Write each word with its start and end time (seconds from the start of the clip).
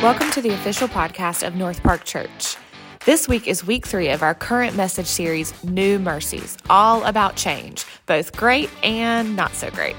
Welcome 0.00 0.30
to 0.30 0.40
the 0.40 0.50
official 0.50 0.86
podcast 0.86 1.44
of 1.44 1.56
North 1.56 1.82
Park 1.82 2.04
Church. 2.04 2.56
This 3.04 3.26
week 3.26 3.48
is 3.48 3.66
week 3.66 3.84
three 3.84 4.10
of 4.10 4.22
our 4.22 4.32
current 4.32 4.76
message 4.76 5.08
series, 5.08 5.52
New 5.64 5.98
Mercies, 5.98 6.56
all 6.70 7.02
about 7.02 7.34
change, 7.34 7.84
both 8.06 8.36
great 8.36 8.70
and 8.84 9.34
not 9.34 9.54
so 9.54 9.72
great. 9.72 9.96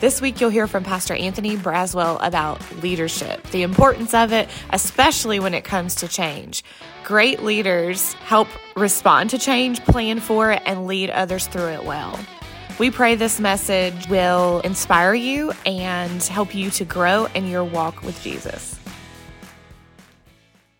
This 0.00 0.20
week, 0.20 0.38
you'll 0.38 0.50
hear 0.50 0.66
from 0.66 0.84
Pastor 0.84 1.14
Anthony 1.14 1.56
Braswell 1.56 2.18
about 2.20 2.60
leadership, 2.82 3.42
the 3.44 3.62
importance 3.62 4.12
of 4.12 4.34
it, 4.34 4.50
especially 4.68 5.40
when 5.40 5.54
it 5.54 5.64
comes 5.64 5.94
to 5.94 6.08
change. 6.08 6.62
Great 7.02 7.42
leaders 7.42 8.12
help 8.12 8.48
respond 8.76 9.30
to 9.30 9.38
change, 9.38 9.82
plan 9.86 10.20
for 10.20 10.52
it, 10.52 10.60
and 10.66 10.86
lead 10.86 11.08
others 11.08 11.46
through 11.46 11.68
it 11.68 11.84
well. 11.84 12.20
We 12.78 12.90
pray 12.90 13.14
this 13.14 13.40
message 13.40 14.08
will 14.10 14.60
inspire 14.60 15.14
you 15.14 15.52
and 15.64 16.22
help 16.22 16.54
you 16.54 16.68
to 16.72 16.84
grow 16.84 17.24
in 17.34 17.46
your 17.46 17.64
walk 17.64 18.02
with 18.02 18.22
Jesus. 18.22 18.77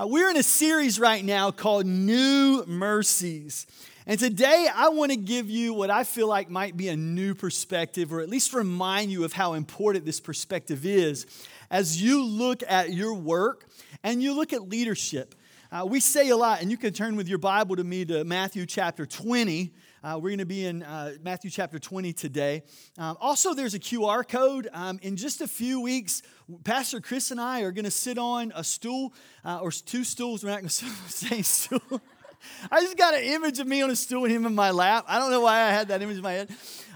Uh, 0.00 0.06
we're 0.06 0.30
in 0.30 0.36
a 0.36 0.44
series 0.44 1.00
right 1.00 1.24
now 1.24 1.50
called 1.50 1.84
New 1.84 2.62
Mercies. 2.68 3.66
And 4.06 4.16
today 4.16 4.68
I 4.72 4.90
want 4.90 5.10
to 5.10 5.16
give 5.16 5.50
you 5.50 5.74
what 5.74 5.90
I 5.90 6.04
feel 6.04 6.28
like 6.28 6.48
might 6.48 6.76
be 6.76 6.86
a 6.88 6.96
new 6.96 7.34
perspective, 7.34 8.12
or 8.12 8.20
at 8.20 8.28
least 8.28 8.54
remind 8.54 9.10
you 9.10 9.24
of 9.24 9.32
how 9.32 9.54
important 9.54 10.04
this 10.04 10.20
perspective 10.20 10.86
is 10.86 11.26
as 11.68 12.00
you 12.00 12.24
look 12.24 12.62
at 12.68 12.92
your 12.92 13.12
work 13.12 13.66
and 14.04 14.22
you 14.22 14.34
look 14.34 14.52
at 14.52 14.68
leadership. 14.68 15.34
Uh, 15.72 15.84
we 15.84 15.98
say 15.98 16.28
a 16.28 16.36
lot, 16.36 16.62
and 16.62 16.70
you 16.70 16.76
can 16.76 16.92
turn 16.92 17.16
with 17.16 17.26
your 17.26 17.38
Bible 17.38 17.74
to 17.74 17.82
me 17.82 18.04
to 18.04 18.22
Matthew 18.22 18.66
chapter 18.66 19.04
20. 19.04 19.72
Uh, 20.02 20.14
we're 20.14 20.30
going 20.30 20.38
to 20.38 20.46
be 20.46 20.64
in 20.64 20.84
uh, 20.84 21.14
Matthew 21.22 21.50
chapter 21.50 21.78
20 21.80 22.12
today. 22.12 22.62
Um, 22.98 23.16
also, 23.20 23.52
there's 23.52 23.74
a 23.74 23.80
QR 23.80 24.26
code. 24.26 24.68
Um, 24.72 25.00
in 25.02 25.16
just 25.16 25.40
a 25.40 25.48
few 25.48 25.80
weeks, 25.80 26.22
Pastor 26.62 27.00
Chris 27.00 27.32
and 27.32 27.40
I 27.40 27.62
are 27.62 27.72
going 27.72 27.84
to 27.84 27.90
sit 27.90 28.16
on 28.16 28.52
a 28.54 28.62
stool 28.62 29.12
uh, 29.44 29.58
or 29.60 29.72
two 29.72 30.04
stools. 30.04 30.44
We're 30.44 30.50
not 30.50 30.60
going 30.60 30.68
to 30.68 30.74
say 31.08 31.42
stool. 31.42 31.80
I 32.70 32.80
just 32.80 32.96
got 32.96 33.14
an 33.14 33.22
image 33.22 33.58
of 33.58 33.66
me 33.66 33.82
on 33.82 33.90
a 33.90 33.96
stool 33.96 34.24
and 34.24 34.32
him 34.32 34.46
in 34.46 34.54
my 34.54 34.70
lap. 34.70 35.04
I 35.08 35.18
don't 35.18 35.32
know 35.32 35.40
why 35.40 35.62
I 35.62 35.70
had 35.70 35.88
that 35.88 36.00
image 36.00 36.18
in 36.18 36.22
my 36.22 36.32
head. 36.32 36.50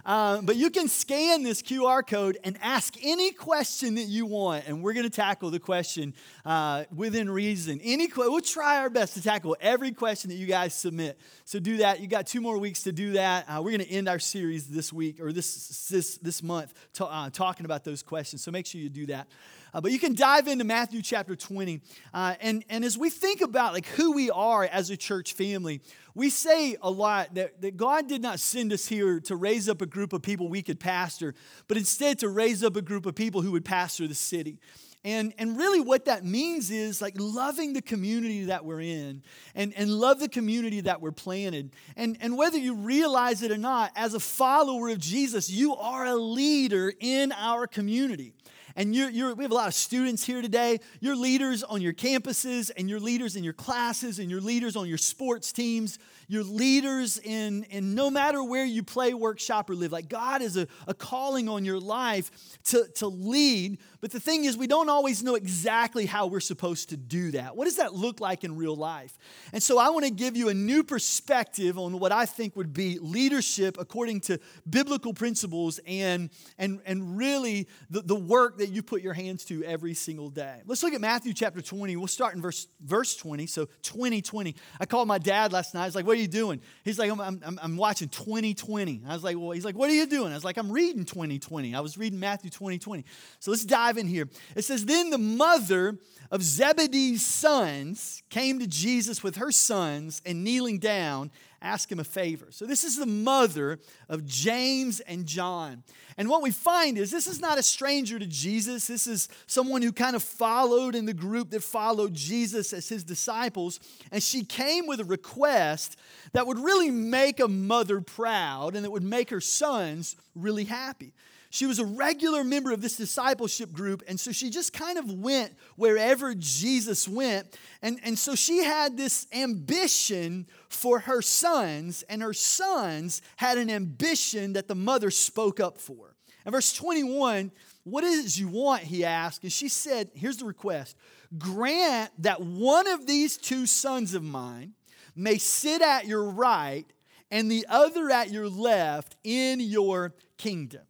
Um, 0.05 0.47
but 0.47 0.56
you 0.56 0.70
can 0.70 0.89
scan 0.89 1.42
this 1.45 1.62
QR 1.62 2.06
code 2.06 2.36
and 2.42 2.58
ask 2.61 2.97
any 3.03 3.31
question 3.31 3.95
that 3.95 4.05
you 4.05 4.27
want, 4.27 4.67
and 4.67 4.83
we're 4.83 4.95
going 4.95 5.05
to 5.05 5.11
tackle 5.11 5.50
the 5.50 5.61
question 5.61 6.14
uh, 6.45 6.84
within 6.95 7.31
reason. 7.31 7.81
Any, 7.83 8.08
we'll 8.17 8.41
try 8.41 8.78
our 8.78 8.91
best 8.91 9.14
to 9.14 9.23
tackle 9.23 9.56
every 9.61 9.92
question 9.92 10.30
that 10.30 10.36
you 10.36 10.47
guys 10.47 10.75
submit. 10.75 11.19
So 11.45 11.61
do 11.61 11.78
that. 11.78 12.00
You 12.00 12.08
got 12.08 12.27
two 12.27 12.41
more 12.41 12.58
weeks 12.58 12.83
to 12.84 12.92
do 12.92 13.12
that. 13.12 13.48
Uh, 13.48 13.62
we're 13.62 13.77
going 13.77 13.89
to 13.89 13.91
end 13.91 14.08
our 14.08 14.19
series 14.19 14.67
this 14.67 14.92
week 14.92 15.20
or 15.20 15.33
this 15.33 15.89
this 15.89 16.19
this 16.19 16.42
month 16.42 16.75
uh, 17.00 17.30
talking 17.30 17.64
about 17.64 17.84
those 17.84 18.03
questions. 18.03 18.42
So 18.42 18.50
make 18.50 18.67
sure 18.67 18.80
you 18.80 18.89
do 18.89 19.06
that. 19.06 19.28
Uh, 19.75 19.81
but 19.81 19.91
you 19.91 19.98
can 19.98 20.15
dive 20.15 20.48
into 20.48 20.65
Matthew 20.65 21.01
chapter 21.03 21.34
20. 21.34 21.81
Uh, 22.12 22.34
and, 22.41 22.65
and 22.69 22.84
as 22.84 22.98
we 22.98 23.09
think 23.09 23.41
about 23.41 23.73
like 23.73 23.87
who 23.87 24.12
we 24.12 24.31
are 24.31 24.64
as 24.64 24.91
a 24.91 24.97
church 24.97 25.33
family, 25.33 25.81
we 26.14 26.29
say 26.29 26.77
a 26.83 26.91
lot 26.91 27.34
that, 27.34 27.62
that 27.62 27.77
God 27.77 28.06
did 28.06 28.20
not 28.20 28.39
send 28.39 28.73
us 28.73 28.87
here 28.87 29.19
to 29.20 29.37
raise 29.37 29.69
up 29.69 29.81
a 29.81 29.87
group 29.87 30.12
of 30.12 30.23
people 30.23 30.48
we 30.48 30.62
could 30.62 30.79
pastor, 30.79 31.34
but 31.69 31.79
instead 31.79 32.19
to 32.19 32.29
raise 32.29 32.62
up 32.62 32.77
a 32.77 32.83
group 32.83 33.06
of 33.06 33.14
people 33.14 33.41
who 33.41 33.53
would 33.53 33.64
pastor 33.64 34.06
the 34.06 34.14
city. 34.14 34.59
And, 35.05 35.34
and 35.37 35.56
really, 35.56 35.81
what 35.81 36.05
that 36.05 36.25
means 36.25 36.70
is 36.70 37.03
like 37.03 37.14
loving 37.19 37.73
the 37.73 37.83
community 37.83 38.45
that 38.45 38.64
we're 38.64 38.83
in 38.83 39.23
and, 39.55 39.73
and 39.77 39.91
love 39.91 40.20
the 40.20 40.29
community 40.29 40.83
that 40.83 41.01
we're 41.01 41.11
planted. 41.11 41.75
And, 41.97 42.17
and 42.20 42.36
whether 42.36 42.57
you 42.57 42.75
realize 42.75 43.42
it 43.42 43.51
or 43.51 43.59
not, 43.59 43.91
as 43.97 44.14
a 44.14 44.20
follower 44.20 44.91
of 44.91 45.01
Jesus, 45.01 45.51
you 45.51 45.75
are 45.75 46.05
a 46.05 46.14
leader 46.14 46.92
in 47.01 47.33
our 47.33 47.67
community. 47.67 48.33
And 48.77 48.95
you're, 48.95 49.11
you're, 49.11 49.34
we 49.34 49.45
have 49.45 49.53
a 49.53 49.55
lot 49.55 49.69
of 49.69 49.75
students 49.75 50.25
here 50.25 50.42
today. 50.42 50.81
You're 51.01 51.17
leaders 51.17 51.62
on 51.62 51.81
your 51.81 51.92
campuses, 51.92 52.70
and 52.77 52.89
you're 52.89 53.01
leaders 53.01 53.37
in 53.37 53.45
your 53.45 53.53
classes, 53.53 54.19
and 54.19 54.31
you're 54.31 54.41
leaders 54.41 54.77
on 54.77 54.89
your 54.89 54.98
sports 54.98 55.53
teams. 55.53 55.98
You're 56.28 56.45
leaders 56.45 57.19
in, 57.19 57.65
in 57.65 57.95
no 57.95 58.11
matter 58.11 58.42
where 58.42 58.65
you 58.65 58.83
play, 58.83 59.14
work, 59.14 59.41
shop, 59.41 59.70
or 59.70 59.74
live. 59.74 59.92
Like 59.92 60.08
God 60.08 60.42
is 60.42 60.57
a, 60.57 60.67
a 60.86 60.95
calling 60.95 61.48
on 61.48 61.64
your 61.64 61.80
life 61.80 62.30
to, 62.64 62.86
to 62.96 63.07
lead. 63.07 63.79
But 64.01 64.11
the 64.11 64.20
thing 64.20 64.45
is, 64.45 64.57
we 64.57 64.67
don't 64.67 64.89
always 64.89 65.23
know 65.23 65.35
exactly 65.35 66.07
how 66.07 66.27
we're 66.27 66.41
supposed 66.41 66.89
to 66.91 66.96
do 66.96 67.30
that. 67.33 67.57
What 67.57 67.67
does 67.67 67.77
that 67.77 67.95
look 67.95 68.20
like 68.20 68.45
in 68.45 68.57
real 68.57 68.77
life? 68.77 69.17
And 69.52 69.63
so 69.63 69.79
I 69.79 69.91
want 69.91 70.05
to 70.05 70.11
give 70.11 70.36
you 70.36 70.48
a 70.48 70.55
new 70.55 70.83
perspective 70.83 71.79
on 71.79 71.98
what 71.98 72.13
I 72.13 72.27
think 72.27 72.57
would 72.57 72.73
be 72.73 72.98
leadership 72.98 73.77
according 73.79 74.20
to 74.23 74.41
biblical 74.69 75.14
principles 75.14 75.80
and, 75.86 76.30
and, 76.58 76.80
and 76.85 77.17
really 77.17 77.69
the, 77.91 78.02
the 78.02 78.17
work 78.17 78.58
that 78.58 78.70
you 78.70 78.83
put 78.83 79.02
your 79.02 79.14
hands 79.14 79.45
to 79.46 79.63
every 79.64 79.95
single 79.95 80.30
day. 80.30 80.63
Let's 80.67 80.83
look 80.83 80.95
at 80.95 81.01
Matthew 81.01 81.33
chapter 81.33 81.61
20. 81.61 81.96
We'll 81.96 82.07
start 82.07 82.35
in 82.35 82.42
verse, 82.42 82.69
verse 82.80 83.17
20. 83.17 83.46
So 83.46 83.67
2020. 83.83 84.55
I 84.80 84.86
called 84.86 85.08
my 85.08 85.19
dad 85.19 85.52
last 85.52 85.75
night. 85.75 85.83
I 85.83 85.86
was 85.86 85.95
like, 85.95 86.07
What 86.07 86.17
are 86.17 86.20
you 86.20 86.21
doing? 86.27 86.60
He's 86.84 86.98
like, 86.98 87.10
I'm, 87.10 87.20
I'm, 87.20 87.58
I'm 87.62 87.77
watching 87.77 88.08
2020. 88.08 89.02
I 89.06 89.12
was 89.14 89.24
like, 89.24 89.36
Well, 89.38 89.50
he's 89.50 89.64
like, 89.64 89.77
What 89.77 89.90
are 89.90 89.94
you 89.94 90.06
doing? 90.06 90.33
I 90.33 90.34
was 90.34 90.44
like, 90.44 90.56
I'm 90.56 90.70
reading 90.70 91.05
2020. 91.05 91.74
I 91.74 91.80
was 91.80 91.98
reading 91.98 92.20
Matthew 92.20 92.50
2020. 92.50 93.05
So 93.38 93.50
let's 93.50 93.64
dive 93.64 93.98
in 93.98 94.06
here. 94.06 94.28
It 94.56 94.62
says, 94.62 94.84
Then 94.84 95.10
the 95.10 95.18
mother 95.18 95.98
of 96.30 96.42
Zebedee's 96.42 97.24
sons 97.24 98.22
came 98.30 98.58
to 98.58 98.66
Jesus 98.66 99.22
with 99.22 99.36
her 99.36 99.52
sons 99.52 100.22
and 100.24 100.42
kneeling 100.42 100.78
down, 100.78 101.30
asked 101.62 101.90
him 101.90 102.00
a 102.00 102.05
favor. 102.05 102.48
So, 102.50 102.67
this 102.67 102.84
is 102.84 102.96
the 102.96 103.06
mother 103.06 103.78
of 104.08 104.27
James 104.27 105.00
and 105.00 105.24
John. 105.27 105.83
And 106.18 106.28
what 106.28 106.42
we 106.42 106.50
find 106.50 106.98
is 106.98 107.11
this 107.11 107.27
is 107.27 107.40
not 107.40 107.58
a 107.58 107.62
stranger 107.62 108.18
to 108.18 108.27
Jesus. 108.27 108.86
This 108.86 109.06
is 109.06 109.28
someone 109.46 109.83
who 109.83 109.92
kind 109.92 110.17
of 110.17 110.22
followed 110.22 110.95
in 110.95 111.06
the 111.06 111.14
group 111.14 111.51
that 111.51 111.62
followed 111.62 112.14
Jesus 112.14 112.72
as 112.72 112.89
his 112.89 113.05
disciples. 113.05 113.80
And 114.11 114.22
she 114.22 114.45
came 114.45 114.86
with 114.86 115.01
a 115.01 115.05
request 115.05 115.96
that 116.33 116.46
would 116.46 116.58
really 116.58 116.90
make 116.90 117.40
a 117.40 117.48
mother 117.48 118.01
proud 118.01 118.74
and 118.74 118.84
that 118.84 118.90
would 118.90 119.02
make 119.02 119.30
her 119.30 119.40
sons 119.40 120.17
really 120.34 120.64
happy. 120.64 121.12
She 121.52 121.67
was 121.67 121.79
a 121.79 121.85
regular 121.85 122.45
member 122.45 122.73
of 122.73 122.80
this 122.80 122.96
discipleship 122.96 123.74
group, 123.74 124.02
and 124.08 124.18
so 124.18 124.33
she 124.33 124.48
just 124.48 124.73
kind 124.73 124.96
of 124.96 125.13
went 125.13 125.52
wherever 125.77 126.35
Jesus 126.35 127.07
went. 127.07 127.58
And, 127.83 128.00
and 128.05 128.19
so 128.19 128.35
she 128.35 128.64
had 128.64 128.96
this 128.96 129.26
ambition 129.35 130.46
for 130.70 131.00
her 131.00 131.20
sons, 131.20 132.05
and 132.08 132.23
her 132.23 132.32
sons 132.32 133.20
had 133.37 133.58
an 133.58 133.69
ambition 133.69 134.55
that 134.55 134.67
the 134.67 134.75
mother 134.75 135.11
spoke 135.11 135.61
up 135.61 135.76
for. 135.76 136.17
And 136.46 136.55
verse 136.55 136.73
21, 136.73 137.52
what 137.84 138.02
is 138.02 138.25
it 138.25 138.40
you 138.40 138.49
want? 138.49 138.84
He 138.84 139.05
asked. 139.05 139.43
And 139.43 139.52
she 139.52 139.69
said, 139.69 140.11
Here's 140.14 140.38
the 140.38 140.46
request 140.46 140.96
grant 141.37 142.12
that 142.23 142.40
one 142.40 142.88
of 142.88 143.06
these 143.06 143.37
two 143.37 143.67
sons 143.67 144.14
of 144.14 144.23
mine 144.23 144.73
may 145.14 145.37
sit 145.37 145.82
at 145.82 146.06
your 146.06 146.25
right 146.25 146.87
and 147.31 147.52
the 147.52 147.67
other 147.69 148.11
at 148.11 148.31
your 148.31 148.49
left 148.49 149.17
in 149.23 149.61
your 149.61 150.14
kingdom. 150.38 150.81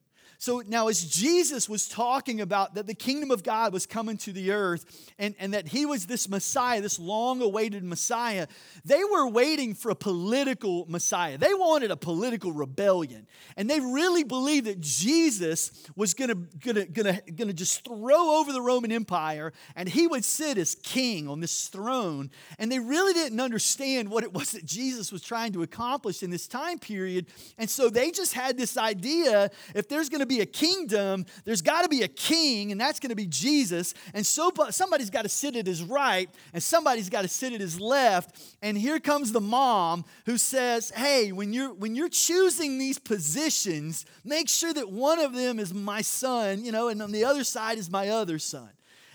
So 0.42 0.60
now, 0.66 0.88
as 0.88 1.04
Jesus 1.04 1.68
was 1.68 1.86
talking 1.86 2.40
about 2.40 2.74
that 2.74 2.88
the 2.88 2.96
kingdom 2.96 3.30
of 3.30 3.44
God 3.44 3.72
was 3.72 3.86
coming 3.86 4.16
to 4.16 4.32
the 4.32 4.50
earth 4.50 5.12
and, 5.16 5.36
and 5.38 5.54
that 5.54 5.68
he 5.68 5.86
was 5.86 6.06
this 6.06 6.28
Messiah, 6.28 6.80
this 6.80 6.98
long 6.98 7.40
awaited 7.40 7.84
Messiah, 7.84 8.48
they 8.84 9.04
were 9.04 9.28
waiting 9.28 9.72
for 9.72 9.92
a 9.92 9.94
political 9.94 10.84
Messiah. 10.88 11.38
They 11.38 11.54
wanted 11.54 11.92
a 11.92 11.96
political 11.96 12.50
rebellion. 12.50 13.28
And 13.56 13.70
they 13.70 13.78
really 13.78 14.24
believed 14.24 14.66
that 14.66 14.80
Jesus 14.80 15.88
was 15.94 16.12
gonna, 16.12 16.34
gonna, 16.34 16.86
gonna, 16.86 17.20
gonna 17.36 17.52
just 17.52 17.84
throw 17.84 18.40
over 18.40 18.52
the 18.52 18.62
Roman 18.62 18.90
Empire 18.90 19.52
and 19.76 19.88
he 19.88 20.08
would 20.08 20.24
sit 20.24 20.58
as 20.58 20.74
king 20.74 21.28
on 21.28 21.38
this 21.38 21.68
throne. 21.68 22.32
And 22.58 22.72
they 22.72 22.80
really 22.80 23.12
didn't 23.12 23.38
understand 23.38 24.10
what 24.10 24.24
it 24.24 24.34
was 24.34 24.50
that 24.50 24.64
Jesus 24.64 25.12
was 25.12 25.22
trying 25.22 25.52
to 25.52 25.62
accomplish 25.62 26.24
in 26.24 26.30
this 26.30 26.48
time 26.48 26.80
period. 26.80 27.26
And 27.58 27.70
so 27.70 27.88
they 27.88 28.10
just 28.10 28.34
had 28.34 28.56
this 28.58 28.76
idea 28.76 29.48
if 29.76 29.88
there's 29.88 30.08
gonna 30.08 30.26
be 30.26 30.31
be 30.32 30.40
a 30.40 30.46
kingdom, 30.46 31.26
there's 31.44 31.62
got 31.62 31.82
to 31.82 31.88
be 31.88 32.02
a 32.02 32.08
king, 32.08 32.72
and 32.72 32.80
that's 32.80 32.98
going 33.00 33.10
to 33.10 33.16
be 33.16 33.26
Jesus. 33.26 33.94
And 34.14 34.24
so 34.24 34.52
somebody's 34.70 35.10
got 35.10 35.22
to 35.22 35.28
sit 35.28 35.56
at 35.56 35.66
his 35.66 35.82
right, 35.82 36.28
and 36.52 36.62
somebody's 36.62 37.08
got 37.08 37.22
to 37.22 37.28
sit 37.28 37.52
at 37.52 37.60
his 37.60 37.80
left. 37.80 38.40
And 38.62 38.76
here 38.76 38.98
comes 39.00 39.32
the 39.32 39.40
mom 39.40 40.04
who 40.26 40.38
says, 40.38 40.90
"Hey, 40.90 41.32
when 41.32 41.52
you're 41.52 41.72
when 41.72 41.94
you're 41.94 42.08
choosing 42.08 42.78
these 42.78 42.98
positions, 42.98 44.06
make 44.24 44.48
sure 44.48 44.72
that 44.72 44.90
one 44.90 45.18
of 45.18 45.34
them 45.34 45.58
is 45.58 45.74
my 45.74 46.02
son, 46.02 46.64
you 46.64 46.72
know, 46.72 46.88
and 46.88 47.02
on 47.02 47.12
the 47.12 47.24
other 47.24 47.44
side 47.44 47.78
is 47.78 47.90
my 47.90 48.08
other 48.08 48.38
son." 48.38 48.70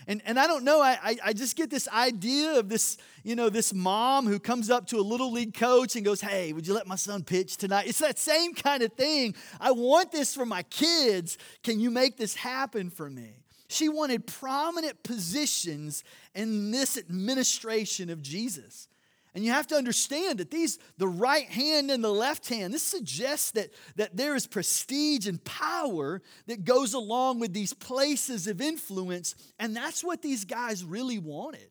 And, 0.08 0.22
and 0.24 0.40
I 0.40 0.46
don't 0.46 0.64
know, 0.64 0.80
I, 0.80 1.18
I 1.22 1.32
just 1.34 1.54
get 1.54 1.68
this 1.68 1.86
idea 1.86 2.58
of 2.58 2.70
this, 2.70 2.96
you 3.24 3.36
know, 3.36 3.50
this 3.50 3.74
mom 3.74 4.26
who 4.26 4.38
comes 4.40 4.70
up 4.70 4.86
to 4.86 4.96
a 4.96 5.02
little 5.02 5.30
league 5.30 5.52
coach 5.52 5.96
and 5.96 6.04
goes, 6.04 6.22
Hey, 6.22 6.54
would 6.54 6.66
you 6.66 6.72
let 6.72 6.86
my 6.86 6.96
son 6.96 7.22
pitch 7.22 7.58
tonight? 7.58 7.86
It's 7.86 7.98
that 7.98 8.18
same 8.18 8.54
kind 8.54 8.82
of 8.82 8.94
thing. 8.94 9.34
I 9.60 9.72
want 9.72 10.10
this 10.10 10.34
for 10.34 10.46
my 10.46 10.62
kids. 10.62 11.36
Can 11.62 11.78
you 11.78 11.90
make 11.90 12.16
this 12.16 12.34
happen 12.34 12.88
for 12.88 13.10
me? 13.10 13.34
She 13.68 13.90
wanted 13.90 14.26
prominent 14.26 15.02
positions 15.02 16.04
in 16.34 16.70
this 16.70 16.96
administration 16.96 18.08
of 18.08 18.22
Jesus. 18.22 18.88
And 19.38 19.44
you 19.44 19.52
have 19.52 19.68
to 19.68 19.76
understand 19.76 20.38
that 20.38 20.50
these, 20.50 20.80
the 20.96 21.06
right 21.06 21.48
hand 21.48 21.92
and 21.92 22.02
the 22.02 22.10
left 22.12 22.48
hand, 22.48 22.74
this 22.74 22.82
suggests 22.82 23.52
that, 23.52 23.70
that 23.94 24.16
there 24.16 24.34
is 24.34 24.48
prestige 24.48 25.28
and 25.28 25.44
power 25.44 26.20
that 26.48 26.64
goes 26.64 26.92
along 26.92 27.38
with 27.38 27.52
these 27.52 27.72
places 27.72 28.48
of 28.48 28.60
influence. 28.60 29.36
And 29.60 29.76
that's 29.76 30.02
what 30.02 30.22
these 30.22 30.44
guys 30.44 30.84
really 30.84 31.20
wanted. 31.20 31.68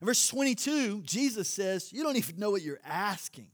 In 0.00 0.06
verse 0.06 0.28
22, 0.28 1.02
Jesus 1.02 1.48
says, 1.48 1.92
You 1.92 2.04
don't 2.04 2.14
even 2.14 2.38
know 2.38 2.52
what 2.52 2.62
you're 2.62 2.78
asking. 2.86 3.48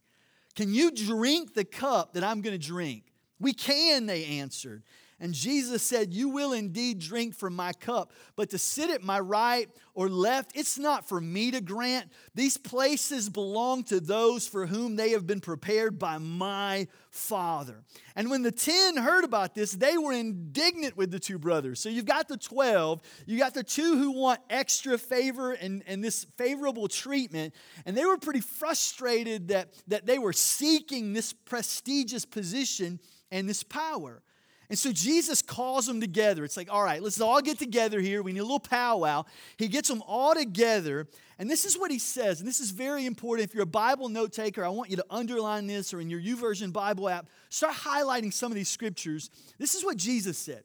Can 0.55 0.75
you 0.75 0.91
drink 0.91 1.55
the 1.55 1.65
cup 1.65 2.13
that 2.13 2.23
I'm 2.23 2.43
going 2.43 2.61
to 2.61 2.67
drink? 2.67 3.05
We 3.41 3.55
can, 3.55 4.05
they 4.05 4.27
answered. 4.27 4.83
And 5.25 5.33
Jesus 5.33 5.83
said, 5.83 6.13
You 6.13 6.29
will 6.29 6.53
indeed 6.53 6.99
drink 6.99 7.35
from 7.35 7.57
my 7.57 7.73
cup, 7.73 8.13
but 8.37 8.51
to 8.51 8.59
sit 8.59 8.91
at 8.91 9.03
my 9.03 9.19
right 9.19 9.71
or 9.95 10.11
left, 10.11 10.53
it's 10.55 10.79
not 10.79 11.09
for 11.09 11.19
me 11.19 11.51
to 11.53 11.63
grant. 11.63 12.11
These 12.35 12.59
places 12.59 13.31
belong 13.31 13.85
to 13.85 14.01
those 14.01 14.47
for 14.47 14.67
whom 14.67 14.97
they 14.97 15.13
have 15.13 15.27
been 15.27 15.41
prepared 15.41 15.99
by 15.99 16.19
my 16.19 16.89
Father. 17.09 17.85
And 18.15 18.29
when 18.29 18.43
the 18.43 18.53
10 18.53 18.99
heard 18.99 19.25
about 19.25 19.55
this, 19.55 19.73
they 19.73 19.97
were 19.97 20.13
indignant 20.13 20.95
with 20.95 21.11
the 21.11 21.19
two 21.19 21.39
brothers. 21.39 21.81
So 21.81 21.89
you've 21.89 22.05
got 22.05 22.29
the 22.29 22.37
12, 22.37 23.01
you 23.25 23.39
got 23.39 23.55
the 23.55 23.65
two 23.65 23.97
who 23.97 24.11
want 24.11 24.41
extra 24.51 24.99
favor 24.99 25.53
and, 25.53 25.83
and 25.87 26.05
this 26.05 26.27
favorable 26.37 26.87
treatment, 26.87 27.55
and 27.87 27.97
they 27.97 28.05
were 28.05 28.19
pretty 28.19 28.43
frustrated 28.43 29.49
that, 29.49 29.73
that 29.89 30.05
they 30.05 30.19
were 30.19 30.35
seeking 30.35 31.15
this 31.15 31.33
prestigious 31.33 32.27
position 32.27 33.01
and 33.31 33.49
this 33.49 33.63
power. 33.63 34.21
And 34.71 34.79
so 34.79 34.93
Jesus 34.93 35.43
calls 35.43 35.87
them 35.87 36.01
together. 36.01 36.45
It's 36.45 36.57
like, 36.57 36.73
all 36.73 36.83
right, 36.83 37.03
let's 37.03 37.21
all 37.21 37.41
get 37.43 37.59
together 37.59 38.01
here. 38.01 38.23
We 38.23 38.33
need 38.33 38.41
a 38.41 38.45
little 38.45 38.59
powwow. 38.59 39.25
He 39.57 39.69
gets 39.69 39.89
them 39.89 40.03
all 40.07 40.35
together. 40.35 41.07
And 41.39 41.51
this 41.51 41.65
is 41.65 41.79
what 41.79 41.91
he 41.91 41.99
says. 41.99 42.41
And 42.41 42.49
this 42.49 42.61
is 42.61 42.71
very 42.71 43.07
important. 43.07 43.49
If 43.49 43.55
you're 43.55 43.65
a 43.65 43.67
Bible 43.67 44.09
note 44.09 44.33
taker, 44.33 44.65
I 44.65 44.69
want 44.69 44.91
you 44.91 44.97
to 44.97 45.07
underline 45.11 45.67
this 45.67 45.93
or 45.93 46.01
in 46.01 46.09
your 46.09 46.21
YouVersion 46.21 46.73
Bible 46.73 47.09
app, 47.09 47.29
start 47.51 47.75
highlighting 47.75 48.33
some 48.33 48.51
of 48.51 48.57
these 48.57 48.69
scriptures. 48.69 49.31
This 49.59 49.75
is 49.75 49.85
what 49.85 49.97
Jesus 49.97 50.39
said. 50.39 50.65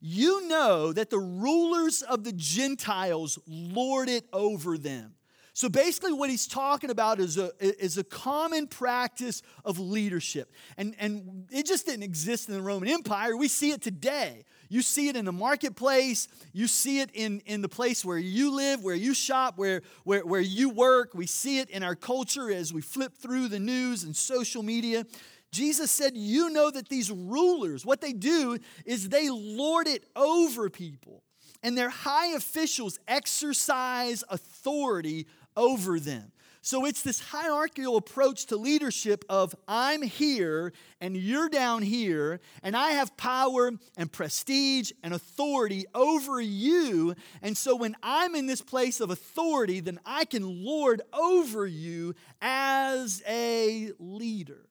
You 0.00 0.48
know 0.48 0.92
that 0.92 1.10
the 1.10 1.18
rulers 1.18 2.02
of 2.02 2.24
the 2.24 2.32
Gentiles 2.32 3.38
lord 3.46 4.08
it 4.08 4.26
over 4.32 4.78
them 4.78 5.14
so 5.52 5.68
basically, 5.68 6.12
what 6.12 6.30
he's 6.30 6.46
talking 6.46 6.90
about 6.90 7.18
is 7.18 7.36
a, 7.36 7.50
is 7.60 7.98
a 7.98 8.04
common 8.04 8.66
practice 8.66 9.42
of 9.64 9.78
leadership. 9.78 10.52
And, 10.76 10.94
and 10.98 11.48
it 11.50 11.66
just 11.66 11.86
didn't 11.86 12.04
exist 12.04 12.48
in 12.48 12.54
the 12.54 12.62
Roman 12.62 12.88
Empire. 12.88 13.36
We 13.36 13.48
see 13.48 13.72
it 13.72 13.82
today. 13.82 14.44
You 14.68 14.82
see 14.82 15.08
it 15.08 15.16
in 15.16 15.24
the 15.24 15.32
marketplace, 15.32 16.28
you 16.52 16.68
see 16.68 17.00
it 17.00 17.10
in, 17.12 17.40
in 17.44 17.60
the 17.60 17.68
place 17.68 18.04
where 18.04 18.18
you 18.18 18.54
live, 18.54 18.84
where 18.84 18.94
you 18.94 19.14
shop, 19.14 19.58
where, 19.58 19.82
where, 20.04 20.24
where 20.24 20.40
you 20.40 20.70
work. 20.70 21.10
We 21.12 21.26
see 21.26 21.58
it 21.58 21.70
in 21.70 21.82
our 21.82 21.96
culture 21.96 22.52
as 22.52 22.72
we 22.72 22.80
flip 22.80 23.16
through 23.16 23.48
the 23.48 23.58
news 23.58 24.04
and 24.04 24.14
social 24.14 24.62
media. 24.62 25.04
Jesus 25.50 25.90
said, 25.90 26.16
You 26.16 26.50
know 26.50 26.70
that 26.70 26.88
these 26.88 27.10
rulers, 27.10 27.84
what 27.84 28.00
they 28.00 28.12
do 28.12 28.58
is 28.86 29.08
they 29.08 29.28
lord 29.28 29.88
it 29.88 30.04
over 30.14 30.70
people 30.70 31.24
and 31.62 31.76
their 31.76 31.90
high 31.90 32.34
officials 32.34 32.98
exercise 33.06 34.24
authority 34.28 35.26
over 35.60 36.00
them. 36.00 36.32
So 36.62 36.84
it's 36.84 37.02
this 37.02 37.20
hierarchical 37.20 37.96
approach 37.96 38.46
to 38.46 38.56
leadership 38.56 39.24
of 39.28 39.54
I'm 39.68 40.02
here 40.02 40.72
and 41.00 41.16
you're 41.16 41.48
down 41.48 41.82
here, 41.82 42.40
and 42.62 42.76
I 42.76 42.90
have 42.90 43.16
power 43.16 43.72
and 43.96 44.12
prestige 44.12 44.90
and 45.02 45.14
authority 45.14 45.86
over 45.94 46.40
you. 46.40 47.14
And 47.40 47.56
so 47.56 47.76
when 47.76 47.96
I'm 48.02 48.34
in 48.34 48.46
this 48.46 48.60
place 48.60 49.00
of 49.00 49.10
authority, 49.10 49.80
then 49.80 50.00
I 50.04 50.26
can 50.26 50.64
lord 50.64 51.00
over 51.14 51.66
you 51.66 52.14
as 52.42 53.22
a 53.26 53.92
leader. 53.98 54.68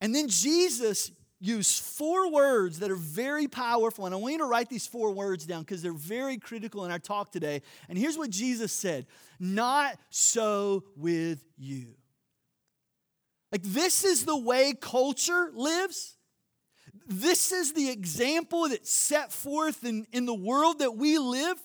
And 0.00 0.14
then 0.14 0.28
Jesus 0.28 1.10
use 1.40 1.78
four 1.78 2.30
words 2.30 2.80
that 2.80 2.90
are 2.90 2.96
very 2.96 3.48
powerful. 3.48 4.06
And 4.06 4.14
I 4.14 4.18
want 4.18 4.32
you 4.32 4.38
to 4.38 4.44
write 4.44 4.68
these 4.68 4.86
four 4.86 5.10
words 5.12 5.46
down 5.46 5.62
because 5.62 5.82
they're 5.82 5.92
very 5.92 6.36
critical 6.36 6.84
in 6.84 6.90
our 6.90 6.98
talk 6.98 7.32
today. 7.32 7.62
And 7.88 7.96
here's 7.98 8.18
what 8.18 8.30
Jesus 8.30 8.72
said 8.72 9.06
Not 9.38 9.98
so 10.10 10.84
with 10.96 11.42
you. 11.56 11.94
Like, 13.50 13.62
this 13.62 14.04
is 14.04 14.24
the 14.24 14.36
way 14.36 14.74
culture 14.80 15.50
lives. 15.54 16.16
This 17.06 17.50
is 17.50 17.72
the 17.72 17.90
example 17.90 18.68
that's 18.68 18.92
set 18.92 19.32
forth 19.32 19.84
in, 19.84 20.06
in 20.12 20.26
the 20.26 20.34
world 20.34 20.78
that 20.78 20.96
we 20.96 21.18
live. 21.18 21.58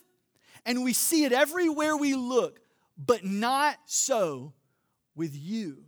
And 0.65 0.83
we 0.83 0.93
see 0.93 1.25
it 1.25 1.31
everywhere 1.31 1.95
we 1.95 2.15
look, 2.15 2.59
but 2.97 3.23
not 3.23 3.77
so 3.85 4.53
with 5.15 5.35
you. 5.35 5.84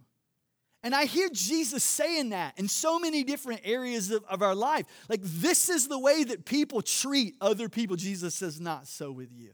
And 0.84 0.94
I 0.94 1.06
hear 1.06 1.30
Jesus 1.32 1.84
saying 1.84 2.30
that 2.30 2.58
in 2.58 2.68
so 2.68 3.00
many 3.00 3.24
different 3.24 3.62
areas 3.64 4.12
of, 4.12 4.24
of 4.26 4.42
our 4.42 4.56
life. 4.56 4.86
Like, 5.10 5.22
this 5.24 5.70
is 5.70 5.88
the 5.88 6.00
way 6.00 6.24
that 6.24 6.46
people 6.46 6.82
treat 6.82 7.36
other 7.42 7.68
people. 7.68 7.96
Jesus 7.96 8.36
says, 8.36 8.62
not 8.62 8.88
so 8.88 9.12
with 9.12 9.32
you. 9.34 9.52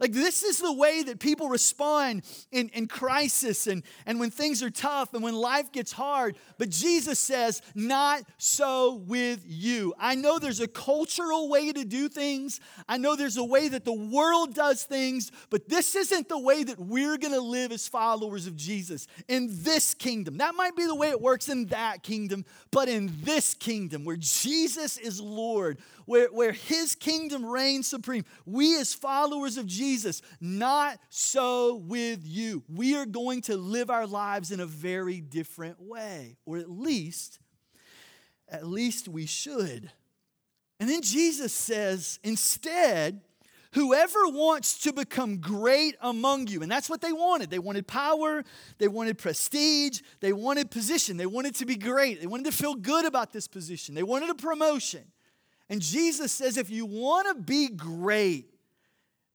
Like, 0.00 0.12
this 0.12 0.42
is 0.42 0.58
the 0.58 0.72
way 0.72 1.02
that 1.02 1.18
people 1.18 1.48
respond 1.48 2.22
in, 2.52 2.68
in 2.70 2.86
crisis 2.86 3.66
and, 3.66 3.82
and 4.06 4.20
when 4.20 4.30
things 4.30 4.62
are 4.62 4.70
tough 4.70 5.14
and 5.14 5.22
when 5.22 5.34
life 5.34 5.72
gets 5.72 5.92
hard. 5.92 6.36
But 6.58 6.70
Jesus 6.70 7.18
says, 7.18 7.62
Not 7.74 8.22
so 8.38 8.94
with 9.06 9.44
you. 9.46 9.94
I 9.98 10.14
know 10.14 10.38
there's 10.38 10.60
a 10.60 10.68
cultural 10.68 11.48
way 11.48 11.72
to 11.72 11.84
do 11.84 12.08
things, 12.08 12.60
I 12.88 12.98
know 12.98 13.16
there's 13.16 13.36
a 13.36 13.44
way 13.44 13.68
that 13.68 13.84
the 13.84 13.92
world 13.92 14.54
does 14.54 14.84
things, 14.84 15.30
but 15.50 15.68
this 15.68 15.94
isn't 15.94 16.28
the 16.28 16.38
way 16.38 16.64
that 16.64 16.78
we're 16.78 17.18
going 17.18 17.34
to 17.34 17.40
live 17.40 17.72
as 17.72 17.88
followers 17.88 18.46
of 18.46 18.56
Jesus 18.56 19.06
in 19.28 19.48
this 19.62 19.94
kingdom. 19.94 20.38
That 20.38 20.54
might 20.54 20.76
be 20.76 20.86
the 20.86 20.94
way 20.94 21.10
it 21.10 21.20
works 21.20 21.48
in 21.48 21.66
that 21.66 22.02
kingdom, 22.02 22.44
but 22.70 22.88
in 22.88 23.12
this 23.22 23.54
kingdom 23.54 24.04
where 24.04 24.16
Jesus 24.16 24.96
is 24.96 25.20
Lord, 25.20 25.78
where, 26.08 26.28
where 26.28 26.52
his 26.52 26.94
kingdom 26.94 27.44
reigns 27.44 27.86
supreme. 27.86 28.24
We, 28.46 28.80
as 28.80 28.94
followers 28.94 29.58
of 29.58 29.66
Jesus, 29.66 30.22
not 30.40 30.98
so 31.10 31.74
with 31.86 32.20
you. 32.24 32.64
We 32.66 32.96
are 32.96 33.04
going 33.04 33.42
to 33.42 33.58
live 33.58 33.90
our 33.90 34.06
lives 34.06 34.50
in 34.50 34.58
a 34.58 34.64
very 34.64 35.20
different 35.20 35.82
way, 35.82 36.38
or 36.46 36.56
at 36.56 36.70
least, 36.70 37.40
at 38.48 38.66
least 38.66 39.06
we 39.06 39.26
should. 39.26 39.90
And 40.80 40.88
then 40.88 41.02
Jesus 41.02 41.52
says, 41.52 42.18
instead, 42.24 43.20
whoever 43.74 44.28
wants 44.28 44.78
to 44.84 44.94
become 44.94 45.36
great 45.36 45.94
among 46.00 46.46
you. 46.46 46.62
And 46.62 46.72
that's 46.72 46.88
what 46.88 47.02
they 47.02 47.12
wanted. 47.12 47.50
They 47.50 47.58
wanted 47.58 47.86
power, 47.86 48.44
they 48.78 48.88
wanted 48.88 49.18
prestige, 49.18 50.00
they 50.20 50.32
wanted 50.32 50.70
position, 50.70 51.18
they 51.18 51.26
wanted 51.26 51.54
to 51.56 51.66
be 51.66 51.76
great, 51.76 52.22
they 52.22 52.26
wanted 52.26 52.46
to 52.46 52.52
feel 52.52 52.76
good 52.76 53.04
about 53.04 53.30
this 53.30 53.46
position, 53.46 53.94
they 53.94 54.02
wanted 54.02 54.30
a 54.30 54.34
promotion. 54.34 55.02
And 55.68 55.80
Jesus 55.80 56.32
says, 56.32 56.56
if 56.56 56.70
you 56.70 56.86
want 56.86 57.28
to 57.28 57.34
be 57.34 57.68
great, 57.68 58.54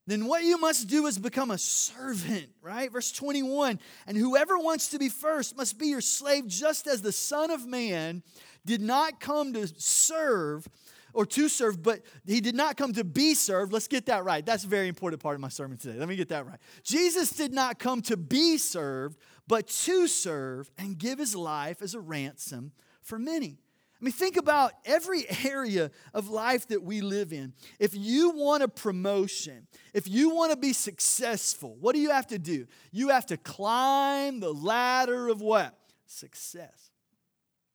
then 0.06 0.26
what 0.26 0.44
you 0.44 0.58
must 0.58 0.88
do 0.88 1.06
is 1.08 1.18
become 1.18 1.52
a 1.52 1.58
servant, 1.58 2.50
right? 2.62 2.92
Verse 2.92 3.12
21 3.12 3.80
And 4.06 4.18
whoever 4.18 4.58
wants 4.58 4.90
to 4.90 5.00
be 5.00 5.10
first 5.10 5.56
must 5.56 5.80
be 5.80 5.88
your 5.88 6.02
slave, 6.02 6.48
just 6.48 6.88
as 6.88 7.02
the 7.02 7.12
Son 7.12 7.52
of 7.52 7.66
Man 7.66 8.24
did 8.66 8.82
not 8.82 9.20
come 9.20 9.54
to 9.54 9.68
serve 9.78 10.68
or 11.14 11.26
to 11.28 11.48
serve, 11.48 11.82
but 11.84 12.02
he 12.26 12.42
did 12.42 12.56
not 12.56 12.76
come 12.76 12.92
to 12.94 13.04
be 13.04 13.36
served. 13.36 13.72
Let's 13.72 13.88
get 13.88 14.08
that 14.08 14.24
right. 14.24 14.46
That's 14.46 14.64
a 14.64 14.68
very 14.68 14.88
important 14.88 15.22
part 15.22 15.36
of 15.36 15.42
my 15.42 15.50
sermon 15.50 15.78
today. 15.78 15.98
Let 15.98 16.10
me 16.10 16.16
get 16.16 16.30
that 16.30 16.46
right. 16.48 16.60
Jesus 16.84 17.30
did 17.30 17.54
not 17.54 17.80
come 17.80 18.02
to 18.04 18.18
be 18.18 18.58
served, 18.58 19.18
but 19.48 19.68
to 19.68 20.08
serve 20.08 20.72
and 20.78 20.98
give 20.98 21.20
his 21.20 21.36
life 21.36 21.82
as 21.82 21.94
a 21.94 22.00
ransom 22.00 22.72
for 23.02 23.20
many. 23.20 23.60
I 24.04 24.06
mean, 24.06 24.12
think 24.12 24.36
about 24.36 24.74
every 24.84 25.26
area 25.46 25.90
of 26.14 26.28
life 26.28 26.68
that 26.68 26.84
we 26.84 27.00
live 27.00 27.32
in. 27.32 27.54
If 27.80 27.96
you 27.96 28.32
want 28.32 28.62
a 28.62 28.68
promotion, 28.68 29.66
if 29.94 30.10
you 30.10 30.36
want 30.36 30.52
to 30.52 30.58
be 30.58 30.74
successful, 30.74 31.78
what 31.80 31.96
do 31.96 32.02
you 32.02 32.10
have 32.10 32.28
to 32.28 32.38
do? 32.38 32.68
You 32.92 33.10
have 33.10 33.26
to 33.28 33.38
climb 33.38 34.42
the 34.42 34.54
ladder 34.54 35.30
of 35.30 35.40
what? 35.40 35.80
Success. 36.06 36.92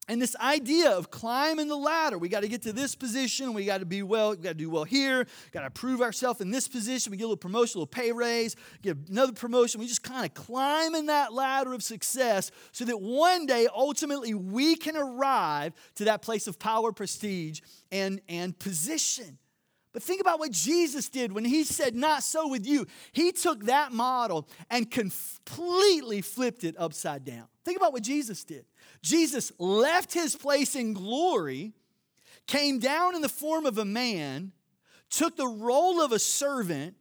And 0.09 0.23
this 0.23 0.35
idea 0.37 0.91
of 0.91 1.11
climbing 1.11 1.69
the 1.69 1.77
ladder, 1.77 2.17
we 2.17 2.31
got 2.31 2.41
to 2.41 2.49
get 2.49 2.63
to 2.63 2.73
this 2.73 2.95
position, 2.95 3.53
we 3.53 3.67
got 3.67 3.81
to 3.81 3.87
be 3.87 4.03
well, 4.03 4.31
we 4.31 4.39
got 4.39 4.51
to 4.51 4.55
do 4.55 4.71
well 4.71 4.85
here, 4.85 5.27
got 5.53 5.63
to 5.63 5.71
prove 5.71 6.01
ourselves 6.01 6.41
in 6.41 6.51
this 6.51 6.67
position, 6.67 7.11
we 7.11 7.19
get 7.19 7.25
a 7.25 7.27
little 7.27 7.37
promotion, 7.37 7.79
a 7.79 7.81
little 7.81 7.87
pay 7.87 8.11
raise, 8.11 8.57
get 8.81 8.97
another 9.11 9.33
promotion. 9.33 9.81
We 9.81 9.87
just 9.87 10.03
kind 10.03 10.25
of 10.25 10.33
climb 10.33 10.95
in 10.95 11.07
that 11.07 11.35
ladder 11.35 11.75
of 11.75 11.83
success 11.83 12.51
so 12.73 12.87
that 12.87 13.01
one 13.01 13.45
day, 13.45 13.69
ultimately, 13.75 14.33
we 14.33 14.77
can 14.77 14.97
arrive 14.97 15.75
to 15.97 16.05
that 16.05 16.23
place 16.23 16.47
of 16.47 16.59
power, 16.59 16.91
prestige, 16.91 17.61
and, 17.93 18.23
and 18.29 18.59
position. 18.59 19.39
But 19.93 20.03
think 20.03 20.21
about 20.21 20.39
what 20.39 20.51
Jesus 20.51 21.09
did 21.09 21.33
when 21.33 21.45
he 21.45 21.65
said, 21.65 21.95
Not 21.95 22.23
so 22.23 22.49
with 22.49 22.67
you. 22.67 22.87
He 23.13 23.33
took 23.33 23.65
that 23.65 23.93
model 23.93 24.49
and 24.71 24.91
completely 24.91 26.21
flipped 26.21 26.65
it 26.65 26.75
upside 26.79 27.25
down. 27.25 27.47
Think 27.65 27.79
about 27.79 27.93
what 27.93 28.03
Jesus 28.03 28.45
did. 28.45 28.67
Jesus 29.03 29.51
left 29.59 30.13
his 30.13 30.37
place 30.37 30.75
in 30.75 30.93
glory, 30.93 31.73
came 32.47 32.79
down 32.79 33.15
in 33.15 33.23
the 33.23 33.29
form 33.29 33.65
of 33.67 33.79
a 33.79 33.85
man, 33.85 34.53
took 35.11 35.37
the 35.37 35.47
role 35.47 36.01
of 36.03 36.13
a 36.13 36.19
servant, 36.19 36.95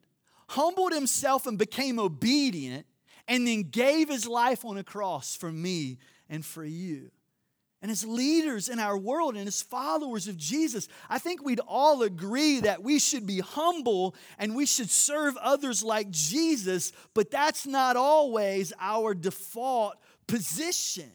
humbled 0.50 0.94
himself, 0.94 1.46
and 1.46 1.58
became 1.58 2.00
obedient, 2.00 2.86
and 3.27 3.46
then 3.46 3.63
gave 3.63 4.08
his 4.08 4.25
life 4.25 4.63
on 4.63 4.77
a 4.77 4.84
cross 4.84 5.36
for 5.36 5.51
me 5.51 5.98
and 6.29 6.46
for 6.46 6.63
you. 6.63 7.12
And 7.81 7.91
as 7.91 8.03
leaders 8.03 8.69
in 8.69 8.79
our 8.79 8.98
world 8.98 9.36
and 9.36 9.48
as 9.48 9.62
followers 9.62 10.27
of 10.27 10.36
Jesus, 10.36 10.88
I 11.10 11.19
think 11.19 11.43
we'd 11.43 11.60
all 11.60 12.01
agree 12.01 12.60
that 12.62 12.81
we 12.81 12.98
should 12.98 13.27
be 13.27 13.39
humble 13.39 14.15
and 14.39 14.55
we 14.55 14.65
should 14.65 14.89
serve 14.89 15.38
others 15.38 15.84
like 15.84 16.10
Jesus, 16.10 16.91
but 17.13 17.29
that's 17.29 17.67
not 17.67 17.96
always 17.96 18.74
our 18.79 19.13
default 19.13 19.96
position. 20.25 21.12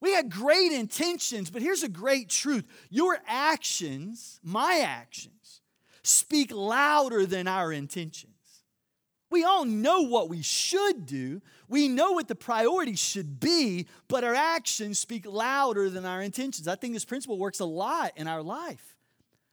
We 0.00 0.12
had 0.12 0.30
great 0.30 0.72
intentions, 0.72 1.50
but 1.50 1.60
here's 1.60 1.82
a 1.82 1.88
great 1.88 2.30
truth 2.30 2.64
your 2.88 3.18
actions, 3.26 4.40
my 4.42 4.82
actions, 4.82 5.60
speak 6.02 6.50
louder 6.50 7.26
than 7.26 7.46
our 7.46 7.72
intentions. 7.72 8.30
We 9.30 9.44
all 9.44 9.64
know 9.64 10.00
what 10.02 10.28
we 10.28 10.42
should 10.42 11.06
do. 11.06 11.40
We 11.70 11.86
know 11.86 12.10
what 12.12 12.26
the 12.26 12.34
priorities 12.34 12.98
should 12.98 13.38
be, 13.38 13.86
but 14.08 14.24
our 14.24 14.34
actions 14.34 14.98
speak 14.98 15.24
louder 15.24 15.88
than 15.88 16.04
our 16.04 16.20
intentions. 16.20 16.66
I 16.66 16.74
think 16.74 16.94
this 16.94 17.04
principle 17.04 17.38
works 17.38 17.60
a 17.60 17.64
lot 17.64 18.10
in 18.16 18.26
our 18.26 18.42
life. 18.42 18.96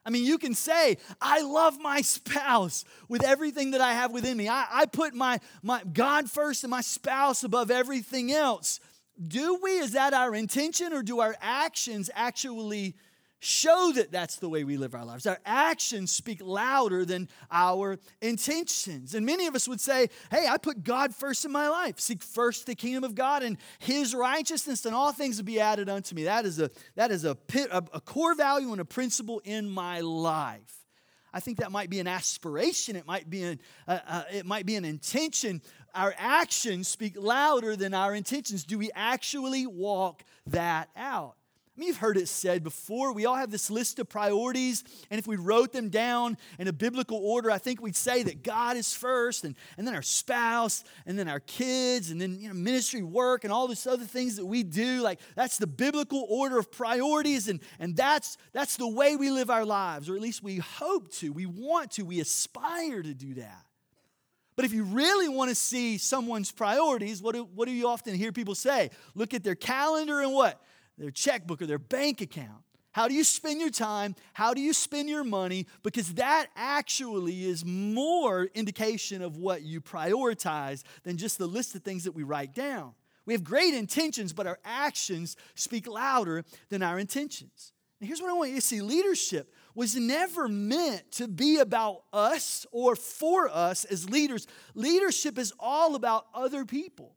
I 0.03 0.09
mean, 0.09 0.25
you 0.25 0.39
can 0.39 0.55
say, 0.55 0.97
I 1.21 1.41
love 1.43 1.79
my 1.79 2.01
spouse 2.01 2.85
with 3.07 3.23
everything 3.23 3.71
that 3.71 3.81
I 3.81 3.93
have 3.93 4.11
within 4.11 4.35
me. 4.35 4.49
I, 4.49 4.65
I 4.71 4.85
put 4.87 5.13
my, 5.13 5.39
my 5.61 5.83
God 5.93 6.27
first 6.27 6.63
and 6.63 6.71
my 6.71 6.81
spouse 6.81 7.43
above 7.43 7.69
everything 7.69 8.31
else. 8.31 8.79
Do 9.21 9.59
we? 9.61 9.77
Is 9.77 9.91
that 9.91 10.15
our 10.15 10.33
intention, 10.33 10.93
or 10.93 11.03
do 11.03 11.19
our 11.19 11.35
actions 11.39 12.09
actually 12.15 12.95
show 13.39 13.91
that 13.95 14.11
that's 14.11 14.37
the 14.37 14.49
way 14.49 14.63
we 14.63 14.77
live 14.77 14.95
our 14.95 15.05
lives. 15.05 15.27
Our 15.27 15.39
actions 15.45 16.11
speak 16.11 16.41
louder 16.43 17.05
than 17.05 17.29
our 17.51 17.99
intentions. 18.21 19.13
And 19.13 19.25
many 19.25 19.47
of 19.47 19.55
us 19.55 19.67
would 19.67 19.81
say, 19.81 20.09
Hey, 20.31 20.47
I 20.47 20.57
put 20.57 20.83
God 20.83 21.13
first 21.13 21.45
in 21.45 21.51
my 21.51 21.69
life. 21.69 21.99
Seek 21.99 22.23
first 22.23 22.65
the 22.65 22.75
kingdom 22.75 23.03
of 23.03 23.15
God 23.15 23.43
and 23.43 23.57
his 23.79 24.15
righteousness, 24.15 24.85
and 24.85 24.95
all 24.95 25.11
things 25.11 25.37
will 25.37 25.45
be 25.45 25.59
added 25.59 25.89
unto 25.89 26.15
me. 26.15 26.23
That 26.23 26.45
is 26.45 26.59
a, 26.59 26.71
that 26.95 27.11
is 27.11 27.23
a, 27.23 27.35
pit, 27.35 27.69
a, 27.71 27.83
a 27.93 28.01
core 28.01 28.35
value 28.35 28.71
and 28.71 28.81
a 28.81 28.85
principle 28.85 29.41
in 29.45 29.69
my 29.69 30.01
life. 30.01 30.73
I 31.33 31.39
think 31.39 31.59
that 31.59 31.71
might 31.71 31.89
be 31.89 31.99
an 31.99 32.07
aspiration. 32.07 32.95
It 32.95 33.05
might 33.05 33.29
be 33.29 33.43
an, 33.43 33.59
uh, 33.87 33.99
uh, 34.07 34.23
it 34.33 34.45
might 34.45 34.65
be 34.65 34.75
an 34.75 34.85
intention. 34.85 35.61
Our 35.93 36.15
actions 36.17 36.87
speak 36.87 37.15
louder 37.15 37.75
than 37.75 37.93
our 37.93 38.15
intentions. 38.15 38.63
Do 38.63 38.77
we 38.77 38.89
actually 38.95 39.67
walk 39.67 40.23
that 40.47 40.89
out? 40.95 41.36
I 41.77 41.79
mean, 41.79 41.89
you've 41.89 41.97
heard 41.97 42.17
it 42.17 42.27
said 42.27 42.63
before. 42.63 43.13
We 43.13 43.27
all 43.27 43.35
have 43.35 43.51
this 43.51 43.69
list 43.69 43.99
of 43.99 44.09
priorities, 44.09 44.83
and 45.11 45.19
if 45.19 45.27
we 45.27 45.35
wrote 45.35 45.71
them 45.73 45.89
down 45.89 46.35
in 46.57 46.67
a 46.67 46.73
biblical 46.73 47.19
order, 47.19 47.51
I 47.51 47.59
think 47.59 47.83
we'd 47.83 47.95
say 47.95 48.23
that 48.23 48.41
God 48.41 48.77
is 48.77 48.95
first, 48.95 49.43
and, 49.43 49.53
and 49.77 49.85
then 49.85 49.93
our 49.93 50.01
spouse, 50.01 50.83
and 51.05 51.19
then 51.19 51.27
our 51.27 51.39
kids, 51.39 52.09
and 52.09 52.19
then 52.19 52.39
you 52.39 52.47
know, 52.47 52.55
ministry 52.55 53.03
work, 53.03 53.43
and 53.43 53.53
all 53.53 53.67
these 53.67 53.85
other 53.85 54.05
things 54.05 54.37
that 54.37 54.45
we 54.45 54.63
do. 54.63 55.01
Like 55.01 55.19
that's 55.35 55.59
the 55.59 55.67
biblical 55.67 56.25
order 56.27 56.57
of 56.57 56.71
priorities, 56.71 57.47
and, 57.47 57.59
and 57.77 57.95
that's, 57.95 58.37
that's 58.53 58.77
the 58.77 58.87
way 58.87 59.15
we 59.15 59.29
live 59.29 59.51
our 59.51 59.65
lives, 59.65 60.09
or 60.09 60.15
at 60.15 60.21
least 60.21 60.41
we 60.41 60.57
hope 60.57 61.11
to, 61.17 61.31
we 61.31 61.45
want 61.45 61.91
to, 61.91 62.03
we 62.03 62.19
aspire 62.19 63.03
to 63.03 63.13
do 63.13 63.35
that. 63.35 63.65
But 64.55 64.65
if 64.65 64.73
you 64.73 64.83
really 64.83 65.29
want 65.29 65.49
to 65.49 65.55
see 65.55 65.99
someone's 65.99 66.51
priorities, 66.51 67.21
what 67.21 67.35
do, 67.35 67.43
what 67.53 67.67
do 67.67 67.71
you 67.71 67.87
often 67.87 68.15
hear 68.15 68.31
people 68.31 68.55
say? 68.55 68.89
Look 69.13 69.35
at 69.35 69.43
their 69.43 69.53
calendar 69.53 70.21
and 70.21 70.33
what? 70.33 70.59
Their 70.97 71.11
checkbook 71.11 71.61
or 71.61 71.65
their 71.65 71.77
bank 71.77 72.21
account. 72.21 72.63
How 72.91 73.07
do 73.07 73.13
you 73.13 73.23
spend 73.23 73.61
your 73.61 73.69
time? 73.69 74.15
How 74.33 74.55
do 74.55 74.61
you 74.61 74.73
spend 74.73 75.07
your 75.07 75.23
money? 75.23 75.67
Because 75.83 76.15
that 76.15 76.47
actually 76.55 77.45
is 77.45 77.63
more 77.63 78.45
indication 78.55 79.21
of 79.21 79.37
what 79.37 79.61
you 79.61 79.81
prioritize 79.81 80.83
than 81.03 81.17
just 81.17 81.37
the 81.37 81.45
list 81.45 81.75
of 81.75 81.83
things 81.83 82.05
that 82.05 82.13
we 82.13 82.23
write 82.23 82.55
down. 82.55 82.93
We 83.27 83.33
have 83.33 83.43
great 83.43 83.73
intentions, 83.73 84.33
but 84.33 84.47
our 84.47 84.57
actions 84.65 85.35
speak 85.53 85.85
louder 85.85 86.43
than 86.69 86.81
our 86.81 86.97
intentions. 86.97 87.73
And 87.99 88.07
here's 88.07 88.21
what 88.21 88.29
I 88.29 88.33
want 88.33 88.51
you 88.51 88.55
to 88.55 88.61
see 88.61 88.81
leadership 88.81 89.53
was 89.75 89.95
never 89.95 90.47
meant 90.47 91.11
to 91.11 91.27
be 91.27 91.57
about 91.57 92.03
us 92.11 92.65
or 92.71 92.95
for 92.95 93.47
us 93.47 93.85
as 93.85 94.09
leaders. 94.09 94.47
Leadership 94.73 95.37
is 95.37 95.53
all 95.59 95.93
about 95.93 96.25
other 96.33 96.65
people. 96.65 97.16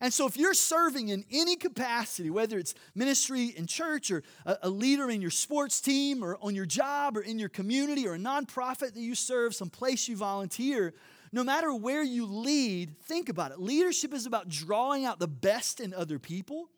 And 0.00 0.12
so, 0.12 0.26
if 0.26 0.36
you're 0.36 0.54
serving 0.54 1.08
in 1.08 1.24
any 1.30 1.56
capacity, 1.56 2.30
whether 2.30 2.58
it's 2.58 2.74
ministry 2.94 3.54
in 3.56 3.66
church 3.66 4.10
or 4.10 4.22
a, 4.44 4.58
a, 4.64 4.70
leader 4.70 5.08
in 5.08 5.20
your 5.22 5.30
sports 5.30 5.80
team 5.80 6.24
or 6.24 6.36
on 6.42 6.54
your 6.54 6.66
job 6.66 7.16
or 7.16 7.20
in 7.20 7.38
your 7.38 7.48
community 7.48 8.06
or 8.06 8.14
a 8.14 8.18
nonprofit 8.18 8.94
that 8.94 8.96
you 8.96 9.14
serve, 9.14 9.54
some 9.54 9.70
place 9.70 10.08
you 10.08 10.16
volunteer, 10.16 10.94
no 11.32 11.42
matter 11.42 11.74
where 11.74 12.02
you 12.02 12.26
lead, 12.26 12.96
think 13.02 13.28
about 13.28 13.50
it. 13.50 13.60
Leadership 13.60 14.12
is 14.12 14.26
about 14.26 14.48
drawing 14.48 15.04
out 15.04 15.18
the 15.18 15.28
best 15.28 15.80
in 15.80 15.94
other 15.94 16.18
people, 16.18 16.68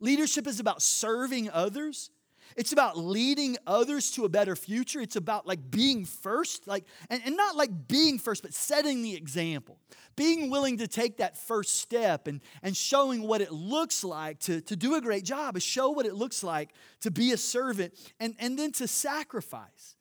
leadership 0.00 0.46
is 0.46 0.60
about 0.60 0.82
serving 0.82 1.50
others. 1.50 2.10
It's 2.56 2.72
about 2.72 2.96
leading 2.96 3.56
others 3.66 4.10
to 4.12 4.24
a 4.24 4.28
better 4.28 4.54
future. 4.56 5.00
It's 5.00 5.16
about 5.16 5.46
like 5.46 5.70
being 5.70 6.04
first, 6.04 6.66
like, 6.66 6.84
and, 7.10 7.22
and 7.24 7.36
not 7.36 7.56
like 7.56 7.88
being 7.88 8.18
first, 8.18 8.42
but 8.42 8.54
setting 8.54 9.02
the 9.02 9.14
example. 9.14 9.78
Being 10.16 10.50
willing 10.50 10.78
to 10.78 10.86
take 10.86 11.16
that 11.16 11.36
first 11.36 11.80
step 11.80 12.28
and, 12.28 12.40
and 12.62 12.76
showing 12.76 13.22
what 13.22 13.40
it 13.40 13.52
looks 13.52 14.04
like 14.04 14.38
to, 14.40 14.60
to 14.62 14.76
do 14.76 14.94
a 14.94 15.00
great 15.00 15.24
job, 15.24 15.56
is 15.56 15.62
show 15.62 15.90
what 15.90 16.06
it 16.06 16.14
looks 16.14 16.44
like 16.44 16.70
to 17.00 17.10
be 17.10 17.32
a 17.32 17.36
servant 17.36 17.94
and, 18.20 18.34
and 18.38 18.58
then 18.58 18.72
to 18.72 18.86
sacrifice. 18.86 19.93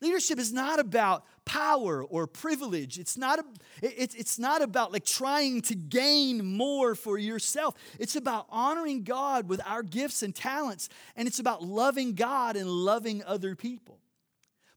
Leadership 0.00 0.38
is 0.38 0.52
not 0.52 0.78
about 0.78 1.24
power 1.44 2.04
or 2.04 2.26
privilege. 2.26 2.98
It's 2.98 3.16
not, 3.16 3.40
a, 3.40 3.44
it's, 3.82 4.14
it's 4.14 4.38
not 4.38 4.62
about 4.62 4.92
like 4.92 5.04
trying 5.04 5.60
to 5.62 5.74
gain 5.74 6.44
more 6.44 6.94
for 6.94 7.18
yourself. 7.18 7.74
It's 7.98 8.14
about 8.14 8.46
honoring 8.50 9.02
God 9.02 9.48
with 9.48 9.60
our 9.66 9.82
gifts 9.82 10.22
and 10.22 10.34
talents, 10.34 10.88
and 11.16 11.26
it's 11.26 11.40
about 11.40 11.62
loving 11.62 12.14
God 12.14 12.56
and 12.56 12.68
loving 12.68 13.24
other 13.24 13.56
people. 13.56 13.98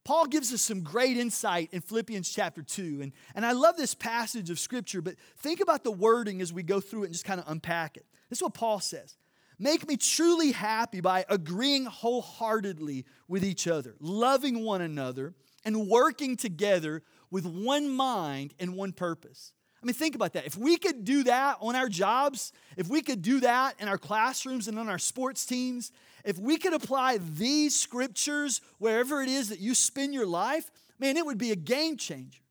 Paul 0.03 0.25
gives 0.25 0.51
us 0.51 0.61
some 0.61 0.81
great 0.81 1.17
insight 1.17 1.69
in 1.71 1.81
Philippians 1.81 2.29
chapter 2.29 2.63
2. 2.63 3.01
And, 3.03 3.11
and 3.35 3.45
I 3.45 3.51
love 3.51 3.77
this 3.77 3.93
passage 3.93 4.49
of 4.49 4.57
scripture, 4.59 5.01
but 5.01 5.15
think 5.37 5.59
about 5.59 5.83
the 5.83 5.91
wording 5.91 6.41
as 6.41 6.51
we 6.51 6.63
go 6.63 6.79
through 6.79 7.03
it 7.03 7.05
and 7.05 7.13
just 7.13 7.25
kind 7.25 7.39
of 7.39 7.47
unpack 7.47 7.97
it. 7.97 8.05
This 8.29 8.39
is 8.39 8.43
what 8.43 8.55
Paul 8.55 8.79
says 8.79 9.15
Make 9.61 9.87
me 9.87 9.95
truly 9.95 10.53
happy 10.53 11.01
by 11.01 11.23
agreeing 11.29 11.85
wholeheartedly 11.85 13.05
with 13.27 13.45
each 13.45 13.67
other, 13.67 13.95
loving 13.99 14.63
one 14.63 14.81
another, 14.81 15.35
and 15.63 15.87
working 15.87 16.35
together 16.35 17.03
with 17.29 17.45
one 17.45 17.87
mind 17.87 18.55
and 18.59 18.75
one 18.75 18.91
purpose. 18.91 19.53
I 19.79 19.85
mean, 19.85 19.93
think 19.93 20.15
about 20.15 20.33
that. 20.33 20.47
If 20.47 20.57
we 20.57 20.77
could 20.77 21.05
do 21.05 21.25
that 21.25 21.57
on 21.61 21.75
our 21.75 21.89
jobs, 21.89 22.53
if 22.75 22.87
we 22.87 23.03
could 23.03 23.21
do 23.21 23.39
that 23.41 23.75
in 23.79 23.87
our 23.87 23.99
classrooms 23.99 24.67
and 24.67 24.79
on 24.79 24.89
our 24.89 24.97
sports 24.97 25.45
teams, 25.45 25.91
if 26.25 26.39
we 26.39 26.57
could 26.57 26.73
apply 26.73 27.19
these 27.19 27.79
scriptures 27.79 28.61
wherever 28.79 29.21
it 29.21 29.29
is 29.29 29.49
that 29.49 29.59
you 29.59 29.75
spend 29.75 30.11
your 30.11 30.25
life, 30.25 30.71
man, 30.97 31.17
it 31.17 31.25
would 31.25 31.37
be 31.37 31.51
a 31.51 31.55
game 31.55 31.97
changer. 31.97 32.41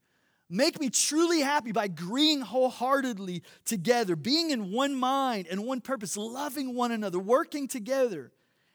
Make 0.52 0.80
me 0.80 0.90
truly 0.90 1.40
happy 1.40 1.71
by 1.71 1.85
agreeing 1.85 2.40
wholeheartedly 2.40 3.45
together, 3.64 4.16
being 4.16 4.50
in 4.50 4.73
one 4.73 4.97
mind 4.97 5.47
and 5.49 5.64
one 5.64 5.80
purpose, 5.80 6.16
loving 6.16 6.75
one 6.75 6.90
another, 6.90 7.21
working 7.21 7.69
together. 7.69 8.33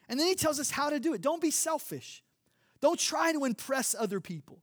And 0.08 0.18
then 0.18 0.26
he 0.26 0.34
tells 0.34 0.58
us 0.58 0.70
how 0.70 0.88
to 0.88 0.98
do 0.98 1.12
it. 1.12 1.20
Don't 1.20 1.40
be 1.40 1.50
selfish. 1.50 2.24
Don't 2.80 2.98
try 2.98 3.32
to 3.32 3.44
impress 3.44 3.94
other 3.94 4.20
people. 4.20 4.62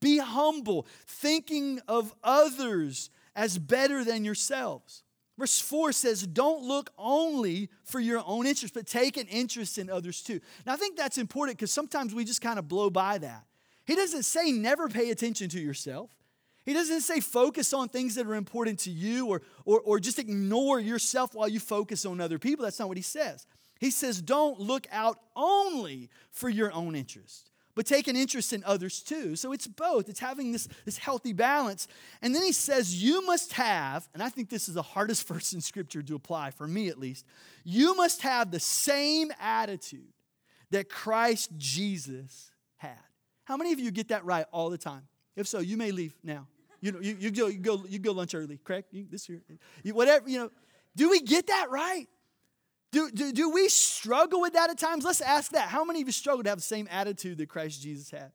Be 0.00 0.18
humble, 0.18 0.86
thinking 1.06 1.80
of 1.86 2.14
others 2.22 3.10
as 3.36 3.58
better 3.58 4.02
than 4.02 4.24
yourselves. 4.24 5.02
Verse 5.36 5.60
4 5.60 5.92
says, 5.92 6.26
Don't 6.26 6.62
look 6.62 6.90
only 6.96 7.68
for 7.82 8.00
your 8.00 8.22
own 8.24 8.46
interest, 8.46 8.72
but 8.72 8.86
take 8.86 9.18
an 9.18 9.26
interest 9.26 9.76
in 9.76 9.90
others 9.90 10.22
too. 10.22 10.40
Now, 10.64 10.74
I 10.74 10.76
think 10.76 10.96
that's 10.96 11.18
important 11.18 11.58
because 11.58 11.72
sometimes 11.72 12.14
we 12.14 12.24
just 12.24 12.40
kind 12.40 12.58
of 12.58 12.68
blow 12.68 12.88
by 12.88 13.18
that. 13.18 13.44
He 13.84 13.96
doesn't 13.96 14.22
say 14.22 14.50
never 14.50 14.88
pay 14.88 15.10
attention 15.10 15.50
to 15.50 15.60
yourself. 15.60 16.08
He 16.64 16.72
doesn't 16.72 17.02
say 17.02 17.20
focus 17.20 17.72
on 17.72 17.88
things 17.88 18.14
that 18.14 18.26
are 18.26 18.34
important 18.34 18.78
to 18.80 18.90
you 18.90 19.26
or, 19.26 19.42
or, 19.64 19.80
or 19.80 20.00
just 20.00 20.18
ignore 20.18 20.80
yourself 20.80 21.34
while 21.34 21.48
you 21.48 21.60
focus 21.60 22.06
on 22.06 22.20
other 22.20 22.38
people. 22.38 22.64
That's 22.64 22.78
not 22.78 22.88
what 22.88 22.96
he 22.96 23.02
says. 23.02 23.46
He 23.78 23.90
says, 23.90 24.22
don't 24.22 24.58
look 24.58 24.86
out 24.90 25.18
only 25.36 26.08
for 26.30 26.48
your 26.48 26.72
own 26.72 26.94
interest, 26.94 27.50
but 27.74 27.84
take 27.84 28.08
an 28.08 28.16
interest 28.16 28.54
in 28.54 28.64
others 28.64 29.02
too. 29.02 29.36
So 29.36 29.52
it's 29.52 29.66
both. 29.66 30.08
It's 30.08 30.20
having 30.20 30.52
this, 30.52 30.66
this 30.86 30.96
healthy 30.96 31.34
balance. 31.34 31.86
And 32.22 32.34
then 32.34 32.42
he 32.42 32.52
says, 32.52 33.02
you 33.02 33.26
must 33.26 33.52
have, 33.54 34.08
and 34.14 34.22
I 34.22 34.30
think 34.30 34.48
this 34.48 34.66
is 34.68 34.74
the 34.74 34.82
hardest 34.82 35.28
verse 35.28 35.52
in 35.52 35.60
scripture 35.60 36.02
to 36.02 36.14
apply, 36.14 36.50
for 36.50 36.66
me 36.66 36.88
at 36.88 36.98
least, 36.98 37.26
you 37.62 37.94
must 37.94 38.22
have 38.22 38.50
the 38.50 38.60
same 38.60 39.30
attitude 39.38 40.12
that 40.70 40.88
Christ 40.88 41.50
Jesus 41.58 42.50
had. 42.76 42.96
How 43.44 43.58
many 43.58 43.72
of 43.72 43.80
you 43.80 43.90
get 43.90 44.08
that 44.08 44.24
right 44.24 44.46
all 44.50 44.70
the 44.70 44.78
time? 44.78 45.02
If 45.36 45.46
so, 45.46 45.58
you 45.58 45.76
may 45.76 45.90
leave 45.90 46.14
now. 46.22 46.46
You 46.84 46.92
know, 46.92 47.00
you, 47.00 47.16
you 47.18 47.30
go, 47.30 47.46
you 47.46 47.58
go, 47.60 47.82
you 47.88 47.98
go 47.98 48.12
lunch 48.12 48.34
early, 48.34 48.60
correct? 48.62 48.92
You, 48.92 49.06
this 49.10 49.26
year, 49.26 49.40
you, 49.82 49.94
whatever, 49.94 50.28
you 50.28 50.36
know. 50.36 50.50
Do 50.94 51.08
we 51.08 51.22
get 51.22 51.46
that 51.46 51.70
right? 51.70 52.06
Do, 52.92 53.10
do, 53.10 53.32
do 53.32 53.48
we 53.48 53.70
struggle 53.70 54.42
with 54.42 54.52
that 54.52 54.68
at 54.68 54.76
times? 54.76 55.02
Let's 55.02 55.22
ask 55.22 55.52
that. 55.52 55.68
How 55.68 55.82
many 55.86 56.02
of 56.02 56.06
you 56.06 56.12
struggle 56.12 56.42
to 56.44 56.50
have 56.50 56.58
the 56.58 56.62
same 56.62 56.86
attitude 56.90 57.38
that 57.38 57.48
Christ 57.48 57.80
Jesus 57.80 58.10
had? 58.10 58.32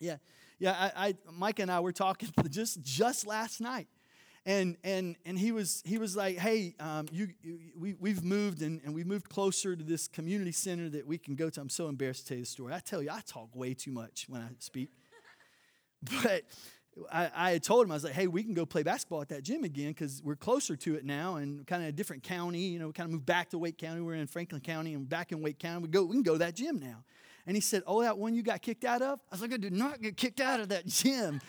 Yeah, 0.00 0.16
yeah. 0.58 0.90
I, 0.96 1.08
I 1.08 1.14
Mike 1.30 1.58
and 1.58 1.70
I 1.70 1.80
were 1.80 1.92
talking 1.92 2.30
just 2.48 2.80
just 2.80 3.26
last 3.26 3.60
night, 3.60 3.86
and 4.46 4.78
and 4.82 5.16
and 5.26 5.38
he 5.38 5.52
was 5.52 5.82
he 5.84 5.98
was 5.98 6.16
like, 6.16 6.38
hey, 6.38 6.74
um, 6.80 7.04
you, 7.12 7.28
you, 7.42 7.58
we 7.78 7.92
we've 8.00 8.24
moved 8.24 8.62
and, 8.62 8.80
and 8.82 8.94
we 8.94 9.04
moved 9.04 9.28
closer 9.28 9.76
to 9.76 9.84
this 9.84 10.08
community 10.08 10.52
center 10.52 10.88
that 10.88 11.06
we 11.06 11.18
can 11.18 11.34
go 11.34 11.50
to. 11.50 11.60
I'm 11.60 11.68
so 11.68 11.88
embarrassed 11.88 12.22
to 12.22 12.28
tell 12.28 12.38
you 12.38 12.44
the 12.44 12.50
story. 12.50 12.72
I 12.72 12.78
tell 12.78 13.02
you, 13.02 13.10
I 13.10 13.20
talk 13.26 13.54
way 13.54 13.74
too 13.74 13.92
much 13.92 14.24
when 14.26 14.40
I 14.40 14.48
speak, 14.58 14.88
but. 16.22 16.44
I, 17.10 17.30
I 17.34 17.50
had 17.52 17.62
told 17.62 17.86
him, 17.86 17.90
I 17.90 17.94
was 17.94 18.04
like, 18.04 18.12
hey, 18.12 18.26
we 18.26 18.42
can 18.42 18.54
go 18.54 18.66
play 18.66 18.82
basketball 18.82 19.22
at 19.22 19.30
that 19.30 19.42
gym 19.42 19.64
again 19.64 19.88
because 19.88 20.22
we're 20.22 20.36
closer 20.36 20.76
to 20.76 20.94
it 20.94 21.04
now 21.04 21.36
and 21.36 21.66
kind 21.66 21.82
of 21.82 21.88
a 21.88 21.92
different 21.92 22.22
county. 22.22 22.60
You 22.60 22.78
know, 22.78 22.88
we 22.88 22.92
kind 22.92 23.06
of 23.06 23.12
moved 23.12 23.26
back 23.26 23.50
to 23.50 23.58
Wake 23.58 23.78
County. 23.78 24.02
We're 24.02 24.14
in 24.14 24.26
Franklin 24.26 24.60
County 24.60 24.94
and 24.94 25.08
back 25.08 25.32
in 25.32 25.40
Wake 25.40 25.58
County. 25.58 25.82
We, 25.82 25.88
go, 25.88 26.04
we 26.04 26.14
can 26.14 26.22
go 26.22 26.32
to 26.32 26.38
that 26.40 26.54
gym 26.54 26.78
now. 26.78 27.02
And 27.46 27.56
he 27.56 27.60
said, 27.60 27.82
oh, 27.86 28.02
that 28.02 28.18
one 28.18 28.34
you 28.34 28.42
got 28.42 28.62
kicked 28.62 28.84
out 28.84 29.02
of? 29.02 29.18
I 29.30 29.34
was 29.34 29.40
like, 29.40 29.52
I 29.52 29.56
did 29.56 29.72
not 29.72 30.00
get 30.02 30.16
kicked 30.16 30.40
out 30.40 30.60
of 30.60 30.68
that 30.68 30.86
gym. 30.86 31.40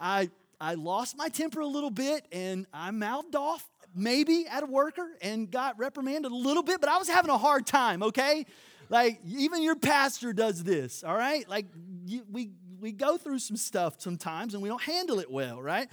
I 0.00 0.30
I 0.60 0.74
lost 0.74 1.16
my 1.16 1.28
temper 1.28 1.60
a 1.60 1.66
little 1.66 1.90
bit 1.90 2.26
and 2.32 2.66
I 2.72 2.90
mouthed 2.90 3.36
off 3.36 3.68
maybe 3.94 4.46
at 4.46 4.62
a 4.62 4.66
worker 4.66 5.08
and 5.22 5.50
got 5.50 5.78
reprimanded 5.78 6.32
a 6.32 6.34
little 6.34 6.62
bit, 6.62 6.80
but 6.80 6.88
I 6.88 6.98
was 6.98 7.08
having 7.08 7.30
a 7.30 7.38
hard 7.38 7.66
time, 7.66 8.02
okay? 8.02 8.46
Like, 8.88 9.20
even 9.26 9.62
your 9.62 9.76
pastor 9.76 10.32
does 10.32 10.62
this, 10.62 11.02
all 11.02 11.16
right? 11.16 11.48
Like, 11.48 11.66
you, 12.04 12.24
we, 12.30 12.50
we 12.80 12.92
go 12.92 13.16
through 13.16 13.38
some 13.38 13.56
stuff 13.56 14.00
sometimes 14.00 14.54
and 14.54 14.62
we 14.62 14.68
don't 14.68 14.82
handle 14.82 15.18
it 15.18 15.30
well, 15.30 15.60
right? 15.62 15.88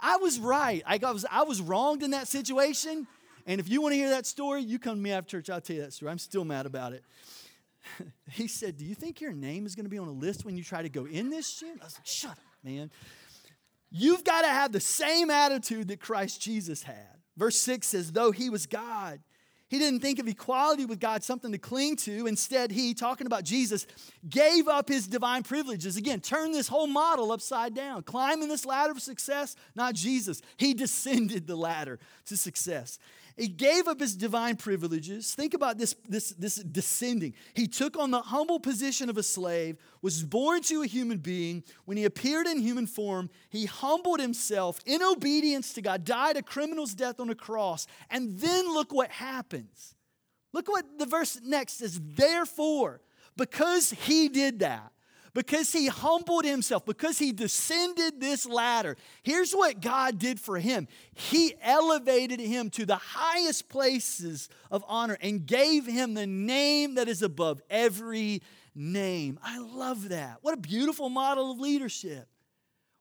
I 0.00 0.16
was 0.16 0.38
right. 0.38 0.82
I, 0.86 0.98
was, 0.98 1.26
I 1.30 1.42
was 1.42 1.60
wronged 1.60 2.02
in 2.02 2.12
that 2.12 2.28
situation. 2.28 3.06
And 3.46 3.60
if 3.60 3.68
you 3.68 3.82
want 3.82 3.92
to 3.92 3.96
hear 3.96 4.10
that 4.10 4.26
story, 4.26 4.62
you 4.62 4.78
come 4.78 4.96
to 4.96 5.02
me 5.02 5.12
after 5.12 5.40
church. 5.40 5.50
I'll 5.50 5.60
tell 5.60 5.76
you 5.76 5.82
that 5.82 5.92
story. 5.92 6.12
I'm 6.12 6.18
still 6.18 6.44
mad 6.44 6.66
about 6.66 6.92
it. 6.92 7.04
he 8.30 8.46
said, 8.46 8.76
Do 8.76 8.84
you 8.84 8.94
think 8.94 9.20
your 9.20 9.32
name 9.32 9.66
is 9.66 9.74
going 9.74 9.84
to 9.84 9.90
be 9.90 9.98
on 9.98 10.08
a 10.08 10.12
list 10.12 10.44
when 10.44 10.56
you 10.56 10.62
try 10.62 10.82
to 10.82 10.88
go 10.88 11.06
in 11.06 11.30
this 11.30 11.58
gym? 11.58 11.78
I 11.80 11.84
was 11.84 11.94
like, 11.94 12.06
Shut 12.06 12.32
up, 12.32 12.38
man. 12.62 12.90
You've 13.90 14.24
got 14.24 14.42
to 14.42 14.48
have 14.48 14.72
the 14.72 14.80
same 14.80 15.30
attitude 15.30 15.88
that 15.88 16.00
Christ 16.00 16.40
Jesus 16.40 16.82
had. 16.82 17.18
Verse 17.36 17.58
6 17.60 17.86
says, 17.86 18.12
though 18.12 18.30
he 18.30 18.48
was 18.48 18.66
God, 18.66 19.20
he 19.72 19.78
didn't 19.78 20.00
think 20.00 20.18
of 20.18 20.28
equality 20.28 20.84
with 20.84 21.00
God 21.00 21.24
something 21.24 21.50
to 21.50 21.56
cling 21.56 21.96
to. 21.96 22.26
Instead, 22.26 22.70
he, 22.70 22.92
talking 22.92 23.26
about 23.26 23.42
Jesus, 23.42 23.86
gave 24.28 24.68
up 24.68 24.86
his 24.86 25.06
divine 25.06 25.44
privileges. 25.44 25.96
Again, 25.96 26.20
turn 26.20 26.52
this 26.52 26.68
whole 26.68 26.86
model 26.86 27.32
upside 27.32 27.72
down. 27.72 28.02
Climbing 28.02 28.50
this 28.50 28.66
ladder 28.66 28.92
of 28.92 29.00
success, 29.00 29.56
not 29.74 29.94
Jesus. 29.94 30.42
He 30.58 30.74
descended 30.84 31.46
the 31.46 31.56
ladder 31.56 31.98
to 32.26 32.36
success. 32.36 32.98
He 33.36 33.48
gave 33.48 33.88
up 33.88 34.00
his 34.00 34.14
divine 34.14 34.56
privileges. 34.56 35.34
Think 35.34 35.54
about 35.54 35.78
this, 35.78 35.94
this, 36.08 36.30
this 36.30 36.56
descending. 36.56 37.34
He 37.54 37.66
took 37.66 37.98
on 37.98 38.10
the 38.10 38.20
humble 38.20 38.60
position 38.60 39.08
of 39.08 39.16
a 39.16 39.22
slave, 39.22 39.76
was 40.02 40.22
born 40.22 40.62
to 40.62 40.82
a 40.82 40.86
human 40.86 41.18
being. 41.18 41.64
When 41.84 41.96
he 41.96 42.04
appeared 42.04 42.46
in 42.46 42.58
human 42.60 42.86
form, 42.86 43.30
he 43.48 43.66
humbled 43.66 44.20
himself 44.20 44.80
in 44.86 45.02
obedience 45.02 45.72
to 45.74 45.82
God, 45.82 46.04
died 46.04 46.36
a 46.36 46.42
criminal's 46.42 46.94
death 46.94 47.20
on 47.20 47.30
a 47.30 47.34
cross. 47.34 47.86
And 48.10 48.38
then 48.38 48.72
look 48.72 48.92
what 48.92 49.10
happens. 49.10 49.94
Look 50.52 50.68
what 50.68 50.98
the 50.98 51.06
verse 51.06 51.40
next 51.42 51.78
says. 51.78 52.00
Therefore, 52.02 53.00
because 53.36 53.90
he 53.90 54.28
did 54.28 54.58
that, 54.60 54.92
because 55.34 55.72
he 55.72 55.86
humbled 55.86 56.44
himself, 56.44 56.84
because 56.84 57.18
he 57.18 57.32
descended 57.32 58.20
this 58.20 58.46
ladder. 58.46 58.96
Here's 59.22 59.52
what 59.52 59.80
God 59.80 60.18
did 60.18 60.38
for 60.40 60.58
him 60.58 60.88
He 61.14 61.54
elevated 61.62 62.40
him 62.40 62.70
to 62.70 62.86
the 62.86 62.96
highest 62.96 63.68
places 63.68 64.48
of 64.70 64.84
honor 64.86 65.18
and 65.20 65.46
gave 65.46 65.86
him 65.86 66.14
the 66.14 66.26
name 66.26 66.96
that 66.96 67.08
is 67.08 67.22
above 67.22 67.62
every 67.70 68.42
name. 68.74 69.38
I 69.42 69.58
love 69.58 70.10
that. 70.10 70.38
What 70.42 70.54
a 70.54 70.60
beautiful 70.60 71.08
model 71.08 71.52
of 71.52 71.60
leadership. 71.60 72.28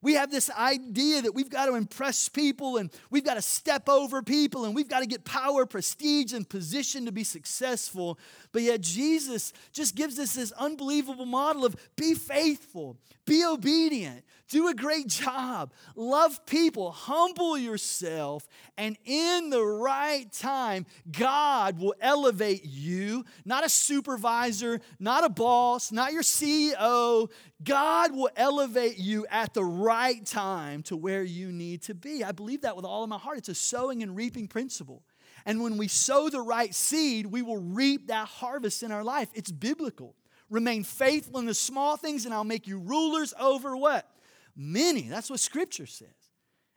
We 0.03 0.15
have 0.15 0.31
this 0.31 0.49
idea 0.49 1.21
that 1.21 1.35
we've 1.35 1.49
got 1.49 1.67
to 1.67 1.75
impress 1.75 2.27
people 2.27 2.77
and 2.77 2.89
we've 3.11 3.23
got 3.23 3.35
to 3.35 3.41
step 3.41 3.87
over 3.87 4.23
people 4.23 4.65
and 4.65 4.75
we've 4.75 4.89
got 4.89 5.01
to 5.01 5.05
get 5.05 5.25
power, 5.25 5.65
prestige, 5.67 6.33
and 6.33 6.47
position 6.47 7.05
to 7.05 7.11
be 7.11 7.23
successful. 7.23 8.17
But 8.51 8.63
yet, 8.63 8.81
Jesus 8.81 9.53
just 9.71 9.95
gives 9.95 10.17
us 10.17 10.33
this 10.33 10.51
unbelievable 10.53 11.27
model 11.27 11.65
of 11.65 11.75
be 11.95 12.15
faithful, 12.15 12.97
be 13.25 13.45
obedient, 13.45 14.23
do 14.51 14.67
a 14.67 14.73
great 14.73 15.07
job, 15.07 15.71
love 15.95 16.45
people, 16.45 16.91
humble 16.91 17.57
yourself, 17.57 18.47
and 18.77 18.97
in 19.05 19.49
the 19.49 19.63
right 19.63 20.31
time, 20.31 20.85
God 21.11 21.79
will 21.79 21.95
elevate 22.01 22.65
you, 22.65 23.25
not 23.45 23.65
a 23.65 23.69
supervisor, 23.69 24.81
not 24.99 25.23
a 25.23 25.29
boss, 25.29 25.91
not 25.91 26.11
your 26.11 26.21
CEO. 26.21 27.31
God 27.63 28.13
will 28.13 28.29
elevate 28.35 28.97
you 28.97 29.25
at 29.31 29.53
the 29.53 29.63
right 29.63 30.25
time 30.25 30.83
to 30.83 30.97
where 30.97 31.23
you 31.23 31.51
need 31.51 31.83
to 31.83 31.93
be. 31.93 32.23
I 32.23 32.31
believe 32.31 32.61
that 32.61 32.75
with 32.75 32.85
all 32.85 33.03
of 33.03 33.09
my 33.09 33.17
heart. 33.17 33.37
It's 33.37 33.49
a 33.49 33.55
sowing 33.55 34.03
and 34.03 34.15
reaping 34.15 34.47
principle. 34.47 35.03
And 35.45 35.61
when 35.63 35.77
we 35.77 35.87
sow 35.87 36.29
the 36.29 36.41
right 36.41 36.73
seed, 36.75 37.25
we 37.25 37.41
will 37.41 37.57
reap 37.57 38.07
that 38.07 38.27
harvest 38.27 38.83
in 38.83 38.91
our 38.91 39.03
life. 39.03 39.29
It's 39.33 39.51
biblical. 39.51 40.15
Remain 40.49 40.83
faithful 40.83 41.39
in 41.39 41.45
the 41.45 41.53
small 41.53 41.95
things, 41.95 42.25
and 42.25 42.33
I'll 42.33 42.43
make 42.43 42.67
you 42.67 42.77
rulers 42.77 43.33
over 43.39 43.75
what? 43.77 44.07
Many. 44.55 45.03
That's 45.03 45.29
what 45.29 45.39
Scripture 45.39 45.85
says. 45.85 46.09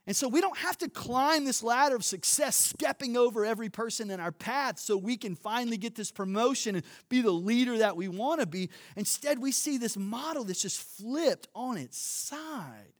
And 0.07 0.15
so 0.15 0.27
we 0.27 0.39
don't 0.39 0.57
have 0.57 0.77
to 0.79 0.89
climb 0.89 1.45
this 1.45 1.63
ladder 1.63 1.95
of 1.95 2.05
success, 2.05 2.55
stepping 2.55 3.17
over 3.17 3.43
every 3.43 3.69
person 3.69 4.11
in 4.11 4.19
our 4.19 4.31
path 4.31 4.77
so 4.77 4.95
we 4.97 5.17
can 5.17 5.35
finally 5.35 5.77
get 5.77 5.95
this 5.95 6.11
promotion 6.11 6.75
and 6.75 6.85
be 7.09 7.21
the 7.21 7.31
leader 7.31 7.79
that 7.79 7.97
we 7.97 8.07
want 8.07 8.39
to 8.39 8.45
be. 8.45 8.69
Instead, 8.95 9.39
we 9.39 9.51
see 9.51 9.79
this 9.79 9.97
model 9.97 10.43
that's 10.43 10.61
just 10.61 10.79
flipped 10.79 11.47
on 11.55 11.77
its 11.77 11.97
side. 11.97 12.93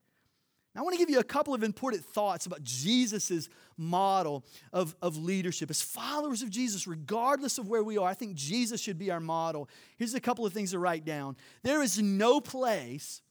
Now, 0.74 0.82
I 0.82 0.84
want 0.84 0.96
to 0.96 0.98
give 0.98 1.10
you 1.10 1.20
a 1.20 1.24
couple 1.24 1.54
of 1.54 1.64
important 1.64 2.04
thoughts 2.04 2.48
about 2.48 2.64
Jesus' 2.64 3.50
model 3.78 4.44
of, 4.74 4.96
of 5.02 5.16
leadership. 5.16 5.70
As 5.70 5.82
followers 5.84 6.42
of 6.42 6.50
Jesus, 6.50 6.88
regardless 6.88 7.60
of 7.60 7.70
where 7.70 7.84
we 7.84 7.98
are, 7.98 8.10
I 8.10 8.14
think 8.16 8.36
Jesus 8.36 8.82
should 8.82 8.98
be 8.98 9.12
our 9.12 9.22
model. 9.22 9.70
Here's 9.98 10.16
a 10.16 10.20
couple 10.20 10.46
of 10.46 10.54
things 10.54 10.72
to 10.72 10.80
write 10.80 11.06
down. 11.06 11.38
There 11.64 11.82
is 11.82 12.02
no 12.02 12.42
place 12.42 13.22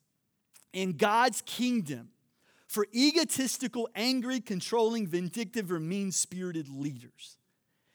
in 0.75 0.97
God's 0.97 1.43
kingdom 1.47 2.11
for 2.67 2.87
egotistical, 2.93 3.89
angry, 3.95 4.41
controlling, 4.41 5.07
vindictive, 5.07 5.71
or 5.71 5.81
mean 5.81 6.11
spirited 6.11 6.69
leaders. 6.69 7.39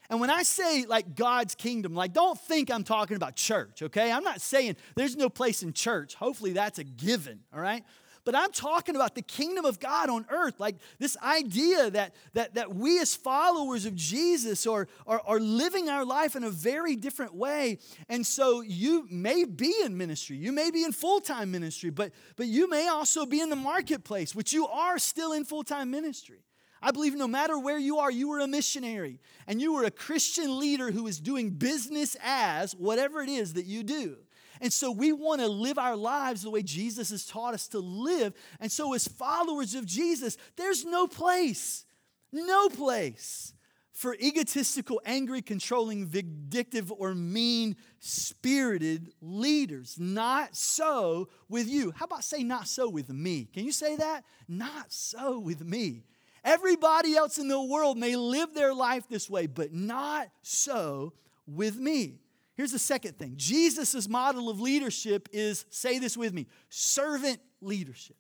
And 0.10 0.20
when 0.20 0.30
I 0.32 0.42
say 0.44 0.86
like 0.88 1.16
God's 1.16 1.54
kingdom, 1.54 1.94
like 1.94 2.14
don't 2.14 2.40
think 2.40 2.72
I'm 2.72 2.84
talking 2.84 3.16
about 3.16 3.36
church, 3.36 3.84
okay? 3.84 4.12
I'm 4.12 4.24
not 4.24 4.42
saying 4.42 4.78
there's 4.96 5.16
no 5.16 5.30
place 5.30 5.62
in 5.62 5.74
church. 5.74 6.16
Hopefully 6.16 6.54
that's 6.54 6.80
a 6.80 6.84
given, 6.84 7.42
all 7.54 7.60
right? 7.60 7.84
But 8.30 8.38
I'm 8.38 8.52
talking 8.52 8.96
about 8.96 9.16
the 9.16 9.24
kingdom 9.24 9.66
of 9.66 9.80
God 9.80 10.08
on 10.08 10.24
earth, 10.30 10.60
like 10.60 10.76
this 11.00 11.18
idea 11.18 11.90
that, 11.90 12.14
that, 12.34 12.54
that 12.54 12.76
we 12.76 13.00
as 13.00 13.16
followers 13.16 13.88
of 13.88 13.96
Jesus 13.96 14.68
are, 14.68 14.88
are, 15.08 15.20
are 15.26 15.40
living 15.40 15.90
our 15.90 16.06
life 16.06 16.36
in 16.36 16.44
a 16.44 16.52
very 16.52 16.96
different 16.96 17.34
way. 17.34 17.80
And 18.08 18.24
so 18.24 18.62
you 18.62 19.08
may 19.10 19.46
be 19.46 19.74
in 19.84 19.98
ministry, 19.98 20.38
you 20.38 20.52
may 20.52 20.70
be 20.70 20.84
in 20.84 20.92
full 20.92 21.22
time 21.22 21.50
ministry, 21.50 21.90
but, 21.90 22.12
but 22.36 22.46
you 22.46 22.70
may 22.70 22.88
also 22.88 23.26
be 23.26 23.42
in 23.42 23.50
the 23.50 23.56
marketplace, 23.56 24.36
which 24.36 24.54
you 24.54 24.68
are 24.68 25.00
still 25.00 25.34
in 25.34 25.44
full 25.44 25.64
time 25.64 25.90
ministry. 25.90 26.44
I 26.84 26.92
believe 26.92 27.16
no 27.16 27.28
matter 27.28 27.58
where 27.58 27.80
you 27.80 27.98
are, 27.98 28.12
you 28.12 28.32
are 28.34 28.42
a 28.42 28.48
missionary 28.48 29.22
and 29.48 29.60
you 29.60 29.74
are 29.78 29.86
a 29.86 29.92
Christian 29.92 30.60
leader 30.60 30.92
who 30.92 31.08
is 31.08 31.20
doing 31.20 31.50
business 31.50 32.16
as 32.24 32.74
whatever 32.76 33.24
it 33.24 33.30
is 33.30 33.54
that 33.54 33.66
you 33.66 33.82
do. 33.82 34.18
And 34.62 34.72
so 34.72 34.92
we 34.92 35.14
want 35.14 35.42
to 35.42 35.48
live 35.48 35.78
our 35.78 35.96
lives 35.96 36.42
the 36.42 36.50
way 36.50 36.62
Jesus 36.62 37.12
has 37.12 37.26
taught 37.26 37.54
us 37.54 37.68
to 37.70 37.80
live. 37.80 38.34
And 38.60 38.72
so, 38.72 38.94
as 38.94 39.08
followers 39.08 39.76
of 39.76 39.86
Jesus, 39.86 40.38
there's 40.56 40.86
no 40.86 41.08
place, 41.08 41.86
no 42.32 42.70
place 42.70 43.54
for 44.00 44.16
egotistical, 44.16 45.02
angry, 45.06 45.42
controlling, 45.42 46.06
vindictive, 46.06 46.90
or 46.90 47.14
mean 47.14 47.76
spirited 48.00 49.12
leaders. 49.22 49.98
Not 50.00 50.56
so 50.56 51.28
with 51.50 51.68
you. 51.68 51.92
How 51.92 52.06
about 52.06 52.24
say, 52.24 52.44
not 52.44 52.68
so 52.68 52.88
with 52.88 53.10
me? 53.10 53.50
Can 53.54 53.66
you 53.66 53.74
say 53.74 53.98
that? 53.98 54.24
Not 54.48 54.86
so 54.94 55.40
with 55.40 55.62
me. 55.66 56.04
Everybody 56.46 57.16
else 57.16 57.38
in 57.38 57.50
the 57.50 57.62
world 57.62 57.98
may 57.98 58.16
live 58.16 58.54
their 58.54 58.74
life 58.74 59.04
this 59.10 59.30
way, 59.30 59.48
but 59.48 59.74
not 59.74 60.30
so 60.42 61.12
with 61.46 61.78
me. 61.78 62.20
Here's 62.60 62.74
the 62.74 62.78
second 62.78 63.18
thing 63.18 63.36
Jesus' 63.38 64.10
model 64.10 64.50
of 64.50 64.60
leadership 64.60 65.30
is, 65.32 65.64
say 65.70 65.98
this 65.98 66.18
with 66.18 66.34
me, 66.34 66.46
servant 66.68 67.40
leadership. 67.62 68.18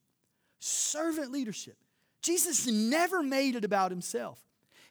Servant 0.59 1.33
leadership. 1.33 1.75
Jesus 2.21 2.65
never 2.65 3.21
made 3.21 3.57
it 3.57 3.65
about 3.65 3.91
himself. 3.91 4.39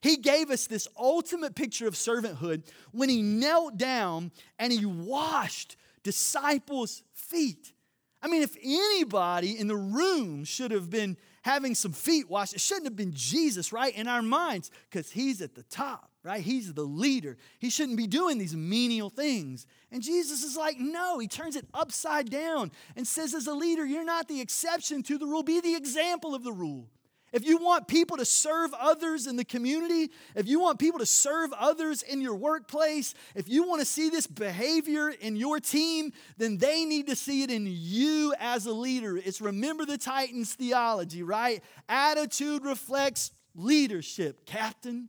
He 0.02 0.18
gave 0.18 0.50
us 0.50 0.66
this 0.66 0.86
ultimate 0.98 1.54
picture 1.54 1.88
of 1.88 1.94
servanthood 1.94 2.64
when 2.92 3.08
he 3.08 3.22
knelt 3.22 3.78
down 3.78 4.32
and 4.58 4.70
he 4.70 4.84
washed 4.84 5.78
disciples' 6.02 7.02
feet. 7.14 7.72
I 8.20 8.28
mean, 8.28 8.42
if 8.42 8.54
anybody 8.62 9.58
in 9.58 9.66
the 9.66 9.76
room 9.78 10.44
should 10.44 10.72
have 10.72 10.90
been 10.90 11.16
having 11.42 11.74
some 11.74 11.92
feet 11.92 12.28
washed, 12.28 12.54
it 12.54 12.60
shouldn't 12.60 12.86
have 12.86 12.96
been 12.96 13.12
Jesus, 13.14 13.72
right? 13.72 13.94
In 13.94 14.08
our 14.08 14.22
minds, 14.22 14.70
because 14.90 15.10
he's 15.10 15.40
at 15.42 15.54
the 15.54 15.62
top 15.64 16.10
right? 16.24 16.42
He's 16.42 16.72
the 16.74 16.82
leader. 16.82 17.38
He 17.58 17.70
shouldn't 17.70 17.96
be 17.96 18.06
doing 18.06 18.38
these 18.38 18.54
menial 18.54 19.08
things. 19.08 19.66
And 19.90 20.02
Jesus 20.02 20.42
is 20.42 20.56
like, 20.56 20.78
no, 20.78 21.18
he 21.18 21.26
turns 21.26 21.56
it 21.56 21.66
upside 21.72 22.28
down 22.30 22.70
and 22.96 23.06
says, 23.06 23.34
as 23.34 23.46
a 23.46 23.54
leader, 23.54 23.86
you're 23.86 24.04
not 24.04 24.28
the 24.28 24.40
exception 24.40 25.02
to 25.04 25.16
the 25.16 25.26
rule, 25.26 25.42
be 25.42 25.60
the 25.60 25.74
example 25.74 26.34
of 26.34 26.44
the 26.44 26.52
rule. 26.52 26.90
If 27.32 27.44
you 27.44 27.58
want 27.58 27.88
people 27.88 28.16
to 28.16 28.24
serve 28.24 28.72
others 28.78 29.26
in 29.26 29.36
the 29.36 29.44
community, 29.44 30.10
if 30.34 30.48
you 30.48 30.60
want 30.60 30.78
people 30.78 30.98
to 31.00 31.06
serve 31.06 31.52
others 31.52 32.02
in 32.02 32.20
your 32.20 32.34
workplace, 32.34 33.14
if 33.34 33.48
you 33.48 33.68
want 33.68 33.80
to 33.80 33.86
see 33.86 34.08
this 34.08 34.26
behavior 34.26 35.10
in 35.10 35.36
your 35.36 35.60
team, 35.60 36.12
then 36.38 36.56
they 36.56 36.84
need 36.84 37.06
to 37.08 37.16
see 37.16 37.42
it 37.42 37.50
in 37.50 37.66
you 37.68 38.34
as 38.40 38.66
a 38.66 38.72
leader. 38.72 39.16
It's 39.16 39.40
remember 39.40 39.84
the 39.84 39.98
Titans 39.98 40.54
theology, 40.54 41.22
right? 41.22 41.62
Attitude 41.88 42.64
reflects 42.64 43.30
leadership, 43.54 44.46
Captain. 44.46 45.08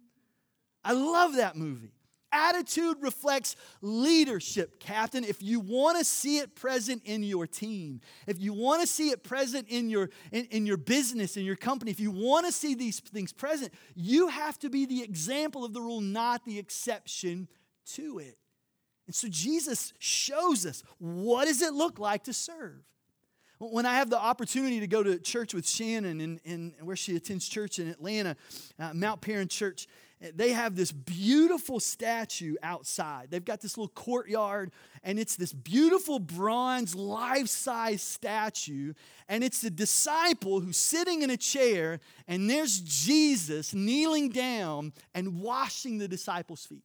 I 0.84 0.94
love 0.94 1.36
that 1.36 1.56
movie. 1.56 1.94
Attitude 2.32 2.98
reflects 3.02 3.56
leadership, 3.82 4.80
Captain. 4.80 5.24
If 5.24 5.42
you 5.42 5.60
want 5.60 5.98
to 5.98 6.06
see 6.06 6.38
it 6.38 6.56
present 6.56 7.02
in 7.06 7.24
your 7.24 7.48
team, 7.48 8.02
if 8.28 8.40
you 8.40 8.54
want 8.54 8.82
to 8.82 8.88
see 8.88 9.10
it 9.10 9.24
present 9.24 9.68
in 9.70 9.90
your, 9.90 10.10
in, 10.32 10.46
in 10.46 10.66
your 10.66 10.78
business, 10.78 11.38
in 11.38 11.44
your 11.44 11.56
company, 11.56 11.90
if 11.90 12.00
you 12.00 12.12
want 12.12 12.46
to 12.46 12.52
see 12.52 12.76
these 12.76 13.00
things 13.00 13.34
present, 13.34 13.74
you 13.96 14.28
have 14.28 14.60
to 14.60 14.70
be 14.70 14.86
the 14.86 15.02
example 15.02 15.66
of 15.66 15.74
the 15.74 15.82
rule, 15.82 16.02
not 16.02 16.46
the 16.46 16.60
exception 16.60 17.48
to 17.94 18.20
it. 18.20 18.38
And 19.08 19.16
so 19.16 19.28
Jesus 19.28 19.94
shows 19.98 20.68
us 20.68 20.84
what 21.00 21.46
does 21.46 21.64
it 21.64 21.74
look 21.74 21.98
like 21.98 22.26
to 22.26 22.34
serve. 22.34 22.84
When 23.60 23.86
I 23.86 23.96
have 23.96 24.10
the 24.10 24.20
opportunity 24.20 24.80
to 24.80 24.88
go 24.88 25.04
to 25.04 25.20
church 25.20 25.54
with 25.54 25.68
Shannon 25.68 26.40
and, 26.46 26.74
where 26.82 26.96
she 26.96 27.18
attends 27.18 27.48
church 27.48 27.78
in 27.78 27.90
Atlanta, 27.90 28.38
uh, 28.80 28.94
Mount 28.94 29.20
Paran 29.20 29.50
Church, 29.50 29.86
they 30.34 30.52
have 30.52 30.76
this 30.76 30.94
beautiful 30.94 31.82
statue 31.82 32.56
outside. 32.64 33.32
They've 33.32 33.44
got 33.44 33.60
this 33.60 33.78
little 33.78 33.90
courtyard, 33.90 34.72
and 35.04 35.20
it's 35.20 35.36
this 35.36 35.52
beautiful 35.52 36.20
bronze, 36.20 36.96
life 36.96 37.48
size 37.48 38.02
statue. 38.02 38.94
And 39.28 39.44
it's 39.44 39.62
the 39.62 39.70
disciple 39.70 40.62
who's 40.62 40.78
sitting 40.78 41.22
in 41.22 41.30
a 41.30 41.38
chair, 41.38 42.00
and 42.28 42.50
there's 42.50 42.80
Jesus 42.80 43.74
kneeling 43.74 44.30
down 44.30 44.94
and 45.14 45.42
washing 45.42 45.98
the 45.98 46.08
disciples' 46.08 46.66
feet. 46.66 46.84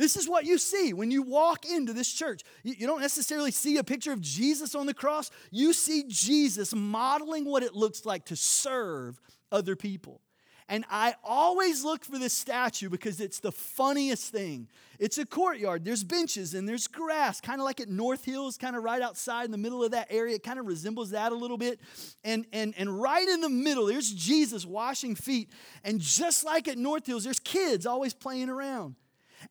This 0.00 0.16
is 0.16 0.26
what 0.26 0.46
you 0.46 0.56
see 0.56 0.94
when 0.94 1.10
you 1.10 1.20
walk 1.20 1.66
into 1.66 1.92
this 1.92 2.10
church. 2.10 2.40
You 2.62 2.86
don't 2.86 3.02
necessarily 3.02 3.50
see 3.50 3.76
a 3.76 3.84
picture 3.84 4.14
of 4.14 4.22
Jesus 4.22 4.74
on 4.74 4.86
the 4.86 4.94
cross, 4.94 5.30
you 5.50 5.74
see 5.74 6.04
Jesus 6.08 6.74
modeling 6.74 7.44
what 7.44 7.62
it 7.62 7.74
looks 7.74 8.06
like 8.06 8.24
to 8.24 8.36
serve 8.36 9.20
other 9.52 9.76
people. 9.76 10.22
And 10.70 10.86
I 10.88 11.16
always 11.22 11.84
look 11.84 12.02
for 12.02 12.18
this 12.18 12.32
statue 12.32 12.88
because 12.88 13.20
it's 13.20 13.40
the 13.40 13.52
funniest 13.52 14.32
thing. 14.32 14.68
It's 14.98 15.18
a 15.18 15.26
courtyard, 15.26 15.84
there's 15.84 16.02
benches 16.02 16.54
and 16.54 16.66
there's 16.66 16.86
grass, 16.86 17.42
kind 17.42 17.60
of 17.60 17.66
like 17.66 17.80
at 17.80 17.90
North 17.90 18.24
Hills, 18.24 18.56
kind 18.56 18.76
of 18.76 18.82
right 18.82 19.02
outside 19.02 19.44
in 19.44 19.50
the 19.50 19.58
middle 19.58 19.84
of 19.84 19.90
that 19.90 20.06
area. 20.08 20.36
It 20.36 20.42
kind 20.42 20.58
of 20.58 20.64
resembles 20.64 21.10
that 21.10 21.30
a 21.30 21.34
little 21.34 21.58
bit. 21.58 21.78
And, 22.24 22.46
and, 22.54 22.72
and 22.78 23.02
right 23.02 23.28
in 23.28 23.42
the 23.42 23.50
middle, 23.50 23.84
there's 23.84 24.10
Jesus 24.10 24.64
washing 24.64 25.14
feet. 25.14 25.50
And 25.84 26.00
just 26.00 26.42
like 26.42 26.68
at 26.68 26.78
North 26.78 27.04
Hills, 27.04 27.24
there's 27.24 27.40
kids 27.40 27.84
always 27.84 28.14
playing 28.14 28.48
around. 28.48 28.94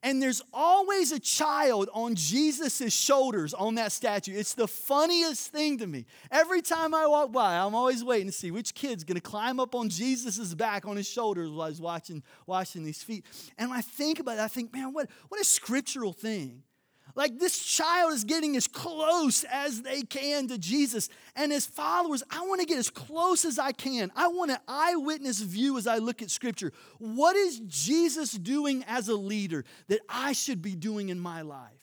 And 0.02 0.22
there's 0.22 0.42
always 0.52 1.12
a 1.12 1.18
child 1.18 1.88
on 1.92 2.14
Jesus' 2.14 2.92
shoulders 2.92 3.54
on 3.54 3.74
that 3.76 3.92
statue. 3.92 4.36
It's 4.36 4.54
the 4.54 4.68
funniest 4.68 5.52
thing 5.52 5.78
to 5.78 5.86
me. 5.86 6.06
Every 6.30 6.62
time 6.62 6.94
I 6.94 7.06
walk 7.06 7.32
by, 7.32 7.56
I'm 7.56 7.74
always 7.74 8.04
waiting 8.04 8.26
to 8.26 8.32
see 8.32 8.50
which 8.50 8.74
kid's 8.74 9.04
gonna 9.04 9.20
climb 9.20 9.60
up 9.60 9.74
on 9.74 9.88
Jesus' 9.88 10.54
back 10.54 10.86
on 10.86 10.96
his 10.96 11.08
shoulders 11.08 11.50
while 11.50 11.68
he's 11.68 11.80
watching, 11.80 12.22
washing 12.46 12.84
these 12.84 13.02
feet. 13.02 13.24
And 13.58 13.70
when 13.70 13.78
I 13.78 13.82
think 13.82 14.20
about 14.20 14.38
it, 14.38 14.40
I 14.40 14.48
think, 14.48 14.72
man, 14.72 14.92
what, 14.92 15.08
what 15.28 15.40
a 15.40 15.44
scriptural 15.44 16.12
thing. 16.12 16.62
Like 17.14 17.38
this 17.38 17.58
child 17.58 18.12
is 18.12 18.24
getting 18.24 18.56
as 18.56 18.66
close 18.66 19.44
as 19.44 19.82
they 19.82 20.02
can 20.02 20.48
to 20.48 20.58
Jesus. 20.58 21.08
And 21.36 21.52
as 21.52 21.66
followers, 21.66 22.22
I 22.30 22.40
want 22.42 22.60
to 22.60 22.66
get 22.66 22.78
as 22.78 22.90
close 22.90 23.44
as 23.44 23.58
I 23.58 23.72
can. 23.72 24.12
I 24.14 24.28
want 24.28 24.50
an 24.50 24.58
eyewitness 24.68 25.40
view 25.40 25.78
as 25.78 25.86
I 25.86 25.98
look 25.98 26.22
at 26.22 26.30
Scripture. 26.30 26.72
What 26.98 27.36
is 27.36 27.60
Jesus 27.60 28.32
doing 28.32 28.84
as 28.86 29.08
a 29.08 29.16
leader 29.16 29.64
that 29.88 30.00
I 30.08 30.32
should 30.32 30.62
be 30.62 30.74
doing 30.74 31.08
in 31.08 31.18
my 31.18 31.42
life? 31.42 31.79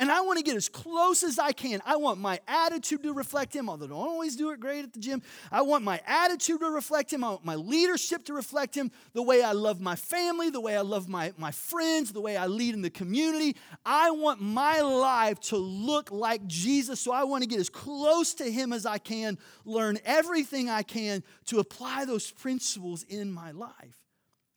And 0.00 0.12
I 0.12 0.20
want 0.20 0.38
to 0.38 0.44
get 0.44 0.56
as 0.56 0.68
close 0.68 1.24
as 1.24 1.40
I 1.40 1.50
can. 1.50 1.82
I 1.84 1.96
want 1.96 2.20
my 2.20 2.38
attitude 2.46 3.02
to 3.02 3.12
reflect 3.12 3.54
him, 3.54 3.68
although 3.68 3.86
I 3.86 3.88
don't 3.88 3.98
always 3.98 4.36
do 4.36 4.50
it 4.50 4.60
great 4.60 4.84
at 4.84 4.92
the 4.92 5.00
gym. 5.00 5.22
I 5.50 5.62
want 5.62 5.82
my 5.82 6.00
attitude 6.06 6.60
to 6.60 6.70
reflect 6.70 7.12
him. 7.12 7.24
I 7.24 7.30
want 7.30 7.44
my 7.44 7.56
leadership 7.56 8.24
to 8.26 8.32
reflect 8.32 8.76
him. 8.76 8.92
The 9.14 9.22
way 9.22 9.42
I 9.42 9.52
love 9.52 9.80
my 9.80 9.96
family, 9.96 10.50
the 10.50 10.60
way 10.60 10.76
I 10.76 10.82
love 10.82 11.08
my, 11.08 11.32
my 11.36 11.50
friends, 11.50 12.12
the 12.12 12.20
way 12.20 12.36
I 12.36 12.46
lead 12.46 12.74
in 12.74 12.82
the 12.82 12.90
community. 12.90 13.56
I 13.84 14.12
want 14.12 14.40
my 14.40 14.80
life 14.80 15.40
to 15.40 15.56
look 15.56 16.12
like 16.12 16.46
Jesus. 16.46 17.00
So 17.00 17.12
I 17.12 17.24
want 17.24 17.42
to 17.42 17.48
get 17.48 17.58
as 17.58 17.68
close 17.68 18.34
to 18.34 18.48
him 18.48 18.72
as 18.72 18.86
I 18.86 18.98
can, 18.98 19.36
learn 19.64 19.98
everything 20.04 20.70
I 20.70 20.84
can 20.84 21.24
to 21.46 21.58
apply 21.58 22.04
those 22.04 22.30
principles 22.30 23.02
in 23.02 23.32
my 23.32 23.50
life. 23.50 24.07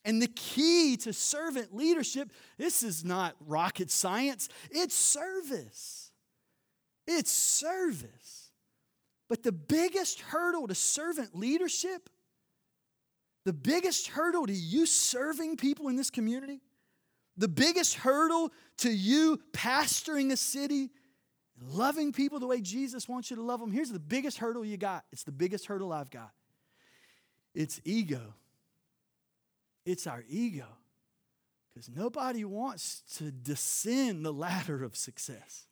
And 0.04 0.22
the 0.22 0.28
key 0.28 0.98
to 0.98 1.14
servant 1.14 1.76
leadership, 1.76 2.32
this 2.58 2.82
is 2.82 3.06
not 3.06 3.36
rocket 3.46 3.92
science, 3.92 4.50
it's 4.72 4.96
service. 4.96 6.12
It's 7.08 7.32
service. 7.32 8.52
But 9.30 9.44
the 9.44 9.52
biggest 9.52 10.22
hurdle 10.22 10.68
to 10.68 10.76
servant 10.76 11.36
leadership, 11.36 12.10
the 13.46 13.54
biggest 13.54 14.08
hurdle 14.08 14.46
to 14.46 14.54
you 14.54 14.86
serving 14.86 15.58
people 15.58 15.88
in 15.88 15.96
this 15.96 16.10
community, 16.10 16.62
the 17.38 17.48
biggest 17.48 17.96
hurdle 17.96 18.52
to 18.80 18.92
you 18.92 19.40
pastoring 19.54 20.32
a 20.32 20.38
city, 20.38 20.90
loving 21.62 22.12
people 22.12 22.40
the 22.40 22.48
way 22.48 22.62
Jesus 22.62 23.08
wants 23.08 23.30
you 23.30 23.38
to 23.38 23.42
love 23.42 23.60
them, 23.60 23.72
here's 23.72 23.92
the 23.92 24.00
biggest 24.00 24.38
hurdle 24.38 24.66
you 24.66 24.78
got. 24.78 25.06
It's 25.12 25.24
the 25.24 25.32
biggest 25.32 25.66
hurdle 25.66 25.94
I've 25.94 26.10
got. 26.10 26.32
It's 27.54 27.80
ego. 27.84 28.34
It's 29.86 30.08
our 30.08 30.24
ego. 30.28 30.68
Because 31.74 31.90
nobody 31.90 32.44
wants 32.44 33.04
to 33.18 33.32
descend 33.32 34.26
the 34.26 34.34
ladder 34.34 34.84
of 34.84 34.96
success. 34.96 35.68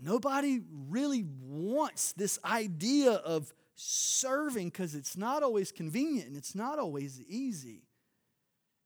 Nobody 0.00 0.60
really 0.88 1.24
wants 1.40 2.12
this 2.12 2.38
idea 2.44 3.12
of 3.12 3.52
serving 3.74 4.68
because 4.68 4.94
it's 4.94 5.16
not 5.16 5.42
always 5.42 5.72
convenient 5.72 6.28
and 6.28 6.36
it's 6.36 6.54
not 6.54 6.78
always 6.78 7.20
easy. 7.22 7.82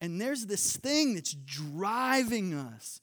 And 0.00 0.20
there's 0.20 0.46
this 0.46 0.76
thing 0.76 1.14
that's 1.14 1.32
driving 1.32 2.54
us 2.54 3.00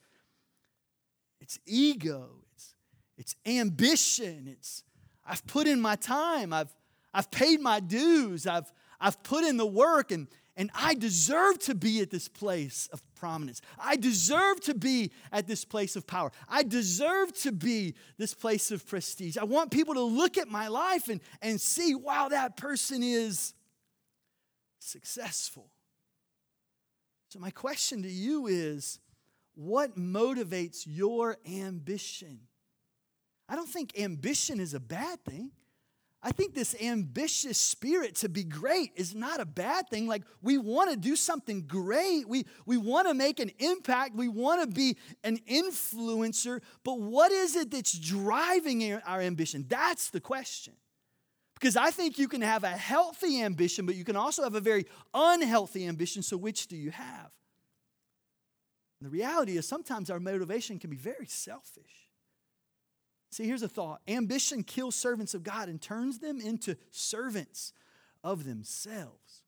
it's 1.41 1.59
ego, 1.65 2.29
it's, 2.55 2.73
it's 3.17 3.35
ambition, 3.45 4.47
it's 4.49 4.83
I've 5.27 5.45
put 5.45 5.67
in 5.67 5.81
my 5.81 5.97
time, 5.97 6.53
I've, 6.53 6.73
I've 7.13 7.29
paid 7.29 7.59
my 7.59 7.81
dues, 7.81 8.47
I've, 8.47 8.71
I've 8.97 9.21
put 9.23 9.43
in 9.43 9.57
the 9.57 9.65
work, 9.65 10.11
and, 10.13 10.29
and 10.55 10.69
I 10.75 10.93
deserve 10.93 11.59
to 11.59 11.75
be 11.75 12.01
at 12.01 12.11
this 12.11 12.27
place 12.27 12.87
of 12.93 13.01
prominence. 13.15 13.61
I 13.79 13.95
deserve 13.95 14.61
to 14.61 14.75
be 14.75 15.11
at 15.31 15.47
this 15.47 15.65
place 15.65 15.95
of 15.95 16.05
power. 16.05 16.31
I 16.47 16.63
deserve 16.63 17.33
to 17.39 17.51
be 17.51 17.95
this 18.17 18.33
place 18.33 18.69
of 18.69 18.85
prestige. 18.85 19.37
I 19.37 19.45
want 19.45 19.71
people 19.71 19.95
to 19.95 20.03
look 20.03 20.37
at 20.37 20.47
my 20.47 20.67
life 20.67 21.07
and, 21.07 21.21
and 21.41 21.59
see, 21.59 21.95
wow, 21.95 22.29
that 22.29 22.55
person 22.55 23.01
is 23.01 23.53
successful. 24.79 25.69
So, 27.29 27.39
my 27.39 27.49
question 27.49 28.03
to 28.03 28.09
you 28.09 28.45
is 28.45 28.99
what 29.55 29.97
motivates 29.97 30.83
your 30.85 31.37
ambition? 31.47 32.41
I 33.49 33.55
don't 33.55 33.69
think 33.69 33.99
ambition 33.99 34.59
is 34.59 34.75
a 34.75 34.79
bad 34.79 35.23
thing. 35.25 35.51
I 36.25 36.31
think 36.31 36.55
this 36.55 36.73
ambitious 36.81 37.57
spirit 37.57 38.15
to 38.17 38.29
be 38.29 38.45
great 38.45 38.93
is 38.95 39.13
not 39.13 39.41
a 39.41 39.45
bad 39.45 39.89
thing. 39.89 40.07
Like, 40.07 40.23
we 40.41 40.57
want 40.57 40.89
to 40.89 40.95
do 40.95 41.17
something 41.17 41.63
great. 41.63 42.27
We, 42.29 42.45
we 42.65 42.77
want 42.77 43.09
to 43.09 43.13
make 43.13 43.41
an 43.41 43.51
impact. 43.59 44.15
We 44.15 44.29
want 44.29 44.61
to 44.61 44.67
be 44.73 44.97
an 45.25 45.39
influencer. 45.49 46.61
But 46.85 47.01
what 47.01 47.33
is 47.33 47.57
it 47.57 47.71
that's 47.71 47.91
driving 47.91 48.93
our 49.05 49.19
ambition? 49.19 49.65
That's 49.67 50.11
the 50.11 50.21
question. 50.21 50.75
Because 51.55 51.75
I 51.75 51.91
think 51.91 52.17
you 52.17 52.29
can 52.29 52.41
have 52.41 52.63
a 52.63 52.69
healthy 52.69 53.41
ambition, 53.41 53.85
but 53.85 53.95
you 53.95 54.05
can 54.05 54.15
also 54.15 54.43
have 54.43 54.55
a 54.55 54.61
very 54.61 54.85
unhealthy 55.13 55.87
ambition. 55.87 56.23
So, 56.23 56.37
which 56.37 56.67
do 56.67 56.77
you 56.77 56.91
have? 56.91 57.31
And 58.99 59.07
the 59.07 59.09
reality 59.09 59.57
is, 59.57 59.67
sometimes 59.67 60.09
our 60.09 60.21
motivation 60.21 60.79
can 60.79 60.89
be 60.89 60.95
very 60.95 61.25
selfish. 61.25 62.02
See, 63.33 63.45
here's 63.47 63.63
a 63.63 63.67
thought 63.67 64.01
ambition 64.07 64.61
kills 64.63 64.95
servants 64.95 65.33
of 65.33 65.43
God 65.43 65.67
and 65.67 65.81
turns 65.81 66.19
them 66.19 66.39
into 66.39 66.75
servants 66.91 67.73
of 68.23 68.45
themselves. 68.45 69.41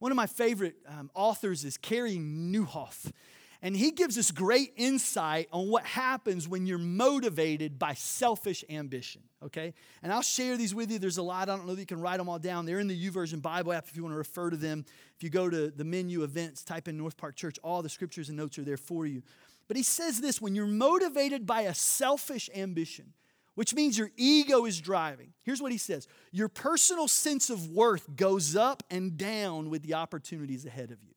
One 0.00 0.10
of 0.10 0.16
my 0.16 0.26
favorite 0.26 0.74
um, 0.86 1.08
authors 1.14 1.64
is 1.64 1.76
Carey 1.76 2.16
Nieuwhof, 2.16 3.12
And 3.60 3.76
he 3.76 3.90
gives 3.90 4.16
us 4.18 4.30
great 4.30 4.72
insight 4.76 5.48
on 5.52 5.68
what 5.68 5.84
happens 5.84 6.46
when 6.46 6.66
you're 6.66 6.78
motivated 6.78 7.76
by 7.76 7.94
selfish 7.94 8.64
ambition, 8.70 9.22
okay? 9.44 9.74
And 10.02 10.12
I'll 10.12 10.22
share 10.22 10.56
these 10.56 10.72
with 10.72 10.92
you. 10.92 11.00
There's 11.00 11.18
a 11.18 11.22
lot. 11.22 11.48
I 11.48 11.56
don't 11.56 11.66
know 11.66 11.74
that 11.74 11.80
you 11.80 11.86
can 11.86 12.00
write 12.00 12.18
them 12.18 12.28
all 12.28 12.38
down. 12.38 12.66
They're 12.66 12.78
in 12.78 12.86
the 12.86 13.10
YouVersion 13.10 13.42
Bible 13.42 13.72
app 13.72 13.88
if 13.88 13.96
you 13.96 14.04
want 14.04 14.12
to 14.12 14.18
refer 14.18 14.50
to 14.50 14.56
them. 14.56 14.84
If 15.16 15.24
you 15.24 15.30
go 15.30 15.50
to 15.50 15.70
the 15.70 15.84
menu 15.84 16.22
events, 16.22 16.62
type 16.62 16.86
in 16.86 16.96
North 16.96 17.16
Park 17.16 17.34
Church, 17.34 17.58
all 17.64 17.82
the 17.82 17.88
scriptures 17.88 18.28
and 18.28 18.38
notes 18.38 18.58
are 18.58 18.64
there 18.64 18.76
for 18.76 19.06
you. 19.06 19.22
But 19.68 19.76
he 19.76 19.82
says 19.82 20.20
this 20.20 20.40
when 20.40 20.54
you're 20.54 20.66
motivated 20.66 21.46
by 21.46 21.62
a 21.62 21.74
selfish 21.74 22.48
ambition, 22.54 23.12
which 23.54 23.74
means 23.74 23.98
your 23.98 24.10
ego 24.16 24.64
is 24.64 24.80
driving. 24.80 25.34
Here's 25.44 25.60
what 25.60 25.72
he 25.72 25.78
says 25.78 26.08
Your 26.32 26.48
personal 26.48 27.06
sense 27.06 27.50
of 27.50 27.68
worth 27.68 28.16
goes 28.16 28.56
up 28.56 28.82
and 28.90 29.16
down 29.16 29.70
with 29.70 29.82
the 29.82 29.94
opportunities 29.94 30.64
ahead 30.64 30.90
of 30.90 31.02
you. 31.02 31.14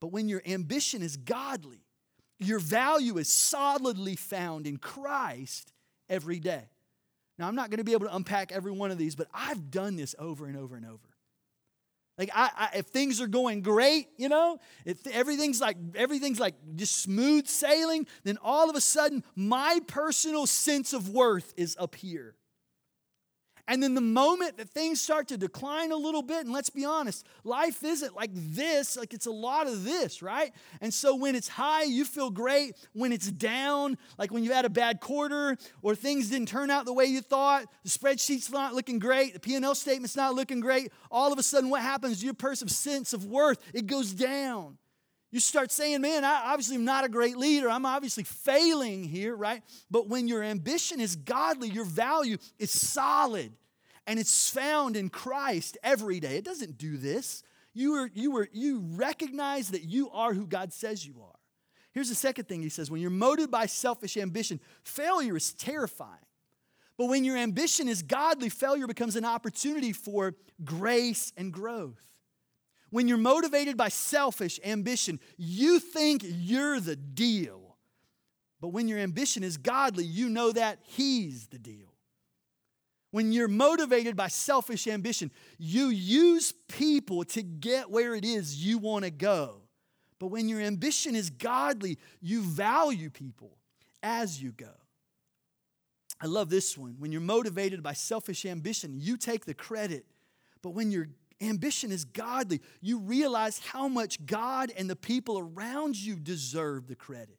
But 0.00 0.08
when 0.08 0.28
your 0.28 0.42
ambition 0.44 1.02
is 1.02 1.16
godly, 1.16 1.84
your 2.38 2.58
value 2.58 3.16
is 3.18 3.32
solidly 3.32 4.16
found 4.16 4.66
in 4.66 4.76
Christ 4.76 5.72
every 6.08 6.40
day. 6.40 6.68
Now, 7.38 7.48
I'm 7.48 7.54
not 7.54 7.70
going 7.70 7.78
to 7.78 7.84
be 7.84 7.92
able 7.92 8.06
to 8.06 8.14
unpack 8.14 8.52
every 8.52 8.72
one 8.72 8.90
of 8.90 8.98
these, 8.98 9.14
but 9.14 9.28
I've 9.32 9.70
done 9.70 9.96
this 9.96 10.14
over 10.18 10.46
and 10.46 10.56
over 10.56 10.76
and 10.76 10.84
over. 10.84 11.13
Like 12.16 12.30
I, 12.34 12.50
I, 12.56 12.78
if 12.78 12.86
things 12.86 13.20
are 13.20 13.26
going 13.26 13.62
great, 13.62 14.08
you 14.16 14.28
know, 14.28 14.58
if 14.84 15.04
everything's 15.06 15.60
like 15.60 15.76
everything's 15.96 16.38
like 16.38 16.54
just 16.76 17.02
smooth 17.02 17.48
sailing, 17.48 18.06
then 18.22 18.38
all 18.42 18.70
of 18.70 18.76
a 18.76 18.80
sudden 18.80 19.24
my 19.34 19.80
personal 19.86 20.46
sense 20.46 20.92
of 20.92 21.08
worth 21.08 21.52
is 21.56 21.76
up 21.78 21.96
here. 21.96 22.36
And 23.66 23.82
then 23.82 23.94
the 23.94 24.02
moment 24.02 24.58
that 24.58 24.68
things 24.68 25.00
start 25.00 25.28
to 25.28 25.38
decline 25.38 25.90
a 25.90 25.96
little 25.96 26.20
bit, 26.20 26.44
and 26.44 26.52
let's 26.52 26.68
be 26.68 26.84
honest, 26.84 27.26
life 27.44 27.82
isn't 27.82 28.14
like 28.14 28.30
this, 28.34 28.94
like 28.94 29.14
it's 29.14 29.24
a 29.24 29.30
lot 29.30 29.66
of 29.66 29.84
this, 29.84 30.20
right? 30.20 30.52
And 30.82 30.92
so 30.92 31.14
when 31.16 31.34
it's 31.34 31.48
high, 31.48 31.84
you 31.84 32.04
feel 32.04 32.28
great. 32.30 32.76
When 32.92 33.10
it's 33.10 33.30
down, 33.30 33.96
like 34.18 34.30
when 34.30 34.44
you 34.44 34.52
had 34.52 34.66
a 34.66 34.70
bad 34.70 35.00
quarter 35.00 35.56
or 35.80 35.94
things 35.94 36.28
didn't 36.28 36.48
turn 36.48 36.70
out 36.70 36.84
the 36.84 36.92
way 36.92 37.06
you 37.06 37.22
thought, 37.22 37.64
the 37.84 37.88
spreadsheet's 37.88 38.50
not 38.50 38.74
looking 38.74 38.98
great, 38.98 39.32
the 39.32 39.40
P&L 39.40 39.74
statement's 39.74 40.16
not 40.16 40.34
looking 40.34 40.60
great, 40.60 40.92
all 41.10 41.32
of 41.32 41.38
a 41.38 41.42
sudden 41.42 41.70
what 41.70 41.80
happens? 41.80 42.22
Your 42.22 42.34
personal 42.34 42.70
sense 42.70 43.14
of 43.14 43.24
worth, 43.24 43.58
it 43.72 43.86
goes 43.86 44.12
down. 44.12 44.76
You 45.34 45.40
start 45.40 45.72
saying, 45.72 46.00
man, 46.00 46.24
I 46.24 46.52
obviously 46.52 46.76
am 46.76 46.84
not 46.84 47.02
a 47.02 47.08
great 47.08 47.36
leader. 47.36 47.68
I'm 47.68 47.86
obviously 47.86 48.22
failing 48.22 49.02
here, 49.02 49.34
right? 49.34 49.64
But 49.90 50.06
when 50.06 50.28
your 50.28 50.44
ambition 50.44 51.00
is 51.00 51.16
godly, 51.16 51.68
your 51.68 51.84
value 51.84 52.36
is 52.60 52.70
solid 52.70 53.52
and 54.06 54.20
it's 54.20 54.48
found 54.48 54.96
in 54.96 55.08
Christ 55.08 55.76
every 55.82 56.20
day. 56.20 56.36
It 56.36 56.44
doesn't 56.44 56.78
do 56.78 56.96
this. 56.96 57.42
You, 57.72 57.94
are, 57.94 58.10
you, 58.14 58.36
are, 58.36 58.48
you 58.52 58.84
recognize 58.94 59.70
that 59.70 59.82
you 59.82 60.08
are 60.10 60.32
who 60.32 60.46
God 60.46 60.72
says 60.72 61.04
you 61.04 61.16
are. 61.20 61.40
Here's 61.90 62.10
the 62.10 62.14
second 62.14 62.46
thing 62.46 62.62
he 62.62 62.68
says 62.68 62.88
when 62.88 63.00
you're 63.00 63.10
motivated 63.10 63.50
by 63.50 63.66
selfish 63.66 64.16
ambition, 64.16 64.60
failure 64.84 65.36
is 65.36 65.52
terrifying. 65.52 66.14
But 66.96 67.06
when 67.06 67.24
your 67.24 67.36
ambition 67.36 67.88
is 67.88 68.02
godly, 68.02 68.50
failure 68.50 68.86
becomes 68.86 69.16
an 69.16 69.24
opportunity 69.24 69.92
for 69.92 70.36
grace 70.64 71.32
and 71.36 71.52
growth. 71.52 72.13
When 72.94 73.08
you're 73.08 73.18
motivated 73.18 73.76
by 73.76 73.88
selfish 73.88 74.60
ambition, 74.64 75.18
you 75.36 75.80
think 75.80 76.22
you're 76.24 76.78
the 76.78 76.94
deal. 76.94 77.74
But 78.60 78.68
when 78.68 78.86
your 78.86 79.00
ambition 79.00 79.42
is 79.42 79.56
godly, 79.56 80.04
you 80.04 80.28
know 80.28 80.52
that 80.52 80.78
He's 80.84 81.48
the 81.48 81.58
deal. 81.58 81.92
When 83.10 83.32
you're 83.32 83.48
motivated 83.48 84.14
by 84.14 84.28
selfish 84.28 84.86
ambition, 84.86 85.32
you 85.58 85.86
use 85.86 86.52
people 86.68 87.24
to 87.24 87.42
get 87.42 87.90
where 87.90 88.14
it 88.14 88.24
is 88.24 88.64
you 88.64 88.78
want 88.78 89.04
to 89.04 89.10
go. 89.10 89.62
But 90.20 90.28
when 90.28 90.48
your 90.48 90.60
ambition 90.60 91.16
is 91.16 91.30
godly, 91.30 91.98
you 92.20 92.42
value 92.42 93.10
people 93.10 93.58
as 94.04 94.40
you 94.40 94.52
go. 94.52 94.70
I 96.20 96.26
love 96.26 96.48
this 96.48 96.78
one. 96.78 96.94
When 97.00 97.10
you're 97.10 97.20
motivated 97.20 97.82
by 97.82 97.94
selfish 97.94 98.46
ambition, 98.46 98.94
you 99.00 99.16
take 99.16 99.46
the 99.46 99.52
credit. 99.52 100.06
But 100.62 100.70
when 100.70 100.92
your 100.92 101.08
ambition 101.44 101.92
is 101.92 102.04
godly, 102.04 102.60
you 102.80 102.98
realize 102.98 103.58
how 103.58 103.88
much 103.88 104.24
God 104.26 104.72
and 104.76 104.88
the 104.88 104.96
people 104.96 105.38
around 105.38 105.96
you 105.96 106.16
deserve 106.16 106.86
the 106.86 106.96
credit. 106.96 107.38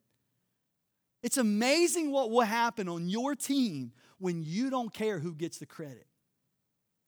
It's 1.23 1.37
amazing 1.37 2.11
what 2.11 2.29
will 2.29 2.41
happen 2.41 2.87
on 2.87 3.09
your 3.09 3.35
team 3.35 3.91
when 4.19 4.43
you 4.43 4.69
don't 4.69 4.93
care 4.93 5.19
who 5.19 5.33
gets 5.33 5.57
the 5.57 5.65
credit. 5.65 6.05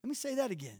Let 0.04 0.10
me 0.10 0.16
say 0.16 0.36
that 0.36 0.52
again. 0.52 0.80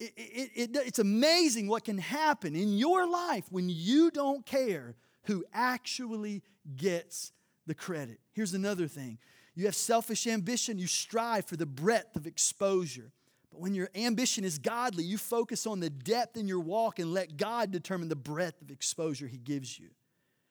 It, 0.00 0.12
it, 0.16 0.50
it, 0.54 0.76
it's 0.86 0.98
amazing 0.98 1.68
what 1.68 1.84
can 1.84 1.98
happen 1.98 2.56
in 2.56 2.76
your 2.76 3.08
life 3.08 3.44
when 3.50 3.68
you 3.68 4.10
don't 4.10 4.44
care 4.44 4.96
who 5.24 5.44
actually 5.52 6.42
gets 6.76 7.32
the 7.66 7.74
credit. 7.74 8.18
Here's 8.32 8.54
another 8.54 8.88
thing 8.88 9.18
you 9.54 9.66
have 9.66 9.74
selfish 9.74 10.26
ambition, 10.26 10.78
you 10.78 10.86
strive 10.86 11.44
for 11.44 11.56
the 11.56 11.66
breadth 11.66 12.16
of 12.16 12.26
exposure. 12.26 13.12
But 13.54 13.60
when 13.60 13.74
your 13.76 13.88
ambition 13.94 14.42
is 14.42 14.58
godly, 14.58 15.04
you 15.04 15.16
focus 15.16 15.64
on 15.64 15.78
the 15.78 15.88
depth 15.88 16.36
in 16.36 16.48
your 16.48 16.58
walk 16.58 16.98
and 16.98 17.14
let 17.14 17.36
God 17.36 17.70
determine 17.70 18.08
the 18.08 18.16
breadth 18.16 18.60
of 18.60 18.68
exposure 18.68 19.28
He 19.28 19.38
gives 19.38 19.78
you. 19.78 19.90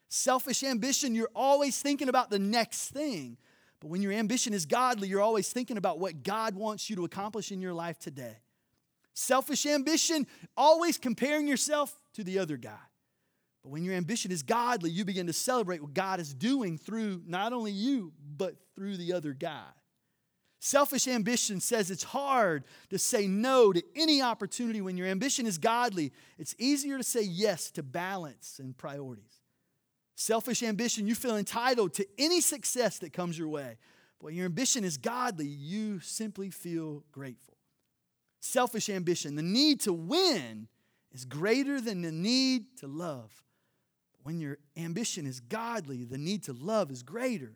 Selfish 0.07 0.63
ambition, 0.63 1.13
you're 1.13 1.29
always 1.35 1.81
thinking 1.81 2.07
about 2.07 2.29
the 2.29 2.39
next 2.39 2.91
thing. 2.91 3.35
But 3.81 3.89
when 3.89 4.01
your 4.01 4.13
ambition 4.13 4.53
is 4.53 4.65
godly, 4.65 5.09
you're 5.09 5.19
always 5.19 5.51
thinking 5.51 5.75
about 5.75 5.99
what 5.99 6.23
God 6.23 6.55
wants 6.55 6.89
you 6.89 6.95
to 6.95 7.03
accomplish 7.03 7.51
in 7.51 7.59
your 7.59 7.73
life 7.73 7.99
today. 7.99 8.37
Selfish 9.13 9.65
ambition, 9.65 10.25
always 10.55 10.97
comparing 10.97 11.45
yourself 11.45 11.93
to 12.13 12.23
the 12.23 12.39
other 12.39 12.55
guy. 12.55 12.79
But 13.63 13.71
when 13.71 13.83
your 13.83 13.95
ambition 13.95 14.31
is 14.31 14.43
godly, 14.43 14.91
you 14.91 15.03
begin 15.03 15.27
to 15.27 15.33
celebrate 15.33 15.81
what 15.81 15.93
God 15.93 16.21
is 16.21 16.33
doing 16.33 16.77
through 16.77 17.21
not 17.27 17.51
only 17.51 17.73
you, 17.73 18.13
but 18.37 18.55
through 18.77 18.95
the 18.95 19.11
other 19.11 19.33
guy. 19.33 19.65
Selfish 20.65 21.09
ambition 21.09 21.59
says 21.59 21.91
it's 21.91 22.03
hard 22.03 22.63
to 22.89 22.97
say 22.97 23.27
no 23.27 23.73
to 23.73 23.83
any 23.97 24.21
opportunity 24.21 24.79
when 24.79 24.95
your 24.95 25.07
ambition 25.07 25.45
is 25.45 25.57
godly. 25.57 26.13
It's 26.37 26.55
easier 26.57 26.97
to 26.97 27.03
say 27.03 27.21
yes 27.21 27.69
to 27.71 27.83
balance 27.83 28.61
and 28.63 28.77
priorities. 28.77 29.41
Selfish 30.15 30.63
ambition, 30.63 31.05
you 31.05 31.15
feel 31.15 31.35
entitled 31.35 31.93
to 31.95 32.07
any 32.17 32.39
success 32.39 32.97
that 32.99 33.11
comes 33.11 33.37
your 33.37 33.49
way. 33.49 33.75
But 34.19 34.27
when 34.27 34.35
your 34.35 34.45
ambition 34.45 34.85
is 34.85 34.95
godly, 34.95 35.47
you 35.47 35.99
simply 35.99 36.49
feel 36.49 37.03
grateful. 37.11 37.57
Selfish 38.39 38.87
ambition, 38.87 39.35
the 39.35 39.43
need 39.43 39.81
to 39.81 39.91
win 39.91 40.69
is 41.11 41.25
greater 41.25 41.81
than 41.81 42.03
the 42.03 42.11
need 42.13 42.77
to 42.77 42.87
love. 42.87 43.43
When 44.21 44.39
your 44.39 44.59
ambition 44.77 45.25
is 45.25 45.41
godly, 45.41 46.05
the 46.05 46.17
need 46.17 46.43
to 46.43 46.53
love 46.53 46.89
is 46.89 47.03
greater 47.03 47.51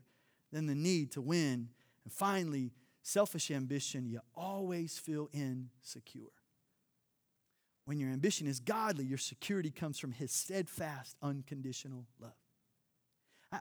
than 0.52 0.66
the 0.66 0.76
need 0.76 1.14
to 1.14 1.22
win. 1.22 1.70
And 2.04 2.12
finally, 2.12 2.74
selfish 3.08 3.52
ambition, 3.52 4.06
you 4.06 4.20
always 4.36 4.98
feel 4.98 5.30
insecure. 5.32 6.34
When 7.86 8.00
your 8.00 8.10
ambition 8.10 8.48
is 8.48 8.60
godly, 8.60 9.06
your 9.06 9.18
security 9.18 9.72
comes 9.72 9.98
from 9.98 10.12
His 10.12 10.32
steadfast, 10.32 11.16
unconditional 11.22 12.06
love. 12.20 12.34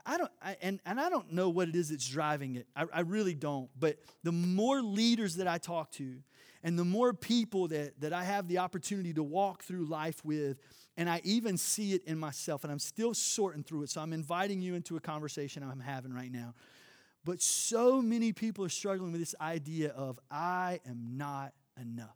I, 0.05 0.17
don't, 0.17 0.31
I, 0.41 0.57
and, 0.61 0.81
and 0.85 0.99
I 0.99 1.07
don't 1.07 1.31
know 1.31 1.47
what 1.47 1.69
it 1.69 1.75
is 1.77 1.91
that's 1.91 2.09
driving 2.09 2.55
it. 2.55 2.67
I, 2.75 2.87
I 2.91 2.99
really 3.01 3.33
don't. 3.33 3.69
But 3.79 3.99
the 4.21 4.33
more 4.33 4.81
leaders 4.81 5.37
that 5.37 5.47
I 5.47 5.59
talk 5.59 5.93
to, 5.93 6.17
and 6.61 6.77
the 6.77 6.83
more 6.83 7.13
people 7.13 7.69
that, 7.69 8.01
that 8.01 8.11
I 8.11 8.25
have 8.25 8.49
the 8.49 8.57
opportunity 8.57 9.13
to 9.13 9.23
walk 9.23 9.63
through 9.63 9.85
life 9.85 10.25
with, 10.25 10.57
and 10.97 11.09
I 11.09 11.21
even 11.23 11.55
see 11.55 11.93
it 11.93 12.03
in 12.03 12.19
myself, 12.19 12.65
and 12.65 12.73
I'm 12.73 12.79
still 12.79 13.13
sorting 13.13 13.63
through 13.63 13.83
it. 13.83 13.89
So 13.91 14.01
I'm 14.01 14.11
inviting 14.11 14.61
you 14.61 14.75
into 14.75 14.97
a 14.97 14.99
conversation 14.99 15.63
I'm 15.63 15.79
having 15.79 16.13
right 16.13 16.31
now. 16.31 16.53
But 17.27 17.41
so 17.41 18.01
many 18.01 18.31
people 18.31 18.63
are 18.63 18.69
struggling 18.69 19.11
with 19.11 19.19
this 19.19 19.35
idea 19.41 19.89
of, 19.89 20.17
I 20.31 20.79
am 20.87 21.17
not 21.17 21.51
enough. 21.77 22.15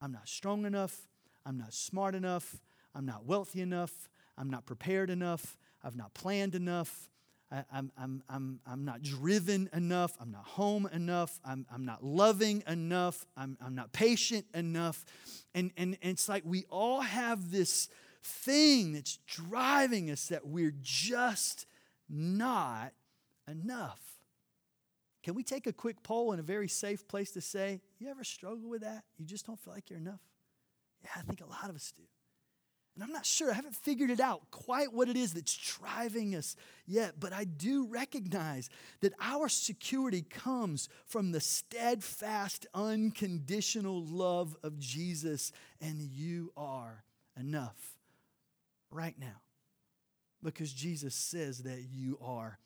I'm 0.00 0.12
not 0.12 0.26
strong 0.26 0.64
enough. 0.64 0.96
I'm 1.44 1.58
not 1.58 1.74
smart 1.74 2.14
enough. 2.14 2.58
I'm 2.94 3.04
not 3.04 3.26
wealthy 3.26 3.60
enough. 3.60 4.08
I'm 4.38 4.48
not 4.48 4.64
prepared 4.64 5.10
enough. 5.10 5.58
I've 5.84 5.94
not 5.94 6.14
planned 6.14 6.54
enough. 6.54 7.10
I, 7.52 7.64
am 7.70 7.92
I'm, 7.98 8.22
I'm, 8.30 8.60
I'm 8.66 8.86
not 8.86 9.02
driven 9.02 9.68
enough. 9.74 10.16
I'm 10.18 10.30
not 10.30 10.46
home 10.46 10.88
enough. 10.90 11.38
I'm, 11.44 11.66
I'm 11.70 11.84
not 11.84 12.02
loving 12.02 12.62
enough. 12.66 13.26
I'm, 13.36 13.58
I'm 13.60 13.74
not 13.74 13.92
patient 13.92 14.46
enough. 14.54 15.04
And, 15.54 15.70
and, 15.76 15.98
and 16.00 16.12
it's 16.12 16.30
like 16.30 16.44
we 16.46 16.64
all 16.70 17.02
have 17.02 17.50
this 17.50 17.90
thing 18.22 18.94
that's 18.94 19.18
driving 19.26 20.10
us 20.10 20.28
that 20.28 20.46
we're 20.46 20.72
just 20.80 21.66
not 22.10 22.92
enough. 23.48 24.00
Can 25.22 25.34
we 25.34 25.42
take 25.42 25.66
a 25.66 25.72
quick 25.72 26.02
poll 26.02 26.32
in 26.32 26.40
a 26.40 26.42
very 26.42 26.68
safe 26.68 27.06
place 27.06 27.30
to 27.32 27.40
say, 27.40 27.80
you 27.98 28.08
ever 28.08 28.24
struggle 28.24 28.68
with 28.68 28.82
that? 28.82 29.04
You 29.18 29.26
just 29.26 29.46
don't 29.46 29.58
feel 29.58 29.74
like 29.74 29.90
you're 29.90 29.98
enough? 29.98 30.20
Yeah, 31.04 31.10
I 31.16 31.20
think 31.20 31.40
a 31.40 31.46
lot 31.46 31.68
of 31.68 31.76
us 31.76 31.92
do. 31.96 32.02
And 32.94 33.04
I'm 33.04 33.12
not 33.12 33.24
sure, 33.24 33.50
I 33.50 33.54
haven't 33.54 33.76
figured 33.76 34.10
it 34.10 34.18
out 34.18 34.50
quite 34.50 34.92
what 34.92 35.08
it 35.08 35.16
is 35.16 35.32
that's 35.32 35.56
driving 35.56 36.34
us 36.34 36.56
yet, 36.86 37.20
but 37.20 37.32
I 37.32 37.44
do 37.44 37.86
recognize 37.86 38.68
that 39.00 39.12
our 39.20 39.48
security 39.48 40.22
comes 40.22 40.88
from 41.06 41.32
the 41.32 41.40
steadfast, 41.40 42.66
unconditional 42.74 44.04
love 44.04 44.56
of 44.62 44.78
Jesus, 44.78 45.52
and 45.80 46.02
you 46.02 46.52
are 46.56 47.04
enough 47.38 47.96
right 48.90 49.14
now 49.18 49.40
because 50.42 50.72
Jesus 50.72 51.14
says 51.14 51.64
that 51.64 51.84
you 51.90 52.18
are 52.22 52.58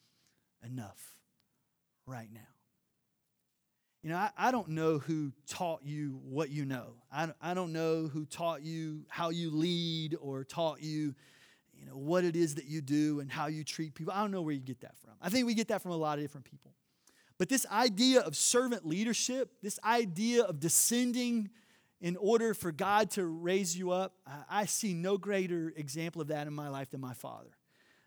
enough 0.65 1.17
right 2.07 2.29
now. 2.33 2.41
You 4.03 4.11
know, 4.11 4.17
I, 4.17 4.31
I 4.37 4.51
don't 4.51 4.69
know 4.69 4.99
who 4.99 5.33
taught 5.49 5.81
you 5.83 6.21
what 6.25 6.51
you 6.51 6.67
know. 6.67 6.97
I, 7.11 7.33
I 7.41 7.55
don't 7.55 7.73
know 7.73 8.07
who 8.07 8.27
taught 8.27 8.63
you 8.63 9.07
how 9.09 9.31
you 9.31 9.51
lead 9.51 10.15
or 10.21 10.45
taught 10.45 10.83
you, 10.83 11.15
you 11.73 11.87
know, 11.87 11.97
what 11.97 12.25
it 12.25 12.37
is 12.37 12.57
that 12.57 12.67
you 12.67 12.83
do 12.83 13.21
and 13.21 13.33
how 13.33 13.47
you 13.47 13.65
treat 13.65 13.95
people. 13.95 14.13
I 14.13 14.21
don't 14.21 14.31
know 14.31 14.43
where 14.43 14.53
you 14.53 14.61
get 14.61 14.83
that 14.83 14.99
from. 14.99 15.15
I 15.23 15.31
think 15.31 15.47
we 15.47 15.55
get 15.55 15.69
that 15.69 15.81
from 15.81 15.93
a 15.93 15.97
lot 15.97 16.19
of 16.19 16.25
different 16.25 16.45
people. 16.45 16.73
But 17.39 17.49
this 17.49 17.65
idea 17.73 18.21
of 18.21 18.37
servant 18.37 18.87
leadership, 18.87 19.51
this 19.63 19.81
idea 19.83 20.45
of 20.45 20.61
descending 20.61 21.49
in 22.01 22.17
order 22.17 22.53
for 22.53 22.73
God 22.73 23.11
to 23.13 23.25
raise 23.25 23.75
you 23.75 23.91
up, 23.91 24.13
I 24.51 24.67
see 24.67 24.93
no 24.93 25.17
greater 25.17 25.73
example 25.75 26.21
of 26.21 26.29
that 26.29 26.47
in 26.47 26.53
my 26.53 26.69
life 26.69 26.91
than 26.91 27.01
my 27.01 27.15
father. 27.15 27.54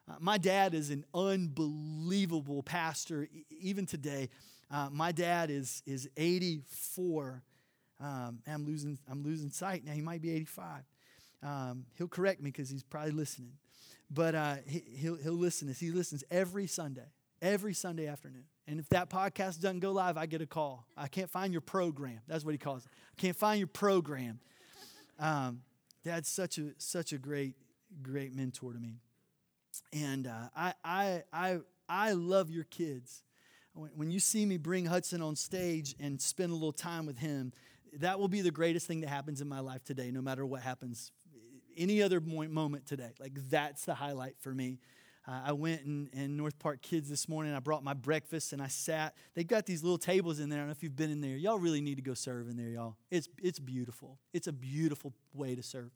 Uh, 0.10 0.16
my 0.20 0.38
dad 0.38 0.74
is 0.74 0.90
an 0.90 1.06
unbelievable 1.14 2.64
pastor, 2.64 3.28
even 3.60 3.86
today. 3.86 4.30
Uh, 4.72 4.90
my 4.92 5.12
dad 5.12 5.50
is, 5.50 5.84
is 5.86 6.10
84. 6.18 7.44
Um, 8.00 8.40
I'm, 8.48 8.66
losing, 8.66 8.98
I'm 9.10 9.24
losing 9.24 9.50
sight 9.50 9.84
now. 9.86 9.92
He 9.92 10.02
might 10.02 10.22
be 10.22 10.32
85. 10.32 10.84
Um, 11.44 11.86
he'll 11.98 12.08
correct 12.08 12.42
me 12.42 12.52
because 12.52 12.70
he's 12.70 12.84
probably 12.84 13.12
listening. 13.12 13.54
But 14.10 14.36
uh, 14.36 14.56
he, 14.66 14.84
he'll, 14.96 15.16
he'll 15.16 15.34
listen. 15.34 15.74
He 15.78 15.92
listens 15.92 16.24
every 16.32 16.68
Sunday, 16.68 17.08
every 17.42 17.74
Sunday 17.74 18.08
afternoon. 18.08 18.46
And 18.68 18.80
if 18.80 18.90
that 18.90 19.10
podcast 19.10 19.62
doesn't 19.62 19.80
go 19.80 19.92
live, 19.92 20.18
I 20.18 20.26
get 20.26 20.42
a 20.42 20.46
call. 20.46 20.86
I 20.96 21.08
can't 21.08 21.30
find 21.30 21.54
your 21.54 21.62
program. 21.62 22.20
That's 22.28 22.44
what 22.44 22.52
he 22.52 22.58
calls 22.58 22.86
it. 22.86 22.92
I 23.18 23.22
can't 23.22 23.36
find 23.36 23.60
your 23.60 23.68
program. 23.68 24.40
Um, 25.20 25.62
Dad's 26.04 26.30
such 26.30 26.58
a 26.58 26.70
such 26.78 27.12
a 27.12 27.18
great 27.18 27.56
great 28.02 28.34
mentor 28.34 28.74
to 28.74 28.80
me, 28.80 29.00
and 30.04 30.28
uh, 30.28 30.50
I 30.56 30.74
I 30.84 31.24
I 31.34 31.58
I 31.90 32.12
love 32.14 32.50
your 32.50 32.66
kids. 32.66 33.24
When 33.74 34.10
you 34.10 34.20
see 34.20 34.46
me 34.46 34.58
bring 34.58 34.86
Hudson 34.86 35.22
on 35.22 35.36
stage 35.36 35.96
and 36.00 36.20
spend 36.20 36.52
a 36.52 36.56
little 36.56 36.72
time 36.72 37.06
with 37.06 37.20
him, 37.20 37.54
that 38.00 38.20
will 38.20 38.28
be 38.28 38.42
the 38.42 38.52
greatest 38.52 38.88
thing 38.88 39.02
that 39.02 39.10
happens 39.10 39.40
in 39.40 39.48
my 39.48 39.60
life 39.60 39.84
today. 39.84 40.10
No 40.10 40.22
matter 40.22 40.46
what 40.46 40.62
happens, 40.62 41.12
any 41.78 42.02
other 42.02 42.20
moment 42.20 42.88
today, 42.88 43.12
like 43.20 43.34
that's 43.50 43.86
the 43.86 43.94
highlight 43.94 44.36
for 44.40 44.54
me. 44.54 44.80
Uh, 45.28 45.42
I 45.48 45.52
went 45.52 45.82
in, 45.82 46.10
in 46.14 46.38
North 46.38 46.58
Park 46.58 46.82
Kids 46.82 47.10
this 47.10 47.28
morning. 47.28 47.54
I 47.54 47.60
brought 47.60 47.84
my 47.84 47.94
breakfast 47.94 48.54
and 48.54 48.62
I 48.62 48.68
sat. 48.68 49.14
They've 49.36 49.46
got 49.46 49.66
these 49.66 49.84
little 49.84 49.98
tables 49.98 50.40
in 50.40 50.48
there. 50.48 50.60
I 50.60 50.62
don't 50.62 50.68
know 50.70 50.72
if 50.72 50.84
you've 50.84 50.96
been 50.96 51.12
in 51.12 51.20
there. 51.20 51.36
Y'all 51.36 51.60
really 51.60 51.82
need 51.82 51.96
to 51.96 52.02
go 52.02 52.14
serve 52.14 52.48
in 52.48 52.56
there, 52.56 52.70
y'all. 52.70 52.96
It's, 53.12 53.28
it's 53.44 53.60
beautiful. 53.60 54.20
It's 54.34 54.48
a 54.48 54.54
beautiful 54.54 55.14
way 55.34 55.54
to 55.54 55.62
serve. 55.62 55.92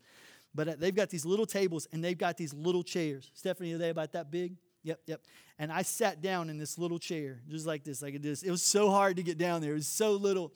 But 0.54 0.68
uh, 0.68 0.76
they've 0.78 0.96
got 0.96 1.10
these 1.10 1.26
little 1.26 1.46
tables 1.46 1.88
and 1.92 2.04
they've 2.04 2.18
got 2.18 2.38
these 2.38 2.54
little 2.54 2.84
chairs. 2.84 3.32
Stephanie, 3.34 3.74
are 3.74 3.78
they 3.78 3.90
about 3.90 4.12
that 4.14 4.32
big? 4.32 4.56
Yep, 4.84 5.00
yep. 5.06 5.22
And 5.60 5.72
I 5.72 5.84
sat 5.84 6.22
down 6.22 6.50
in 6.50 6.58
this 6.58 6.78
little 6.78 7.00
chair, 7.00 7.40
just 7.50 7.68
like 7.68 7.84
this, 7.84 8.02
like 8.02 8.22
this. 8.22 8.44
It 8.44 8.52
was 8.52 8.64
so 8.64 8.90
hard 8.90 9.18
to 9.18 9.24
get 9.24 9.38
down 9.38 9.62
there. 9.62 9.72
It 9.72 9.76
was 9.76 9.88
so 9.88 10.14
little. 10.14 10.52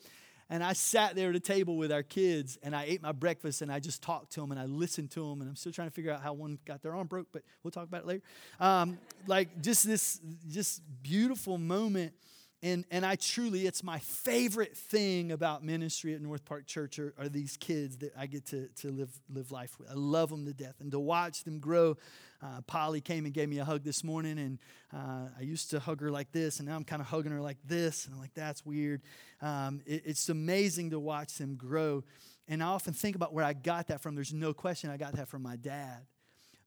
And 0.48 0.62
I 0.62 0.74
sat 0.74 1.16
there 1.16 1.30
at 1.30 1.36
a 1.36 1.40
table 1.40 1.76
with 1.76 1.90
our 1.90 2.02
kids 2.04 2.56
and 2.62 2.74
I 2.74 2.84
ate 2.84 3.02
my 3.02 3.12
breakfast 3.12 3.62
and 3.62 3.72
I 3.72 3.80
just 3.80 4.00
talked 4.00 4.32
to 4.32 4.40
them 4.40 4.52
and 4.52 4.60
I 4.60 4.66
listened 4.66 5.10
to 5.12 5.28
them. 5.28 5.40
And 5.40 5.50
I'm 5.50 5.56
still 5.56 5.72
trying 5.72 5.88
to 5.88 5.94
figure 5.94 6.12
out 6.12 6.22
how 6.22 6.34
one 6.34 6.58
got 6.64 6.82
their 6.82 6.94
arm 6.94 7.06
broke, 7.06 7.28
but 7.32 7.42
we'll 7.62 7.72
talk 7.72 7.84
about 7.84 8.02
it 8.02 8.06
later. 8.06 8.22
Um, 8.60 8.98
like 9.26 9.60
just 9.62 9.86
this 9.86 10.20
just 10.48 10.82
beautiful 11.02 11.58
moment 11.58 12.12
and, 12.62 12.84
and 12.90 13.04
I 13.04 13.16
truly, 13.16 13.66
it's 13.66 13.82
my 13.82 13.98
favorite 13.98 14.76
thing 14.76 15.30
about 15.30 15.62
ministry 15.62 16.14
at 16.14 16.22
North 16.22 16.44
Park 16.44 16.66
Church 16.66 16.98
are, 16.98 17.12
are, 17.18 17.28
these 17.28 17.56
kids 17.58 17.98
that 17.98 18.12
I 18.16 18.26
get 18.26 18.46
to, 18.46 18.68
to 18.76 18.90
live, 18.90 19.10
live 19.32 19.52
life 19.52 19.78
with. 19.78 19.90
I 19.90 19.94
love 19.94 20.30
them 20.30 20.46
to 20.46 20.54
death. 20.54 20.76
And 20.80 20.90
to 20.92 20.98
watch 20.98 21.44
them 21.44 21.58
grow. 21.58 21.96
Uh, 22.42 22.62
Polly 22.66 23.00
came 23.00 23.26
and 23.26 23.34
gave 23.34 23.48
me 23.48 23.58
a 23.58 23.64
hug 23.64 23.82
this 23.82 24.02
morning, 24.02 24.38
and 24.38 24.58
uh, 24.94 25.28
I 25.38 25.42
used 25.42 25.70
to 25.70 25.80
hug 25.80 26.00
her 26.00 26.10
like 26.10 26.32
this, 26.32 26.58
and 26.58 26.68
now 26.68 26.76
I'm 26.76 26.84
kind 26.84 27.00
of 27.00 27.08
hugging 27.08 27.32
her 27.32 27.40
like 27.40 27.58
this. 27.64 28.06
And 28.06 28.14
I'm 28.14 28.20
like, 28.20 28.34
that's 28.34 28.64
weird. 28.64 29.02
Um, 29.42 29.80
it, 29.86 30.02
it's 30.06 30.28
amazing 30.28 30.90
to 30.90 30.98
watch 30.98 31.34
them 31.36 31.56
grow. 31.56 32.04
And 32.48 32.62
I 32.62 32.66
often 32.66 32.94
think 32.94 33.16
about 33.16 33.32
where 33.32 33.44
I 33.44 33.52
got 33.52 33.88
that 33.88 34.00
from. 34.00 34.14
There's 34.14 34.32
no 34.32 34.54
question 34.54 34.90
I 34.90 34.96
got 34.96 35.14
that 35.14 35.28
from 35.28 35.42
my 35.42 35.56
dad 35.56 36.06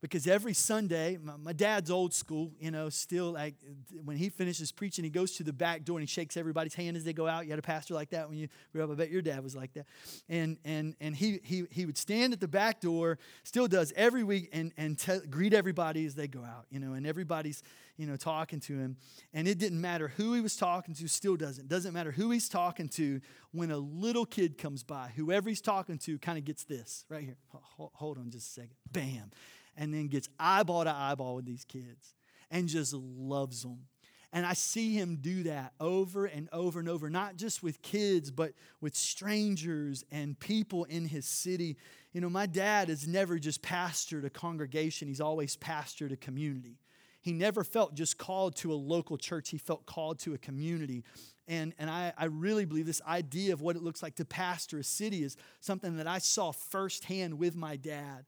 because 0.01 0.27
every 0.27 0.53
Sunday, 0.53 1.17
my, 1.21 1.33
my, 1.37 1.53
dad's 1.53 1.91
old 1.91 2.13
school, 2.13 2.51
you 2.59 2.71
know, 2.71 2.87
still 2.89 3.33
like 3.33 3.55
when 4.05 4.15
he 4.15 4.29
finishes 4.29 4.71
preaching, 4.71 5.03
he 5.03 5.09
goes 5.09 5.33
to 5.33 5.43
the 5.43 5.51
back 5.51 5.83
door 5.83 5.97
and 5.97 6.07
he 6.07 6.11
shakes 6.11 6.37
everybody's 6.37 6.73
hand 6.73 6.95
as 6.95 7.03
they 7.03 7.11
go 7.11 7.27
out. 7.27 7.45
You 7.45 7.51
had 7.51 7.59
a 7.59 7.63
pastor 7.63 7.93
like 7.93 8.11
that 8.11 8.29
when 8.29 8.37
you 8.37 8.47
grew 8.71 8.83
up. 8.83 8.91
I 8.91 8.93
bet 8.95 9.11
your 9.11 9.21
dad 9.21 9.43
was 9.43 9.55
like 9.55 9.73
that. 9.73 9.85
And 10.29 10.57
and 10.63 10.95
and 11.01 11.15
he 11.15 11.39
he 11.43 11.65
he 11.69 11.85
would 11.85 11.97
stand 11.97 12.31
at 12.31 12.39
the 12.39 12.47
back 12.47 12.79
door, 12.79 13.19
still 13.43 13.67
does 13.67 13.91
every 13.95 14.23
week, 14.23 14.49
and 14.53 14.71
and 14.77 14.97
te- 14.97 15.25
greet 15.29 15.53
everybody 15.53 16.05
as 16.05 16.15
they 16.15 16.27
go 16.27 16.45
out, 16.45 16.65
you 16.69 16.79
know, 16.79 16.93
and 16.93 17.05
everybody's 17.05 17.61
you 17.97 18.07
know 18.07 18.15
talking 18.15 18.61
to 18.61 18.77
him. 18.77 18.95
And 19.33 19.47
it 19.49 19.57
didn't 19.57 19.81
matter 19.81 20.07
who 20.15 20.33
he 20.33 20.39
was 20.39 20.55
talking 20.55 20.95
to, 20.95 21.07
still 21.09 21.35
doesn't. 21.35 21.67
Doesn't 21.67 21.93
matter 21.93 22.11
who 22.11 22.31
he's 22.31 22.47
talking 22.47 22.87
to. 22.89 23.19
When 23.51 23.71
a 23.71 23.77
little 23.77 24.25
kid 24.25 24.59
comes 24.59 24.83
by, 24.83 25.11
whoever 25.15 25.49
he's 25.49 25.59
talking 25.59 25.97
to 25.99 26.19
kind 26.19 26.37
of 26.37 26.45
gets 26.45 26.63
this 26.63 27.03
right 27.09 27.23
here. 27.23 27.35
Hold 27.77 28.19
on 28.19 28.29
just 28.29 28.47
a 28.49 28.61
second. 28.61 28.75
Bam 28.91 29.31
and 29.79 29.93
then 29.93 30.09
gets 30.09 30.29
eyeball 30.37 30.83
to 30.83 30.93
eyeball 30.93 31.35
with 31.35 31.45
these 31.45 31.65
kids 31.65 32.13
and 32.51 32.67
just 32.67 32.93
loves 32.93 33.63
them. 33.63 33.79
And 34.31 34.45
I 34.45 34.53
see 34.53 34.93
him 34.93 35.17
do 35.19 35.43
that 35.43 35.73
over 35.79 36.25
and 36.25 36.49
over 36.51 36.79
and 36.79 36.87
over, 36.87 37.09
not 37.09 37.35
just 37.35 37.63
with 37.63 37.81
kids, 37.81 38.29
but 38.29 38.51
with 38.79 38.95
strangers 38.95 40.03
and 40.11 40.39
people 40.39 40.83
in 40.83 41.07
his 41.07 41.25
city. 41.25 41.77
You 42.13 42.21
know, 42.21 42.29
my 42.29 42.45
dad 42.45 42.89
has 42.89 43.07
never 43.07 43.39
just 43.39 43.63
pastored 43.63 44.25
a 44.25 44.29
congregation, 44.29 45.07
he's 45.07 45.21
always 45.21 45.57
pastored 45.57 46.11
a 46.11 46.17
community. 46.17 46.77
He 47.21 47.33
never 47.33 47.63
felt 47.63 47.95
just 47.95 48.17
called 48.17 48.55
to 48.57 48.71
a 48.71 48.75
local 48.75 49.17
church, 49.17 49.49
he 49.49 49.57
felt 49.57 49.85
called 49.85 50.19
to 50.19 50.33
a 50.33 50.37
community. 50.37 51.03
And, 51.47 51.73
and 51.79 51.89
I, 51.89 52.13
I 52.15 52.25
really 52.25 52.65
believe 52.65 52.85
this 52.85 53.01
idea 53.07 53.53
of 53.53 53.61
what 53.61 53.75
it 53.75 53.81
looks 53.81 54.03
like 54.03 54.15
to 54.15 54.25
pastor 54.25 54.77
a 54.77 54.83
city 54.83 55.23
is 55.23 55.35
something 55.59 55.97
that 55.97 56.07
I 56.07 56.19
saw 56.19 56.51
firsthand 56.51 57.39
with 57.39 57.55
my 57.55 57.75
dad. 57.75 58.25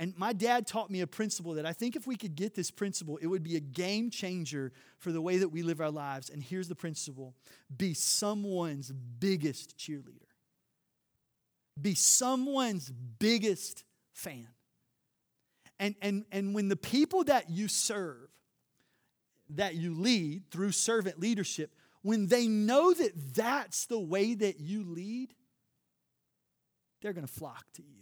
And 0.00 0.16
my 0.16 0.32
dad 0.32 0.66
taught 0.66 0.90
me 0.90 1.02
a 1.02 1.06
principle 1.06 1.52
that 1.54 1.66
I 1.66 1.74
think 1.74 1.94
if 1.94 2.06
we 2.06 2.16
could 2.16 2.34
get 2.34 2.54
this 2.54 2.70
principle, 2.70 3.18
it 3.18 3.26
would 3.26 3.42
be 3.42 3.56
a 3.56 3.60
game 3.60 4.08
changer 4.08 4.72
for 4.96 5.12
the 5.12 5.20
way 5.20 5.36
that 5.36 5.50
we 5.50 5.62
live 5.62 5.78
our 5.78 5.90
lives. 5.90 6.30
And 6.30 6.42
here's 6.42 6.68
the 6.68 6.74
principle 6.74 7.34
be 7.76 7.92
someone's 7.92 8.90
biggest 8.90 9.76
cheerleader, 9.76 10.32
be 11.80 11.94
someone's 11.94 12.90
biggest 12.90 13.84
fan. 14.14 14.48
And, 15.78 15.94
and, 16.00 16.24
and 16.32 16.54
when 16.54 16.68
the 16.68 16.76
people 16.76 17.24
that 17.24 17.50
you 17.50 17.68
serve, 17.68 18.30
that 19.50 19.74
you 19.74 19.94
lead 19.94 20.44
through 20.50 20.72
servant 20.72 21.20
leadership, 21.20 21.74
when 22.00 22.26
they 22.26 22.48
know 22.48 22.94
that 22.94 23.34
that's 23.34 23.84
the 23.84 24.00
way 24.00 24.32
that 24.32 24.60
you 24.60 24.82
lead, 24.82 25.34
they're 27.02 27.12
going 27.12 27.26
to 27.26 27.32
flock 27.32 27.66
to 27.74 27.82
you. 27.82 28.00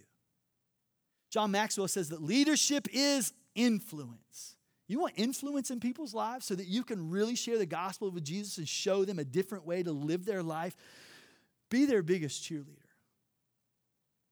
John 1.31 1.51
Maxwell 1.51 1.89
says 1.89 2.09
that 2.09 2.23
leadership 2.23 2.89
is 2.93 3.33
influence. 3.55 4.57
You 4.87 5.01
want 5.01 5.15
influence 5.17 5.71
in 5.71 5.81
people's 5.81 6.15
lives 6.15 6.47
so 6.47 6.55
that 6.55 6.67
you 6.67 6.83
can 6.83 7.11
really 7.11 7.35
share 7.35 7.59
the 7.59 7.67
gospel 7.67 8.11
with 8.11 8.25
Jesus 8.25 8.57
and 8.57 8.67
show 8.67 9.05
them 9.05 9.19
a 9.19 9.25
different 9.25 9.67
way 9.67 9.83
to 9.83 9.93
live 9.93 10.25
their 10.25 10.43
life? 10.43 10.75
Be 11.71 11.85
their 11.85 12.03
biggest 12.03 12.43
cheerleader. 12.43 12.77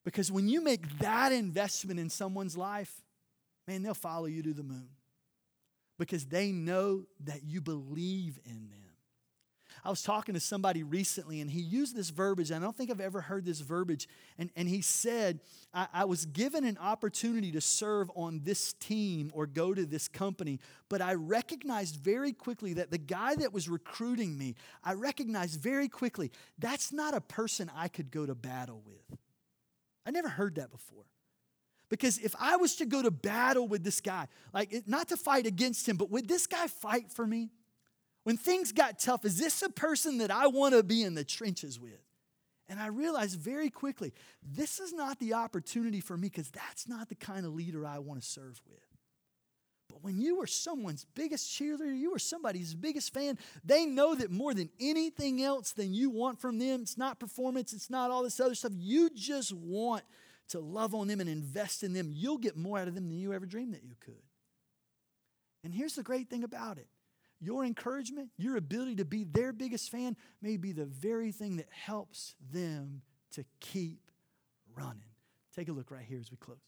Because 0.05 0.33
when 0.33 0.49
you 0.49 0.63
make 0.63 0.99
that 1.01 1.33
investment 1.33 2.01
in 2.01 2.09
someone's 2.09 2.57
life, 2.57 3.03
man, 3.67 3.83
they'll 3.83 3.93
follow 3.93 4.27
you 4.27 4.43
to 4.45 4.55
the 4.55 4.63
moon 4.63 4.89
because 5.99 6.27
they 6.27 6.53
know 6.53 7.05
that 7.25 7.43
you 7.45 7.61
believe 7.61 8.39
in 8.47 8.69
them. 8.71 8.86
I 9.87 9.89
was 9.89 10.03
talking 10.03 10.35
to 10.35 10.41
somebody 10.41 10.83
recently 10.83 11.41
and 11.41 11.49
he 11.49 11.61
used 11.61 11.95
this 11.95 12.11
verbiage. 12.11 12.51
I 12.51 12.59
don't 12.59 12.77
think 12.77 12.91
I've 12.91 13.01
ever 13.01 13.21
heard 13.21 13.45
this 13.45 13.61
verbiage. 13.61 14.09
And, 14.37 14.51
and 14.57 14.69
he 14.69 14.81
said, 14.81 15.39
I, 15.73 15.87
I 15.93 16.05
was 16.07 16.27
given 16.27 16.65
an 16.65 16.77
opportunity 16.79 17.53
to 17.53 17.61
serve 17.61 18.11
on 18.17 18.41
this 18.43 18.73
team 18.73 19.31
or 19.33 19.47
go 19.47 19.73
to 19.73 19.87
this 19.87 20.09
company, 20.09 20.59
but 20.89 21.01
I 21.01 21.15
recognized 21.15 22.01
very 22.01 22.33
quickly 22.33 22.73
that 22.75 22.91
the 22.91 22.99
guy 22.99 23.37
that 23.37 23.53
was 23.53 23.69
recruiting 23.69 24.37
me, 24.37 24.57
I 24.83 24.95
recognized 24.95 25.61
very 25.61 25.89
quickly 25.89 26.33
that's 26.59 26.93
not 26.93 27.15
a 27.15 27.21
person 27.21 27.71
I 27.73 27.87
could 27.87 28.11
go 28.11 28.27
to 28.27 28.35
battle 28.35 28.83
with. 28.85 29.21
I 30.05 30.11
never 30.11 30.29
heard 30.29 30.57
that 30.57 30.73
before. 30.73 31.05
Because 31.91 32.19
if 32.19 32.35
I 32.41 32.57
was 32.57 32.75
to 32.77 32.87
go 32.87 33.03
to 33.03 33.13
battle 33.13 33.69
with 33.69 33.85
this 33.85 34.01
guy, 34.01 34.27
like 34.53 34.83
not 34.87 35.07
to 35.11 35.17
fight 35.17 35.47
against 35.47 35.89
him, 35.89 35.97
but 35.97 36.11
would 36.11 36.27
this 36.27 36.49
guy 36.49 36.67
fight 36.67 37.13
for 37.13 37.25
me? 37.25 37.51
When 38.27 38.37
things 38.37 38.73
got 38.73 38.99
tough, 38.99 39.25
is 39.25 39.39
this 39.39 39.63
a 39.63 39.69
person 39.69 40.19
that 40.19 40.33
I 40.33 40.49
want 40.49 40.75
to 40.75 40.83
be 40.83 41.05
in 41.05 41.15
the 41.15 41.23
trenches 41.23 41.79
with? 41.79 42.03
And 42.69 42.81
I 42.81 42.89
realized 42.89 43.39
very 43.39 43.71
quickly, 43.71 44.13
this 44.43 44.81
is 44.81 44.93
not 44.93 45.21
the 45.21 45.35
opportunity 45.35 46.01
for 46.01 46.17
me 46.17 46.29
because 46.29 46.51
that's 46.51 46.89
not 46.89 47.09
the 47.09 47.15
kind 47.15 47.47
of 47.47 47.55
leader 47.55 47.87
I 47.87 48.01
want 48.01 48.21
to 48.21 48.27
serve 48.27 48.61
with. 48.69 48.81
But 49.89 50.03
when 50.03 50.21
you 50.21 50.43
are 50.43 50.47
someone's 50.49 51.07
biggest 51.15 51.49
cheerleader, 51.53 51.97
you 51.97 52.17
are 52.17 52.19
somebody's 52.19 52.75
biggest 52.75 53.15
fan, 53.15 53.39
they 53.65 53.87
know 53.87 54.17
that 54.17 54.33
more 54.33 54.55
than 54.55 54.71
anything 54.81 55.41
else 55.41 55.71
than 55.71 55.95
you 55.95 56.11
want 56.11 56.41
from 56.41 56.59
them, 56.59 56.83
it's 56.83 56.99
not 56.99 57.21
performance, 57.21 57.73
it's 57.73 57.91
not 57.91 58.11
all 58.11 58.25
this 58.25 58.41
other 58.41 58.57
stuff. 58.57 58.73
You 58.75 59.09
just 59.15 59.53
want 59.53 60.03
to 60.49 60.59
love 60.59 60.97
on 60.97 61.07
them 61.07 61.21
and 61.21 61.31
invest 61.31 61.85
in 61.85 61.93
them. 61.93 62.11
You'll 62.13 62.39
get 62.39 62.57
more 62.57 62.77
out 62.77 62.89
of 62.89 62.97
them 62.97 63.09
than 63.09 63.21
you 63.21 63.33
ever 63.35 63.47
dreamed 63.47 63.75
that 63.75 63.85
you 63.85 63.95
could. 64.01 64.19
And 65.63 65.73
here's 65.73 65.95
the 65.95 66.03
great 66.03 66.29
thing 66.29 66.43
about 66.43 66.79
it 66.79 66.89
your 67.41 67.65
encouragement, 67.65 68.31
your 68.39 68.57
ability 68.57 68.97
to 68.97 69.05
be 69.05 69.25
their 69.25 69.53
biggest 69.53 69.91
fan 69.91 70.17
may 70.41 70.57
be 70.57 70.73
the 70.73 70.87
very 70.87 71.33
thing 71.33 71.57
that 71.57 71.69
helps 71.71 72.35
them 72.53 73.03
to 73.33 73.45
keep 73.61 74.01
running. 74.75 75.03
Take 75.55 75.69
a 75.69 75.73
look 75.73 75.91
right 75.91 76.05
here 76.05 76.19
as 76.19 76.31
we 76.31 76.37
close. 76.39 76.59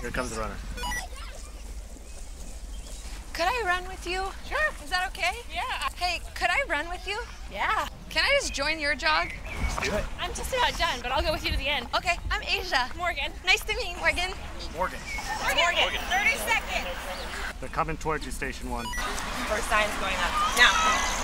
Here 0.00 0.10
comes 0.10 0.30
the 0.30 0.40
runner. 0.40 0.56
Could 3.32 3.46
I 3.46 3.62
run 3.64 3.86
with 3.88 4.06
you? 4.06 4.20
Sure. 4.48 4.58
Is 4.84 4.90
that 4.90 5.08
okay? 5.08 5.36
Yeah. 5.52 5.62
Hey, 5.96 6.20
could 6.34 6.50
I 6.50 6.62
run 6.68 6.88
with 6.88 7.06
you? 7.06 7.18
Yeah. 7.52 7.86
Can 8.12 8.22
I 8.22 8.38
just 8.38 8.52
join 8.52 8.78
your 8.78 8.94
jog? 8.94 9.32
Let's 9.62 9.88
do 9.88 9.96
it. 9.96 10.04
I'm 10.20 10.34
just 10.34 10.54
about 10.54 10.76
done, 10.78 11.00
but 11.02 11.12
I'll 11.12 11.22
go 11.22 11.32
with 11.32 11.46
you 11.46 11.50
to 11.50 11.56
the 11.56 11.66
end. 11.66 11.86
Okay, 11.96 12.12
I'm 12.30 12.42
Asia. 12.42 12.90
Morgan. 12.94 13.32
Nice 13.46 13.64
to 13.64 13.74
meet 13.74 13.88
you, 13.88 13.96
Morgan. 13.96 14.30
Morgan. 14.76 14.98
Morgan. 15.40 15.74
Morgan. 15.80 16.00
30 16.10 16.36
seconds. 16.36 16.88
They're 17.58 17.70
coming 17.70 17.96
towards 17.96 18.26
you, 18.26 18.30
station 18.30 18.68
one. 18.68 18.84
First 19.48 19.66
sign's 19.70 19.96
going 19.98 20.12
up. 20.16 20.58
Now. 20.58 21.21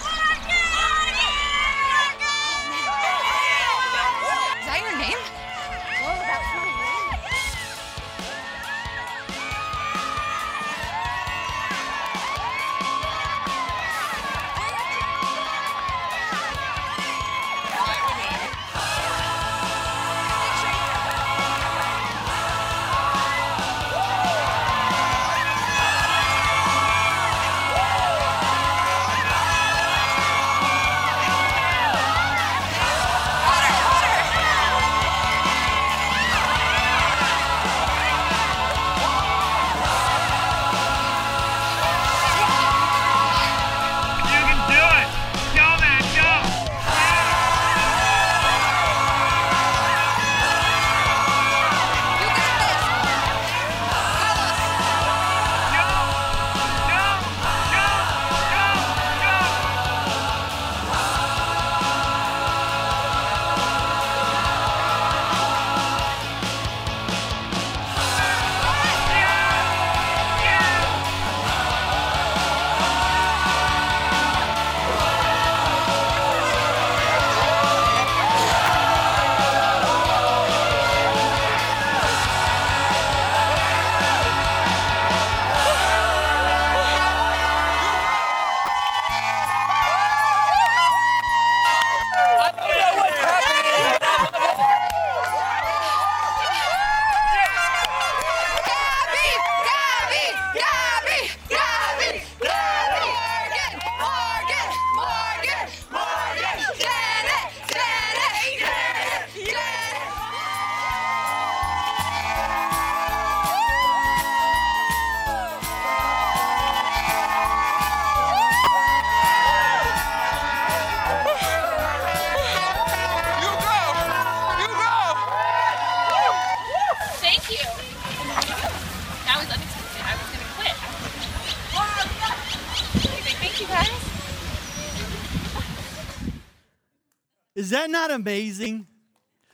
Is 137.69 137.73
that 137.73 137.91
not 137.91 138.11
amazing? 138.11 138.87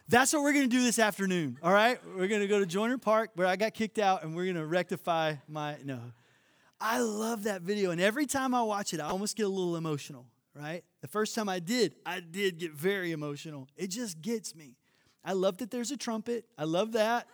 That's 0.07 0.33
what 0.33 0.45
we're 0.45 0.53
going 0.53 0.71
to 0.71 0.77
do 0.77 0.85
this 0.85 1.01
afternoon, 1.01 1.59
all 1.61 1.73
right? 1.73 1.99
We're 2.17 2.29
going 2.29 2.43
to 2.43 2.47
go 2.47 2.61
to 2.61 2.65
Joyner 2.65 2.97
Park 2.97 3.31
where 3.35 3.49
I 3.49 3.57
got 3.57 3.75
kicked 3.75 3.99
out 3.99 4.23
and 4.23 4.37
we're 4.37 4.45
going 4.45 4.55
to 4.55 4.65
rectify 4.65 5.35
my. 5.49 5.79
No. 5.83 5.99
I 6.81 7.01
love 7.01 7.43
that 7.43 7.63
video. 7.63 7.91
And 7.91 8.01
every 8.01 8.27
time 8.27 8.55
I 8.55 8.63
watch 8.63 8.95
it, 8.95 9.01
I 9.01 9.09
almost 9.09 9.37
get 9.37 9.47
a 9.47 9.49
little 9.49 9.75
emotional, 9.75 10.27
right? 10.55 10.85
The 11.01 11.09
first 11.09 11.35
time 11.35 11.49
I 11.49 11.59
did, 11.59 11.97
I 12.07 12.21
did 12.21 12.59
get 12.59 12.71
very 12.71 13.11
emotional. 13.11 13.67
It 13.77 13.89
just 13.89 14.23
gets 14.23 14.55
me. 14.55 14.77
I 15.25 15.33
love 15.33 15.57
that 15.57 15.73
there's 15.73 15.91
a 15.91 15.97
trumpet. 15.97 16.45
I 16.57 16.67
love 16.67 16.93
that. 16.93 17.27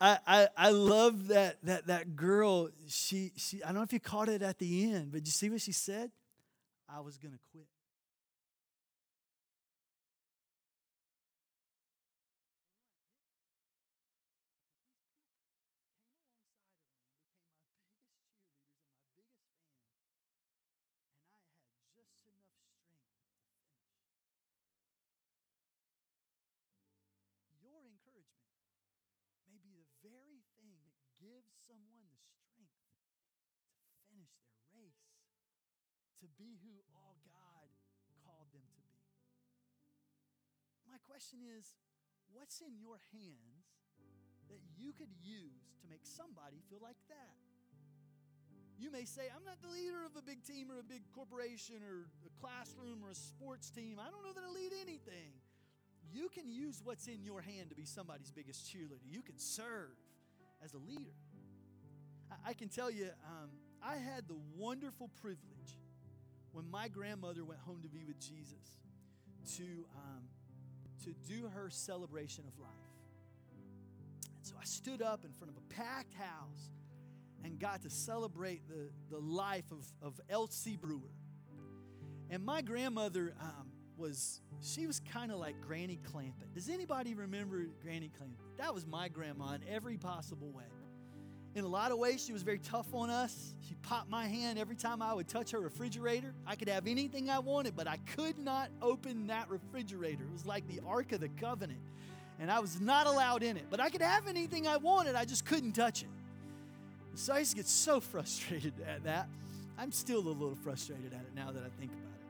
I, 0.00 0.18
I, 0.26 0.48
I 0.56 0.70
love 0.70 1.28
that, 1.28 1.58
that 1.64 1.88
that 1.88 2.16
girl, 2.16 2.70
she, 2.88 3.32
she, 3.36 3.62
I 3.62 3.66
don't 3.66 3.74
know 3.74 3.82
if 3.82 3.92
you 3.92 4.00
caught 4.00 4.30
it 4.30 4.40
at 4.40 4.58
the 4.58 4.90
end, 4.90 5.12
but 5.12 5.26
you 5.26 5.32
see 5.32 5.50
what 5.50 5.60
she 5.60 5.72
said? 5.72 6.10
I 6.88 7.00
was 7.00 7.18
going 7.18 7.32
to 7.32 7.40
quit. 7.52 7.66
Be 36.42 36.58
who 36.66 36.74
all 36.90 37.14
God 37.22 37.66
called 38.26 38.50
them 38.50 38.66
to 38.66 38.82
be. 38.90 38.98
My 40.90 40.98
question 41.06 41.38
is 41.54 41.78
what's 42.34 42.58
in 42.58 42.74
your 42.82 42.98
hands 43.14 43.78
that 44.50 44.58
you 44.74 44.90
could 44.90 45.14
use 45.22 45.78
to 45.78 45.86
make 45.86 46.02
somebody 46.02 46.58
feel 46.66 46.82
like 46.82 46.98
that? 47.06 47.38
You 48.74 48.90
may 48.90 49.04
say, 49.06 49.30
I'm 49.30 49.46
not 49.46 49.62
the 49.62 49.70
leader 49.70 50.02
of 50.02 50.18
a 50.18 50.24
big 50.26 50.42
team 50.42 50.66
or 50.66 50.80
a 50.80 50.82
big 50.82 51.06
corporation 51.14 51.86
or 51.86 52.10
a 52.26 52.32
classroom 52.42 52.98
or 53.06 53.14
a 53.14 53.14
sports 53.14 53.70
team. 53.70 54.02
I 54.02 54.10
don't 54.10 54.26
know 54.26 54.34
that 54.34 54.42
I 54.42 54.50
lead 54.50 54.74
anything. 54.82 55.38
You 56.10 56.28
can 56.28 56.50
use 56.50 56.82
what's 56.82 57.06
in 57.06 57.22
your 57.22 57.40
hand 57.40 57.70
to 57.70 57.76
be 57.76 57.84
somebody's 57.84 58.32
biggest 58.32 58.66
cheerleader. 58.66 59.06
You 59.08 59.22
can 59.22 59.38
serve 59.38 59.94
as 60.64 60.74
a 60.74 60.78
leader. 60.78 61.14
I, 62.30 62.50
I 62.50 62.52
can 62.54 62.68
tell 62.68 62.90
you, 62.90 63.08
um, 63.22 63.50
I 63.82 63.96
had 63.96 64.26
the 64.26 64.36
wonderful 64.56 65.10
privilege 65.20 65.51
when 66.52 66.70
my 66.70 66.88
grandmother 66.88 67.44
went 67.44 67.60
home 67.60 67.80
to 67.82 67.88
be 67.88 68.04
with 68.04 68.18
Jesus 68.18 68.78
to, 69.56 69.64
um, 69.96 70.22
to 71.04 71.12
do 71.28 71.48
her 71.48 71.70
celebration 71.70 72.44
of 72.46 72.58
life. 72.58 72.70
And 74.36 74.46
so 74.46 74.54
I 74.60 74.64
stood 74.64 75.02
up 75.02 75.24
in 75.24 75.32
front 75.32 75.50
of 75.50 75.56
a 75.56 75.74
packed 75.74 76.14
house 76.14 76.70
and 77.44 77.58
got 77.58 77.82
to 77.82 77.90
celebrate 77.90 78.68
the, 78.68 78.90
the 79.10 79.18
life 79.18 79.70
of, 79.72 79.84
of 80.00 80.20
Elsie 80.28 80.76
Brewer. 80.76 81.00
And 82.30 82.44
my 82.44 82.62
grandmother 82.62 83.34
um, 83.40 83.72
was, 83.96 84.40
she 84.62 84.86
was 84.86 85.00
kind 85.12 85.32
of 85.32 85.38
like 85.38 85.60
Granny 85.60 85.98
Clampett. 86.12 86.54
Does 86.54 86.68
anybody 86.68 87.14
remember 87.14 87.66
Granny 87.82 88.10
Clampett? 88.20 88.58
That 88.58 88.74
was 88.74 88.86
my 88.86 89.08
grandma 89.08 89.54
in 89.54 89.62
every 89.68 89.96
possible 89.96 90.50
way. 90.50 90.64
In 91.54 91.64
a 91.64 91.68
lot 91.68 91.92
of 91.92 91.98
ways, 91.98 92.24
she 92.24 92.32
was 92.32 92.42
very 92.42 92.58
tough 92.58 92.94
on 92.94 93.10
us. 93.10 93.54
She 93.68 93.74
popped 93.82 94.08
my 94.08 94.26
hand 94.26 94.58
every 94.58 94.76
time 94.76 95.02
I 95.02 95.12
would 95.12 95.28
touch 95.28 95.50
her 95.50 95.60
refrigerator. 95.60 96.32
I 96.46 96.56
could 96.56 96.68
have 96.68 96.86
anything 96.86 97.28
I 97.28 97.40
wanted, 97.40 97.76
but 97.76 97.86
I 97.86 97.98
could 98.16 98.38
not 98.38 98.70
open 98.80 99.26
that 99.26 99.50
refrigerator. 99.50 100.24
It 100.24 100.32
was 100.32 100.46
like 100.46 100.66
the 100.66 100.80
Ark 100.86 101.12
of 101.12 101.20
the 101.20 101.28
Covenant, 101.28 101.80
and 102.40 102.50
I 102.50 102.60
was 102.60 102.80
not 102.80 103.06
allowed 103.06 103.42
in 103.42 103.58
it. 103.58 103.66
But 103.68 103.80
I 103.80 103.90
could 103.90 104.00
have 104.00 104.28
anything 104.28 104.66
I 104.66 104.78
wanted, 104.78 105.14
I 105.14 105.26
just 105.26 105.44
couldn't 105.44 105.72
touch 105.72 106.02
it. 106.02 106.08
So 107.14 107.34
I 107.34 107.40
used 107.40 107.50
to 107.50 107.56
get 107.56 107.68
so 107.68 108.00
frustrated 108.12 108.72
at 108.88 109.04
that. 109.04 109.28
I'm 109.78 109.92
still 109.92 110.20
a 110.20 110.28
little 110.28 110.56
frustrated 110.62 111.12
at 111.12 111.20
it 111.20 111.34
now 111.34 111.50
that 111.50 111.62
I 111.62 111.68
think 111.78 111.92
about 111.92 112.14
it. 112.14 112.22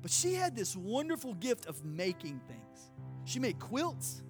But 0.00 0.12
she 0.12 0.34
had 0.34 0.54
this 0.54 0.76
wonderful 0.76 1.34
gift 1.34 1.66
of 1.66 1.84
making 1.84 2.40
things. 2.46 2.90
She 3.24 3.40
made 3.40 3.58
quilts. 3.58 4.22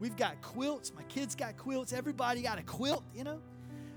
We've 0.00 0.16
got 0.16 0.42
quilts. 0.42 0.92
My 0.94 1.02
kids 1.04 1.34
got 1.34 1.56
quilts. 1.56 1.92
Everybody 1.92 2.42
got 2.42 2.58
a 2.58 2.62
quilt, 2.62 3.04
you 3.14 3.24
know. 3.24 3.40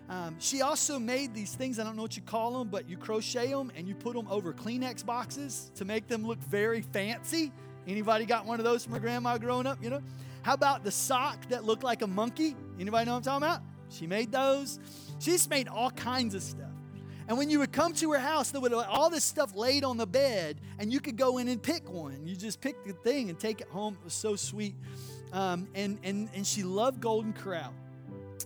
Um, 0.09 0.35
she 0.39 0.61
also 0.61 0.99
made 0.99 1.33
these 1.33 1.53
things, 1.53 1.79
I 1.79 1.83
don't 1.83 1.95
know 1.95 2.01
what 2.01 2.15
you 2.15 2.21
call 2.21 2.57
them, 2.57 2.69
but 2.69 2.89
you 2.89 2.95
crochet 2.95 3.49
them 3.49 3.71
and 3.75 3.87
you 3.87 3.95
put 3.95 4.15
them 4.15 4.27
over 4.29 4.53
Kleenex 4.53 5.05
boxes 5.05 5.71
to 5.75 5.85
make 5.85 6.07
them 6.07 6.25
look 6.25 6.39
very 6.43 6.81
fancy. 6.81 7.51
Anybody 7.85 8.25
got 8.25 8.45
one 8.45 8.59
of 8.59 8.65
those 8.65 8.83
from 8.83 8.93
her 8.93 8.99
grandma 8.99 9.37
growing 9.37 9.67
up, 9.67 9.83
you 9.83 9.89
know? 9.89 10.01
How 10.43 10.53
about 10.53 10.85
the 10.85 10.91
sock 10.91 11.49
that 11.49 11.65
looked 11.65 11.83
like 11.83 12.01
a 12.01 12.07
monkey? 12.07 12.55
Anybody 12.79 13.05
know 13.05 13.13
what 13.13 13.27
I'm 13.27 13.41
talking 13.41 13.47
about? 13.47 13.61
She 13.89 14.07
made 14.07 14.31
those. 14.31 14.79
She 15.19 15.31
just 15.31 15.49
made 15.49 15.67
all 15.67 15.91
kinds 15.91 16.35
of 16.35 16.41
stuff. 16.41 16.71
And 17.27 17.37
when 17.37 17.49
you 17.49 17.59
would 17.59 17.73
come 17.73 17.91
to 17.95 18.13
her 18.13 18.19
house, 18.19 18.51
there 18.51 18.61
would 18.61 18.71
all 18.71 19.09
this 19.09 19.25
stuff 19.25 19.53
laid 19.55 19.83
on 19.83 19.97
the 19.97 20.07
bed, 20.07 20.61
and 20.79 20.93
you 20.93 21.01
could 21.01 21.17
go 21.17 21.37
in 21.39 21.49
and 21.49 21.61
pick 21.61 21.89
one. 21.89 22.25
You 22.25 22.37
just 22.37 22.61
pick 22.61 22.85
the 22.85 22.93
thing 22.93 23.29
and 23.29 23.37
take 23.37 23.59
it 23.59 23.67
home. 23.67 23.97
It 23.99 24.05
was 24.05 24.13
so 24.13 24.37
sweet. 24.37 24.75
Um, 25.33 25.67
and, 25.75 25.99
and, 26.03 26.29
and 26.33 26.47
she 26.47 26.63
loved 26.63 27.01
Golden 27.01 27.33
Corral. 27.33 27.73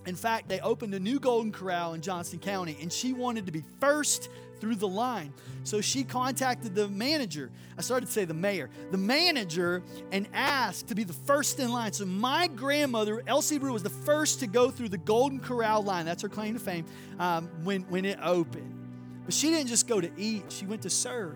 In 0.06 0.16
fact, 0.16 0.49
they 0.49 0.60
opened 0.60 0.93
a 0.93 0.99
new 0.99 1.20
Golden 1.20 1.52
Corral 1.52 1.93
in 1.93 2.02
Johnson 2.02 2.39
County, 2.39 2.78
and 2.82 2.91
she 2.91 3.14
wanted 3.14 3.45
to 3.45 3.52
be 3.52 3.64
first 3.80 4.30
through 4.60 4.76
the 4.76 4.88
line. 4.88 5.34
So 5.64 5.82
she 5.82 6.04
contacted 6.04 6.76
the 6.76 6.88
manager. 6.88 7.52
I 7.78 7.82
started 7.82 8.06
to 8.06 8.12
say 8.12 8.26
the 8.26 8.34
mayor, 8.34 8.70
the 8.91 8.97
manager, 8.97 9.84
and 10.12 10.28
asked 10.34 10.88
to 10.88 10.95
be 10.95 11.04
the 11.04 11.14
first 11.14 11.60
in 11.60 11.72
line. 11.72 11.93
So 11.93 12.06
my 12.06 12.47
grandmother, 12.47 13.24
Elsie 13.28 13.58
Brew, 13.58 13.74
was 13.74 13.84
the 13.84 13.89
first 13.89 14.39
to 14.39 14.47
go 14.47 14.72
through 14.72 14.89
the 14.89 14.97
Golden 14.97 15.39
Corral 15.39 15.84
line. 15.84 16.06
That's 16.06 16.22
her 16.22 16.30
claim 16.30 16.54
to 16.54 16.60
fame 16.60 16.86
um, 17.20 17.49
when, 17.64 17.82
when 17.84 18.06
it 18.06 18.20
opened. 18.22 18.78
But 19.26 19.34
she 19.34 19.49
didn't 19.49 19.68
just 19.68 19.88
go 19.88 19.99
to 19.99 20.10
eat, 20.18 20.45
she 20.49 20.66
went 20.66 20.84
to 20.84 20.89
serve. 20.89 21.36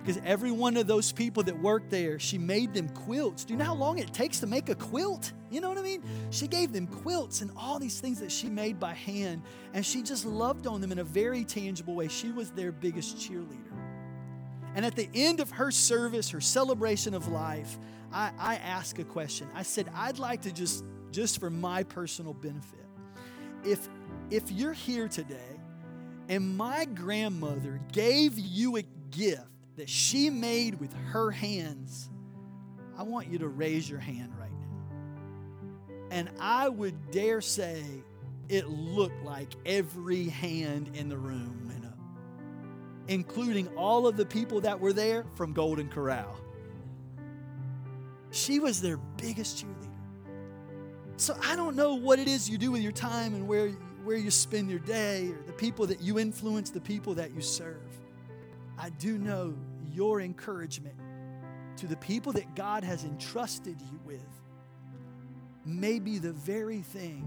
Because 0.00 0.20
every 0.24 0.50
one 0.50 0.76
of 0.76 0.86
those 0.86 1.12
people 1.12 1.42
that 1.42 1.58
worked 1.58 1.90
there, 1.90 2.18
she 2.18 2.38
made 2.38 2.72
them 2.72 2.88
quilts. 2.88 3.44
Do 3.44 3.52
you 3.52 3.58
know 3.58 3.66
how 3.66 3.74
long 3.74 3.98
it 3.98 4.12
takes 4.14 4.40
to 4.40 4.46
make 4.46 4.68
a 4.70 4.74
quilt? 4.74 5.32
You 5.50 5.60
know 5.60 5.68
what 5.68 5.78
I 5.78 5.82
mean? 5.82 6.02
She 6.30 6.48
gave 6.48 6.72
them 6.72 6.86
quilts 6.86 7.42
and 7.42 7.50
all 7.56 7.78
these 7.78 8.00
things 8.00 8.20
that 8.20 8.32
she 8.32 8.48
made 8.48 8.80
by 8.80 8.94
hand, 8.94 9.42
and 9.74 9.84
she 9.84 10.02
just 10.02 10.24
loved 10.24 10.66
on 10.66 10.80
them 10.80 10.90
in 10.90 11.00
a 11.00 11.04
very 11.04 11.44
tangible 11.44 11.94
way. 11.94 12.08
She 12.08 12.30
was 12.32 12.50
their 12.50 12.72
biggest 12.72 13.18
cheerleader. 13.18 13.72
And 14.74 14.86
at 14.86 14.96
the 14.96 15.08
end 15.14 15.40
of 15.40 15.50
her 15.50 15.70
service, 15.70 16.30
her 16.30 16.40
celebration 16.40 17.12
of 17.12 17.28
life, 17.28 17.78
I, 18.12 18.30
I 18.38 18.54
asked 18.56 18.98
a 18.98 19.04
question. 19.04 19.48
I 19.54 19.62
said, 19.62 19.90
I'd 19.94 20.18
like 20.18 20.42
to 20.42 20.52
just, 20.52 20.84
just 21.10 21.40
for 21.40 21.50
my 21.50 21.82
personal 21.82 22.32
benefit, 22.32 22.86
if 23.64 23.88
if 24.30 24.50
you're 24.50 24.72
here 24.72 25.08
today 25.08 25.60
and 26.28 26.56
my 26.56 26.84
grandmother 26.84 27.80
gave 27.92 28.38
you 28.38 28.76
a 28.76 28.82
gift 29.10 29.42
that 29.80 29.88
she 29.88 30.28
made 30.28 30.78
with 30.78 30.92
her 31.06 31.30
hands, 31.30 32.10
I 32.98 33.02
want 33.02 33.28
you 33.28 33.38
to 33.38 33.48
raise 33.48 33.88
your 33.88 33.98
hand 33.98 34.30
right 34.38 34.52
now. 34.52 35.96
And 36.10 36.28
I 36.38 36.68
would 36.68 37.10
dare 37.10 37.40
say 37.40 37.82
it 38.50 38.68
looked 38.68 39.24
like 39.24 39.48
every 39.64 40.24
hand 40.24 40.90
in 40.92 41.08
the 41.08 41.16
room 41.16 41.66
went 41.66 41.86
up, 41.86 41.98
including 43.08 43.68
all 43.68 44.06
of 44.06 44.18
the 44.18 44.26
people 44.26 44.60
that 44.60 44.78
were 44.78 44.92
there 44.92 45.24
from 45.34 45.54
Golden 45.54 45.88
Corral. 45.88 46.36
She 48.32 48.58
was 48.58 48.82
their 48.82 48.98
biggest 49.16 49.64
cheerleader. 49.64 49.88
So 51.16 51.38
I 51.42 51.56
don't 51.56 51.74
know 51.74 51.94
what 51.94 52.18
it 52.18 52.28
is 52.28 52.50
you 52.50 52.58
do 52.58 52.70
with 52.70 52.82
your 52.82 52.92
time 52.92 53.34
and 53.34 53.48
where, 53.48 53.70
where 54.04 54.18
you 54.18 54.30
spend 54.30 54.68
your 54.68 54.80
day 54.80 55.28
or 55.28 55.42
the 55.46 55.54
people 55.54 55.86
that 55.86 56.02
you 56.02 56.18
influence, 56.18 56.68
the 56.68 56.82
people 56.82 57.14
that 57.14 57.34
you 57.34 57.40
serve. 57.40 57.80
I 58.78 58.90
do 58.90 59.16
know 59.16 59.54
your 59.92 60.20
encouragement 60.20 60.98
to 61.76 61.86
the 61.86 61.96
people 61.96 62.32
that 62.32 62.54
God 62.54 62.84
has 62.84 63.04
entrusted 63.04 63.80
you 63.80 64.00
with 64.04 64.20
may 65.64 65.98
be 65.98 66.18
the 66.18 66.32
very 66.32 66.80
thing 66.80 67.24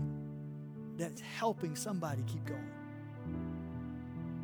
that's 0.97 1.21
helping 1.21 1.75
somebody 1.75 2.23
keep 2.27 2.45
going. 2.45 2.71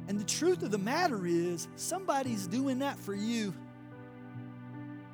And 0.07 0.19
the 0.19 0.25
truth 0.25 0.63
of 0.63 0.71
the 0.71 0.77
matter 0.79 1.25
is, 1.25 1.67
somebody's 1.75 2.47
doing 2.47 2.79
that 2.79 2.97
for 2.97 3.13
you. 3.13 3.53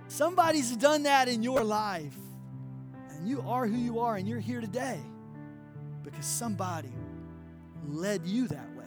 Somebody's 0.08 0.76
done 0.78 1.04
that 1.04 1.28
in 1.28 1.44
your 1.44 1.64
life. 1.64 2.16
And 3.10 3.28
you 3.28 3.44
are 3.46 3.68
who 3.68 3.78
you 3.78 4.00
are, 4.00 4.16
and 4.16 4.28
you're 4.28 4.40
here 4.40 4.62
today 4.62 5.00
because 6.04 6.26
somebody 6.26 6.94
led 7.88 8.26
you 8.26 8.48
that 8.48 8.76
way. 8.76 8.86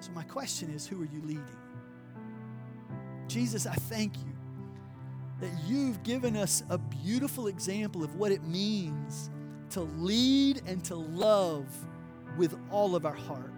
So, 0.00 0.12
my 0.12 0.24
question 0.24 0.70
is 0.70 0.86
who 0.86 1.00
are 1.00 1.06
you 1.06 1.22
leading? 1.22 1.59
Jesus, 3.30 3.64
I 3.64 3.74
thank 3.74 4.16
you 4.18 4.32
that 5.40 5.50
you've 5.66 6.02
given 6.02 6.36
us 6.36 6.64
a 6.68 6.76
beautiful 6.76 7.46
example 7.46 8.02
of 8.02 8.16
what 8.16 8.32
it 8.32 8.42
means 8.42 9.30
to 9.70 9.82
lead 9.82 10.62
and 10.66 10.84
to 10.84 10.96
love 10.96 11.66
with 12.36 12.58
all 12.70 12.96
of 12.96 13.06
our 13.06 13.14
heart. 13.14 13.52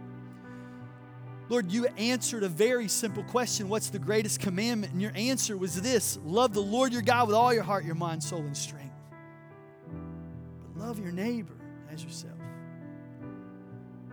Lord, 1.49 1.73
you 1.73 1.87
answered 1.97 2.43
a 2.43 2.49
very 2.49 2.87
simple 2.87 3.23
question 3.25 3.68
What's 3.68 3.89
the 3.89 3.99
greatest 3.99 4.41
commandment? 4.41 4.93
And 4.93 5.03
your 5.03 5.12
answer 5.14 5.57
was 5.57 5.81
this 5.81 6.18
love 6.25 6.53
the 6.53 6.61
Lord 6.61 6.93
your 6.93 7.03
God 7.03 7.29
with 7.29 7.37
all 7.37 7.53
your 7.53 7.62
heart, 7.62 7.85
your 7.85 7.95
mind, 7.95 8.23
soul, 8.23 8.41
and 8.41 8.57
strength. 8.57 8.95
But 10.75 10.87
love 10.87 10.99
your 10.99 11.12
neighbor 11.12 11.57
as 11.91 12.05
yourself. 12.05 12.35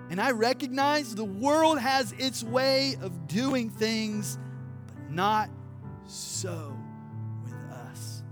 And 0.10 0.20
I 0.20 0.32
recognize 0.32 1.14
the 1.14 1.24
world 1.24 1.80
has 1.80 2.14
its 2.14 2.44
way 2.44 2.96
of 3.02 3.28
doing 3.28 3.70
things, 3.70 4.40
not 5.10 5.50
so 6.06 6.76
with 7.44 7.54
us. 7.72 8.24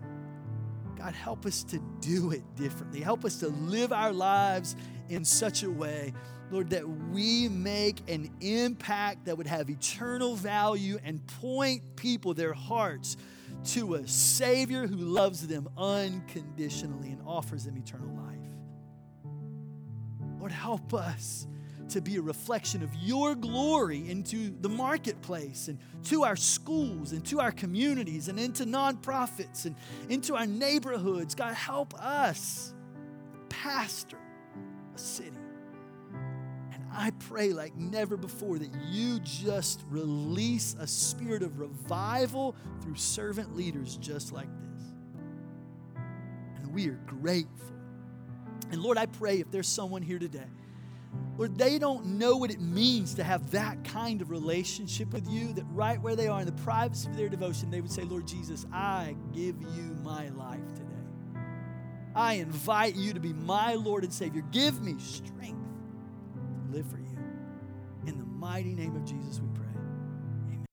God, 0.98 1.14
help 1.14 1.46
us 1.46 1.64
to 1.66 1.80
do 2.02 2.32
it 2.32 2.44
differently. 2.56 3.02
Help 3.02 3.26
us 3.26 3.38
to 3.40 3.48
live 3.48 3.94
our 3.94 4.12
lives 4.12 4.76
in 5.10 5.24
such 5.24 5.64
a 5.64 5.70
way, 5.70 6.14
Lord, 6.52 6.70
that 6.72 6.88
we 6.88 7.50
make 7.50 8.10
an 8.10 8.30
impact 8.42 9.26
that 9.26 9.38
would 9.38 9.48
have 9.48 9.70
eternal 9.70 10.36
value 10.36 10.98
and 11.04 11.26
point 11.42 11.96
people, 11.96 12.34
their 12.34 12.54
hearts, 12.54 13.18
to 13.66 13.96
a 13.96 14.08
Savior 14.08 14.88
who 14.88 14.96
loves 14.96 15.48
them 15.48 15.68
unconditionally 15.78 17.10
and 17.10 17.22
offers 17.26 17.66
them 17.66 17.78
eternal 17.78 18.10
life. 18.16 18.38
Lord, 20.40 20.52
help 20.52 20.94
us 20.94 21.48
to 21.90 22.02
be 22.02 22.18
a 22.18 22.22
reflection 22.22 22.84
of 22.84 22.94
your 22.96 23.36
glory 23.36 24.10
into 24.10 24.54
the 24.62 24.70
marketplace 24.70 25.68
and 25.68 25.80
to 26.04 26.24
our 26.24 26.36
schools 26.36 27.12
and 27.12 27.26
to 27.26 27.40
our 27.40 27.52
communities 27.52 28.28
and 28.28 28.40
into 28.40 28.66
nonprofits 28.66 29.66
and 29.66 29.76
into 30.10 30.36
our 30.36 30.46
neighborhoods. 30.46 31.36
God, 31.36 31.54
help 31.54 31.94
us 31.96 32.74
pastor 33.50 34.20
a 34.96 34.98
city. 35.00 35.32
And 36.74 36.84
I 36.94 37.12
pray 37.12 37.54
like 37.54 37.76
never 37.76 38.18
before 38.18 38.60
that 38.60 38.70
you 38.90 39.20
just 39.22 39.84
release 39.90 40.76
a 40.80 40.88
spirit 40.88 41.44
of 41.44 41.60
revival 41.60 42.56
through 42.82 42.96
servant 42.96 43.56
leaders 43.56 43.98
just 43.98 44.34
like 44.34 44.48
this. 44.48 44.84
And 46.58 46.74
we 46.74 46.88
are 46.90 47.00
grateful. 47.06 47.68
And 48.72 48.82
Lord, 48.82 48.98
I 48.98 49.06
pray 49.06 49.40
if 49.40 49.50
there's 49.50 49.68
someone 49.68 50.02
here 50.02 50.20
today 50.20 50.48
Lord, 51.38 51.58
they 51.58 51.78
don't 51.78 52.06
know 52.06 52.36
what 52.36 52.50
it 52.50 52.60
means 52.60 53.14
to 53.16 53.24
have 53.24 53.52
that 53.52 53.84
kind 53.84 54.22
of 54.22 54.32
relationship 54.32 55.14
with 55.14 55.30
you, 55.30 55.54
that 55.54 55.66
right 55.72 56.02
where 56.02 56.16
they 56.16 56.28
are 56.28 56.40
in 56.40 56.48
the 56.48 56.64
privacy 56.64 57.10
of 57.10 57.16
their 57.16 57.30
devotion, 57.30 57.70
they 57.70 57.80
would 57.80 57.92
say, 57.92 58.04
Lord 58.04 58.28
Jesus, 58.28 58.66
I 58.74 59.16
give 59.34 59.62
you 59.62 59.96
my 60.04 60.30
life 60.30 60.74
today. 60.74 60.84
I 62.16 62.34
invite 62.34 62.96
you 62.96 63.14
to 63.14 63.20
be 63.20 63.34
my 63.34 63.76
Lord 63.76 64.04
and 64.04 64.12
Savior. 64.12 64.42
Give 64.52 64.82
me 64.82 64.96
strength 64.98 65.62
to 66.34 66.76
live 66.76 66.88
for 66.88 66.98
you. 66.98 67.18
In 68.08 68.18
the 68.18 68.26
mighty 68.26 68.74
name 68.74 68.96
of 68.96 69.06
Jesus, 69.06 69.40
we 69.40 69.48
pray. 69.54 69.67